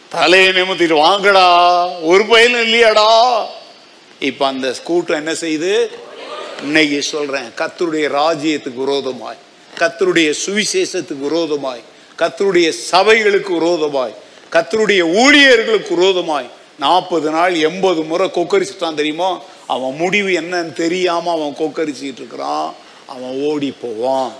தலையை 0.08 0.48
நிமித்திட்டு 0.48 0.92
வாங்கடா 0.92 1.88
ஒரு 1.88 2.26
பயிலும் 2.26 2.60
இல்லையாடா. 2.60 3.44
இப்ப 4.18 4.46
அந்த 4.46 4.74
கூட்டம் 4.84 5.16
என்ன 5.16 5.32
செய்யுது? 5.32 5.86
இன்னைக்கு 6.62 7.02
சொல்றேன் 7.02 7.52
கத்தருடைய 7.56 8.06
ராஜ்யத்துக்கு 8.20 8.74
விரோதமாய் 8.74 9.36
கத்தருடைய 9.78 10.34
சுவிசேஷத்துக்கு 10.46 11.18
விரோதமாய் 11.18 11.82
கத்தருடைய 12.18 12.72
சபைகளுக்கு 12.92 13.52
விரோதமாய் 13.52 14.14
கத்தருடைய 14.52 15.00
ஊழியர்களுக்கு 15.00 15.94
விரோதமாய் 15.94 16.50
நாற்பது 16.78 17.30
நாள் 17.30 17.54
எண்பது 17.54 18.02
முறை 18.02 18.28
கொக்கரிச்சுட்டான் 18.28 18.94
தெரியுமா? 18.94 19.40
அவன் 19.66 19.94
முடிவு 19.96 20.28
என்னன்னு 20.28 20.72
தெரியாம 20.72 21.30
அவன் 21.30 21.56
கொக்கரிச்சுட்டு 21.58 22.20
இருக்கிறான். 22.20 22.74
அவன் 23.06 23.42
ஓடி 23.42 23.74
போவான். 23.82 24.32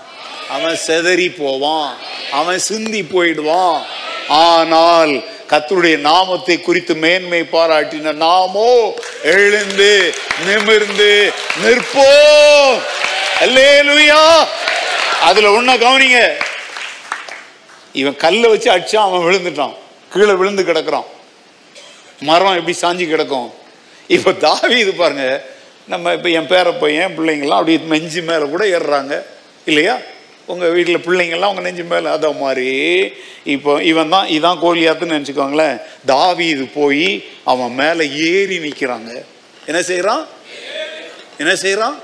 அவன் 0.51 0.79
செதறி 0.87 1.35
போவான். 1.39 1.95
அவன் 2.33 2.59
சிந்தி 2.59 3.03
போயிடுவான். 3.03 3.83
ஆனால் 4.29 5.25
கத்தருடைய 5.51 5.99
நாமத்தை 5.99 6.61
குறித்து 6.61 6.95
மேன்மை 6.95 7.41
பாராட்டின 7.41 8.15
நாமோ 8.15 8.95
எழுந்து 9.23 10.15
நிமிர்ந்து 10.47 11.33
நிற்போம். 11.63 12.79
அதுல 15.21 15.51
ஒன்ன 15.61 15.77
கவனிங்க. 15.77 16.21
இவன் 17.93 18.17
கல்லை 18.17 18.51
வச்சு 18.51 18.71
அடிச்சான் 18.71 19.07
அவன் 19.09 19.21
விழுந்துட்டான். 19.21 19.75
கீழே 20.13 20.33
விழுந்து 20.33 20.63
கிடக்குறான். 20.63 21.05
மரம் 22.21 22.59
எப்படி 22.59 22.77
சாஞ்சி 22.81 23.09
கிடக்கும்? 23.09 23.55
இப்போ 24.07 24.33
தாவி 24.33 24.79
இது 24.79 24.93
பாருங்க. 24.93 25.45
நம்ம 25.89 26.13
இப்போ 26.13 26.29
என் 26.29 26.49
பேர 26.49 26.79
பையன் 26.81 27.19
பிள்ளைங்கள்லாம் 27.19 27.61
அப்படியே 27.61 27.79
மெஞ்சி 27.79 28.23
மேலே 28.23 28.45
கூட 28.45 28.65
ஏறுறாங்க. 28.65 29.23
இல்லையா? 29.65 29.99
உங்கள் 30.47 30.71
வீட்டில் 30.71 31.05
பிள்ளைங்கள்லாம் 31.07 31.53
உங்கள் 31.53 31.67
நெஞ்சு 31.67 31.85
மேலே 31.85 32.09
அதை 32.09 32.29
மாதிரி 32.33 32.71
இப்போ 33.55 33.83
இவன் 33.83 34.09
தான் 34.09 34.27
இதான் 34.27 34.63
கோலியாத்துன்னு 34.65 35.17
நினச்சிக்கோங்களேன். 35.17 35.77
தாவி 36.05 36.47
இது 36.47 36.67
போய் 36.67 37.09
அவன் 37.45 37.75
மேலே 37.75 38.05
ஏறி 38.31 38.59
நிற்கிறாங்க 38.59 39.11
என்ன 39.67 39.83
செய்கிறான் 39.83 40.25
என்ன 41.39 41.57
செய்கிறான் 41.57 41.97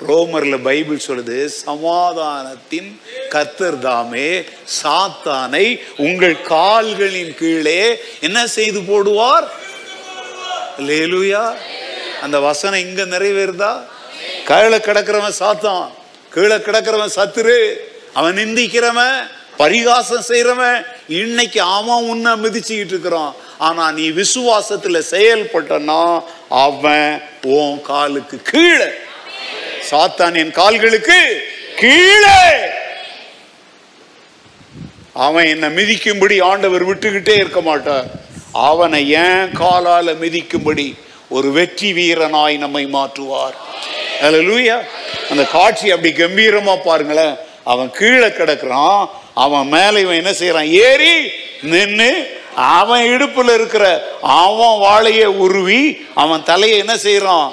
ரோமரில் 0.00 0.62
பைபிள் 0.62 1.06
சொல்லுது 1.06 1.38
சமாதானத்தின் 1.64 2.90
கத்தர் 3.32 3.78
தாமே 3.78 4.28
சாத்தானை 4.82 5.64
உங்கள் 5.96 6.42
கால்களின் 6.42 7.34
கீழே 7.34 7.80
என்ன 8.20 8.46
செய்து 8.46 8.80
போடுவார்? 8.80 9.46
லேலுயா 10.88 11.44
அந்த 12.22 12.36
வசனம் 12.40 12.84
இங்கே 12.86 13.04
நிறைவேறுதா? 13.04 13.72
கழலை 14.44 14.78
கிடக்கிறவன் 14.80 15.40
சாத்தான். 15.42 15.88
கீழே 16.30 16.54
கிடக்கிறவன் 16.54 17.16
சத்துரு 17.16 17.58
அவன் 18.14 18.36
நிந்திக்கிறவன் 18.36 19.16
பரிகாசம் 19.56 20.24
செய்யறவன் 20.28 20.86
இன்னைக்கு 21.08 21.60
அவன் 21.60 22.04
உன்னை 22.04 22.32
மிதிச்சுக்கிட்டு 22.32 22.94
இருக்கிறான். 22.94 23.34
ஆனா 23.58 23.92
நீ 23.92 24.10
விசுவாசத்துல 24.10 25.02
செயல்பட்டனா 25.10 26.22
அவன் 26.48 27.22
உன் 27.42 27.82
காலுக்கு 27.82 28.42
கீழே. 28.42 28.88
சாத்தான் 29.90 30.36
என் 30.36 30.50
கால்களுக்கு 30.50 31.20
கீழே. 31.76 32.40
அவன் 35.12 35.46
என்னை 35.46 35.68
மிதிக்கும்படி 35.68 36.42
ஆண்டவர் 36.42 36.86
விட்டுக்கிட்டே 36.88 37.34
இருக்க 37.34 37.60
மாட்டார். 37.60 38.06
அவனை 38.52 39.10
ஏன் 39.10 39.48
காலால 39.60 40.14
மிதிக்கும்படி 40.22 40.98
ஒரு 41.28 41.50
வெற்றி 41.50 41.92
வீரனாய் 41.92 42.58
நம்மை 42.58 42.86
மாற்றுவார். 42.86 43.56
அதில் 44.22 44.46
லூயா 44.48 44.76
அந்த 45.30 45.42
காட்சி 45.56 45.86
அப்படி 45.94 46.10
கம்பீரமாக 46.12 46.84
பாருங்களேன். 46.88 47.34
அவன் 47.72 47.90
கீழே 47.98 48.28
கிடக்குறான். 48.38 49.00
அவன் 49.44 49.66
மேலே 49.74 50.00
இவன் 50.04 50.20
என்ன 50.22 50.32
செய்கிறான் 50.32 50.68
ஏறி 50.86 51.14
நின்று 51.72 52.10
அவன் 52.78 53.04
இடுப்பில் 53.14 53.52
இருக்கிற 53.58 53.84
அவன் 54.20 54.76
வாழையை 54.86 55.28
உருவி 55.44 55.82
அவன் 56.22 56.46
தலையை 56.50 56.76
என்ன 56.84 56.94
செய்கிறான் 57.06 57.48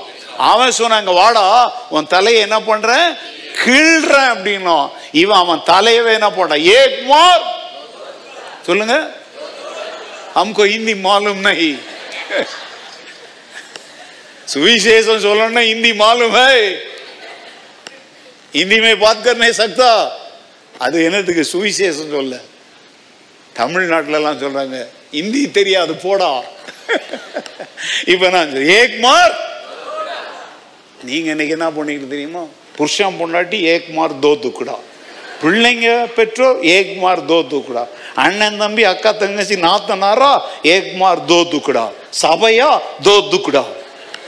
அவன் 0.52 0.78
சொன்னாங்க 0.78 1.12
வாடா 1.22 1.46
உன் 1.96 2.12
தலையை 2.14 2.40
என்ன 2.46 2.58
பண்ற? 2.62 2.90
கீழ்றேன் 3.64 4.32
அப்படின்னும் 4.36 4.88
இவன் 5.22 5.42
அவன் 5.44 5.62
தலையவே 5.68 6.12
என்ன 6.18 6.30
போட்டான்? 6.30 6.66
ஏ 6.76 6.80
குமார் 6.96 7.44
சொல்லுங்க. 8.68 8.96
அம்கோ 10.42 10.64
ஹிந்தி 10.72 10.96
மாலும் 11.06 11.44
நை 11.48 11.60
सुविशेषम 14.49 15.19
சொல்லணும்னா 15.21 15.63
हिंदी 15.63 15.91
मालूम 15.95 16.33
है 16.39 16.55
हिंदी 18.55 18.79
में 18.81 18.95
बात 18.99 19.19
कर 19.25 19.37
नहीं 19.39 19.55
सकता 19.61 19.91
அது 20.81 20.97
என்னத்துக்கு 21.07 21.43
சுவிசேஷம் 21.47 22.13
சொல்ல 22.13 22.35
தமிழ்நாட்டுல 23.57 24.19
எல்லாம் 24.19 24.39
சொல்றாங்க 24.43 24.77
ஹிந்தி 25.17 25.43
தெரியாது 25.57 25.95
போடா 26.05 26.29
இப்ப 28.13 28.31
நான் 28.35 28.51
சொல்றேன், 28.51 28.71
ஏக் 28.79 28.95
மார் 29.03 29.35
நீங்க 31.09 31.29
இன்னைக்கு 31.35 31.57
என்ன 31.57 31.69
பண்ணிட்டு 31.77 32.07
தெரியுமா 32.13 32.43
புருஷன் 32.77 33.19
பொண்டாட்டி 33.21 33.59
ஏக் 33.73 33.89
மார் 33.97 34.15
தோ 34.25 34.33
துக்குடா 34.45 34.77
பிள்ளைங்க 35.43 35.89
பெற்றோர் 36.17 36.59
ஏக் 36.77 36.93
மார் 37.03 37.23
தோ 37.31 37.39
துக்குடா 37.53 37.85
அண்ணன் 38.25 38.59
தம்பி 38.63 38.85
அக்கா 38.93 39.13
தங்கச்சி 39.21 39.59
நாத்தனாரா 39.67 40.33
ஏக் 40.75 40.91
மார் 41.03 41.23
தோ 41.31 41.41
துக்குடா 41.53 41.85
சபையா 42.23 42.71
தோ 43.07 43.17
துக்குடா 43.33 43.65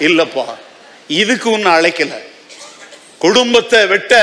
இல்லப்பா 0.01 0.45
இதுக்கு 1.07 1.49
உன்னை 1.51 1.71
அழைக்கல. 1.71 2.13
குடும்பத்தை 3.17 3.85
வெட்ட 3.85 4.13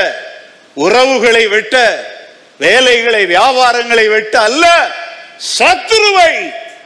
உறவுகளை 0.76 1.46
வெட்ட 1.46 1.76
வேலைகளை 2.60 3.26
வியாபாரங்களை 3.26 4.08
வெட்ட 4.08 4.40
அல்ல 4.40 4.64
சத்துருவை 5.58 6.32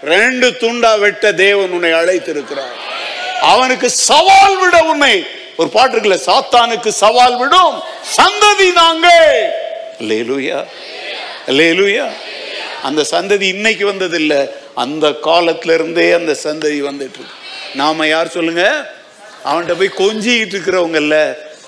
ரெண்டு 0.02 0.48
துண்டா 0.60 0.98
வெட்ட 0.98 1.32
தேவன் 1.32 1.70
உன்னை 1.70 1.92
அழைத்திருக்கிறார். 1.92 2.76
அவனுக்கு 3.40 3.90
சவால் 3.90 4.56
விட 4.56 4.84
உன்னை 4.84 5.26
ஒரு 5.56 5.68
பாட்டு 5.68 5.94
இருக்குல்ல 5.94 6.18
சாத்தானுக்கு 6.26 6.88
சவால் 6.88 7.36
விடும் 7.36 7.76
சந்ததி 8.16 8.72
நாங்கள். 8.72 9.52
லேலுயா 10.08 10.64
லேலுயா 11.58 12.06
அந்த 12.82 13.04
சந்ததி 13.10 13.46
இன்னைக்கு 13.56 13.92
வந்ததில்லை 13.92 14.40
அந்த 14.74 15.08
காலத்துல 15.08 15.74
இருந்தே 15.74 16.12
அந்த 16.12 16.36
சந்ததி 16.44 16.80
வந்துட்டு 16.80 17.20
இருக்கு. 17.20 17.37
நாம 17.78 18.06
யார் 18.06 18.34
சொல்லுங்க? 18.36 18.64
அவன்கிட்ட 19.44 19.74
போய் 19.78 19.98
கொஞ்சிக்கிட்டு 20.02 20.54
இருக்கிறவங்கல்ல 20.54 21.16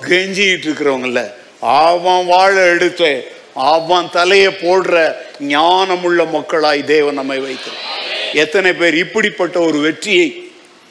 கெஞ்சிக்கிட்டு 0.09 0.67
இருக்கிறவங்கல்ல. 0.69 1.21
அவன் 1.85 2.25
வாழை 2.27 2.63
எடுத்து 2.75 3.11
அவன் 3.71 4.11
தலையை 4.11 4.51
போடுற 4.63 4.95
ஞானமுள்ள 5.55 6.21
மக்களாய் 6.37 6.83
தேவன் 6.85 7.19
நம்மை 7.21 7.39
வைத்து 7.39 7.71
எத்தனை 8.43 8.71
பேர் 8.73 8.97
இப்படிப்பட்ட 8.97 9.57
ஒரு 9.61 9.79
வெற்றியை 9.79 10.29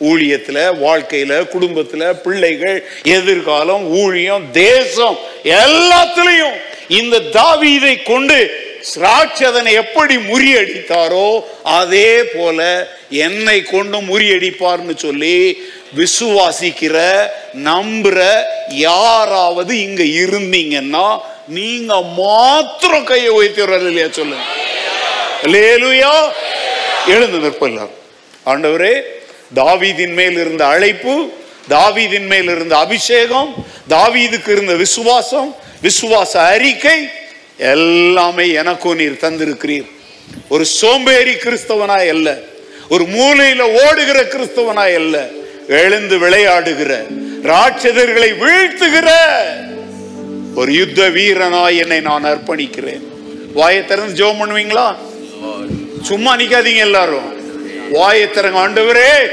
ஊழியத்தில் 0.02 0.62
வாழ்க்கையில் 0.80 1.48
குடும்பத்தில் 1.48 2.06
பிள்ளைகள் 2.24 2.78
எதிர்காலம் 3.18 3.86
ஊழியம் 4.02 4.46
தேசம் 4.52 5.18
எல்லாத்துலேயும் 5.60 6.58
இந்த 7.00 7.24
தாவீதை 7.38 7.96
கொண்டு 8.04 8.40
ராட்சதனை 8.84 9.74
எப்படி 9.74 10.18
முறியடித்தாரோ 10.18 11.44
அதே 11.64 12.24
போல 12.24 12.88
என்னை 13.10 13.64
கொண்டு 13.64 13.98
முறியடிப்பார்னு 14.02 14.98
சொல்லி 14.98 15.58
விசுவாசிக்கிற 15.96 16.98
நம்புற 17.54 18.20
யாராவது 18.70 19.78
இங்க 19.78 20.04
இருந்தீங்கன்னா 20.04 21.20
நீங்க 21.48 22.02
மாத்திரம் 22.02 23.04
கையை 23.04 23.30
உயர்த்தி 23.30 23.62
இல்லையா 23.62 24.08
சொல்லுங்க. 24.12 24.44
லேலுயா 25.44 26.14
எழுந்து 27.08 27.40
நிற்ப 27.40 27.68
ஆண்டவரே 28.46 28.94
தாவீதின் 29.56 30.14
மேல் 30.14 30.38
இருந்த 30.38 30.68
அழைப்பு 30.68 31.32
தாவீதின் 31.70 32.28
மேல் 32.28 32.50
இருந்த 32.50 32.78
அபிஷேகம் 32.78 33.66
தாவீதுக்கு 33.90 34.50
இருந்த 34.50 34.74
விசுவாசம் 34.74 35.56
விசுவாச 35.82 36.40
அறிக்கை 36.44 37.00
எல்லாமே 37.60 38.52
எனக்கும் 38.52 38.96
நீர் 38.96 39.18
தந்திருக்கிறீர். 39.22 39.90
ஒரு 40.50 40.66
சோம்பேறி 40.66 41.32
கிறிஸ்தவனாய் 41.32 42.10
அல்ல. 42.10 42.40
ஒரு 42.90 43.04
மூலையில 43.04 43.60
ஓடுகிற 43.60 44.24
கிறிஸ்தவனாய் 44.24 44.96
அல்ல. 44.96 45.28
எழுந்து 45.68 46.20
விளையாடுகிற 46.20 47.06
ராட்சதர்களை 47.44 48.30
வீழ்த்துகிற 48.34 49.10
ஒரு 50.56 50.74
யுத்த 50.74 51.10
வீரனாய் 51.10 51.78
என்னை 51.78 52.00
நான் 52.00 52.26
அர்ப்பணிக்கிறேன். 52.26 53.02
வாயை 53.54 53.86
திறந்து 53.86 54.26
ஜோம் 54.26 54.42
பண்ணுவீங்களா? 54.42 54.96
சும்மா 56.02 56.36
நிக்காதீங்க 56.36 56.78
எல்லாரும். 56.78 57.34
வாயை 57.92 58.24
திறங்க 58.24 58.60
ஆண்டவரே 58.66 59.30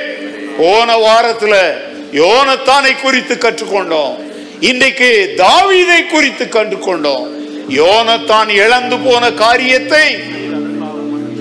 போன 0.59 0.97
வாரத்துல 0.97 1.75
யோனத்தானை 2.13 3.01
குறித்து 3.01 3.35
கற்றுக்கொண்டோம். 3.35 4.17
இன்றைக்கு 4.61 5.35
தாவீதை 5.37 6.07
குறித்து 6.07 6.45
கற்றுக்கொண்டோம். 6.45 7.36
யோனத்தான் 7.69 8.49
இழந்து 8.49 8.99
போன 8.99 9.31
காரியத்தை 9.31 10.07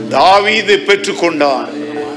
தாவீது 0.09 0.75
பெற்றுக்கொண்டான். 0.87 1.67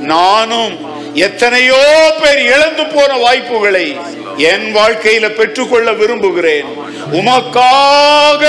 நானும் 0.01 0.75
எத்தனையோ 1.15 2.15
பேர் 2.23 2.43
இழந்து 2.43 2.87
போன 2.87 3.17
வாய்ப்புகளை 3.17 3.97
என் 4.37 4.77
வாழ்க்கையில 4.77 5.29
பெற்றுக்கொள்ள 5.35 5.93
விரும்புகிறேன். 5.93 6.65
உமக்காக 7.13 8.45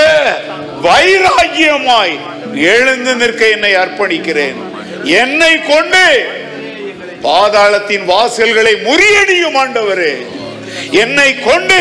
வைராகியமாய் 0.82 2.16
எழுந்து 2.54 3.14
நிற்க 3.14 3.48
என்னை 3.48 3.74
அர்ப்பணிக்கிறேன். 3.74 4.58
என்னை 5.04 5.62
கொண்டு 5.62 6.04
பாதாளத்தின் 7.22 8.04
வாசல்களை 8.04 8.74
முறியடியும் 8.88 9.56
ஆண்டவரே. 9.62 10.12
என்னை 10.90 11.38
கொண்டு 11.38 11.80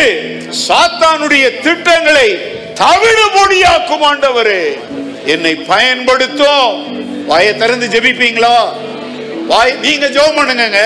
சாத்தானுடைய 0.67 1.59
திட்டங்களை 1.61 2.57
தவிடு 2.81 3.25
பொடியாக்கும் 3.35 4.03
ஆண்டவரே. 4.09 4.63
என்னை 5.33 5.53
பயன்படுத்தும். 5.71 6.73
வாயை 7.29 7.57
திறந்து 7.57 7.87
ஜெபிப்பீங்களா? 7.87 8.55
வாய் 9.51 9.73
நீங்க 9.81 10.05
ஜெபம் 10.15 10.37
பண்ணுங்க 10.39 10.81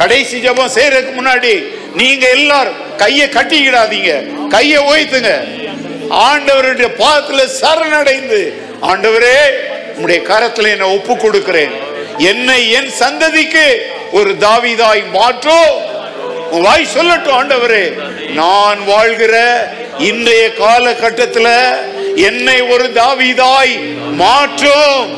கடைசி 0.00 0.36
ஜெபம் 0.44 0.74
செய்யறதுக்கு 0.76 1.12
முன்னாடி 1.16 1.52
நீங்க 2.00 2.24
எல்லாரும் 2.28 2.80
கையை 2.96 3.26
கட்டிக்கிடாதீங்க. 3.28 4.12
கையை 4.48 4.80
ஓய்த்துங்க 4.90 5.32
ஆண்டவருடைய 6.28 6.88
பாதத்துல 7.02 7.42
சரணடைந்து 7.60 8.40
ஆண்டவரே 8.90 9.36
உம்முடைய 9.96 10.20
கரத்துல 10.30 10.70
என்னை 10.74 10.88
ஒப்பு 10.96 11.16
கொடுக்கிறேன். 11.16 11.74
என்னை 12.30 12.70
என் 12.70 12.90
சந்ததிக்கு 12.98 13.66
ஒரு 14.12 14.30
தாவிதாய் 14.40 15.02
மாற்றும் 15.18 15.70
உன் 16.54 16.64
வாய் 16.66 16.92
சொல்லட்டும் 16.94 17.36
ஆண்டவரே. 17.38 17.84
நான் 18.40 18.80
வாழ்கிற 18.90 19.34
இன்றைய 20.08 20.44
காலகட்டத்தில் 20.62 21.52
என்னை 22.28 22.56
ஒரு 22.72 22.86
தாவிதாய் 22.98 23.74
மாற்றும். 24.22 25.10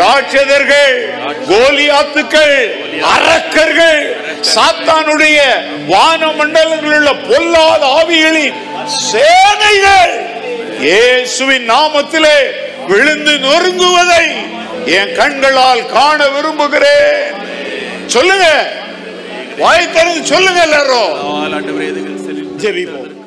ராட்சதர்கள் 0.00 0.96
கோலியாத்துக்கள் 1.50 2.56
அரக்கர்கள் 3.12 4.02
சாத்தானுடைய 4.54 5.38
வான 5.92 6.20
மண்டலங்களில் 6.38 6.96
உள்ள 6.98 7.12
பொல்லாத 7.28 7.82
ஆவிகளின் 7.98 8.58
சேனைகள் 9.10 10.14
இயேசுவின் 10.86 11.66
நாமத்திலே 11.70 12.38
விழுந்து 12.90 13.34
நொறுங்குவதை 13.46 14.26
என் 14.98 15.14
கண்களால் 15.14 15.86
காண 15.86 16.28
விரும்புகிறேன். 16.28 17.34
சொல்லுங்க. 18.06 18.46
வாய் 19.58 19.92
திறந்து 19.92 20.26
சொல்லுங்க 20.26 20.60
எல்லாரும். 20.62 21.14
ஜெபிப்போம். 22.62 23.17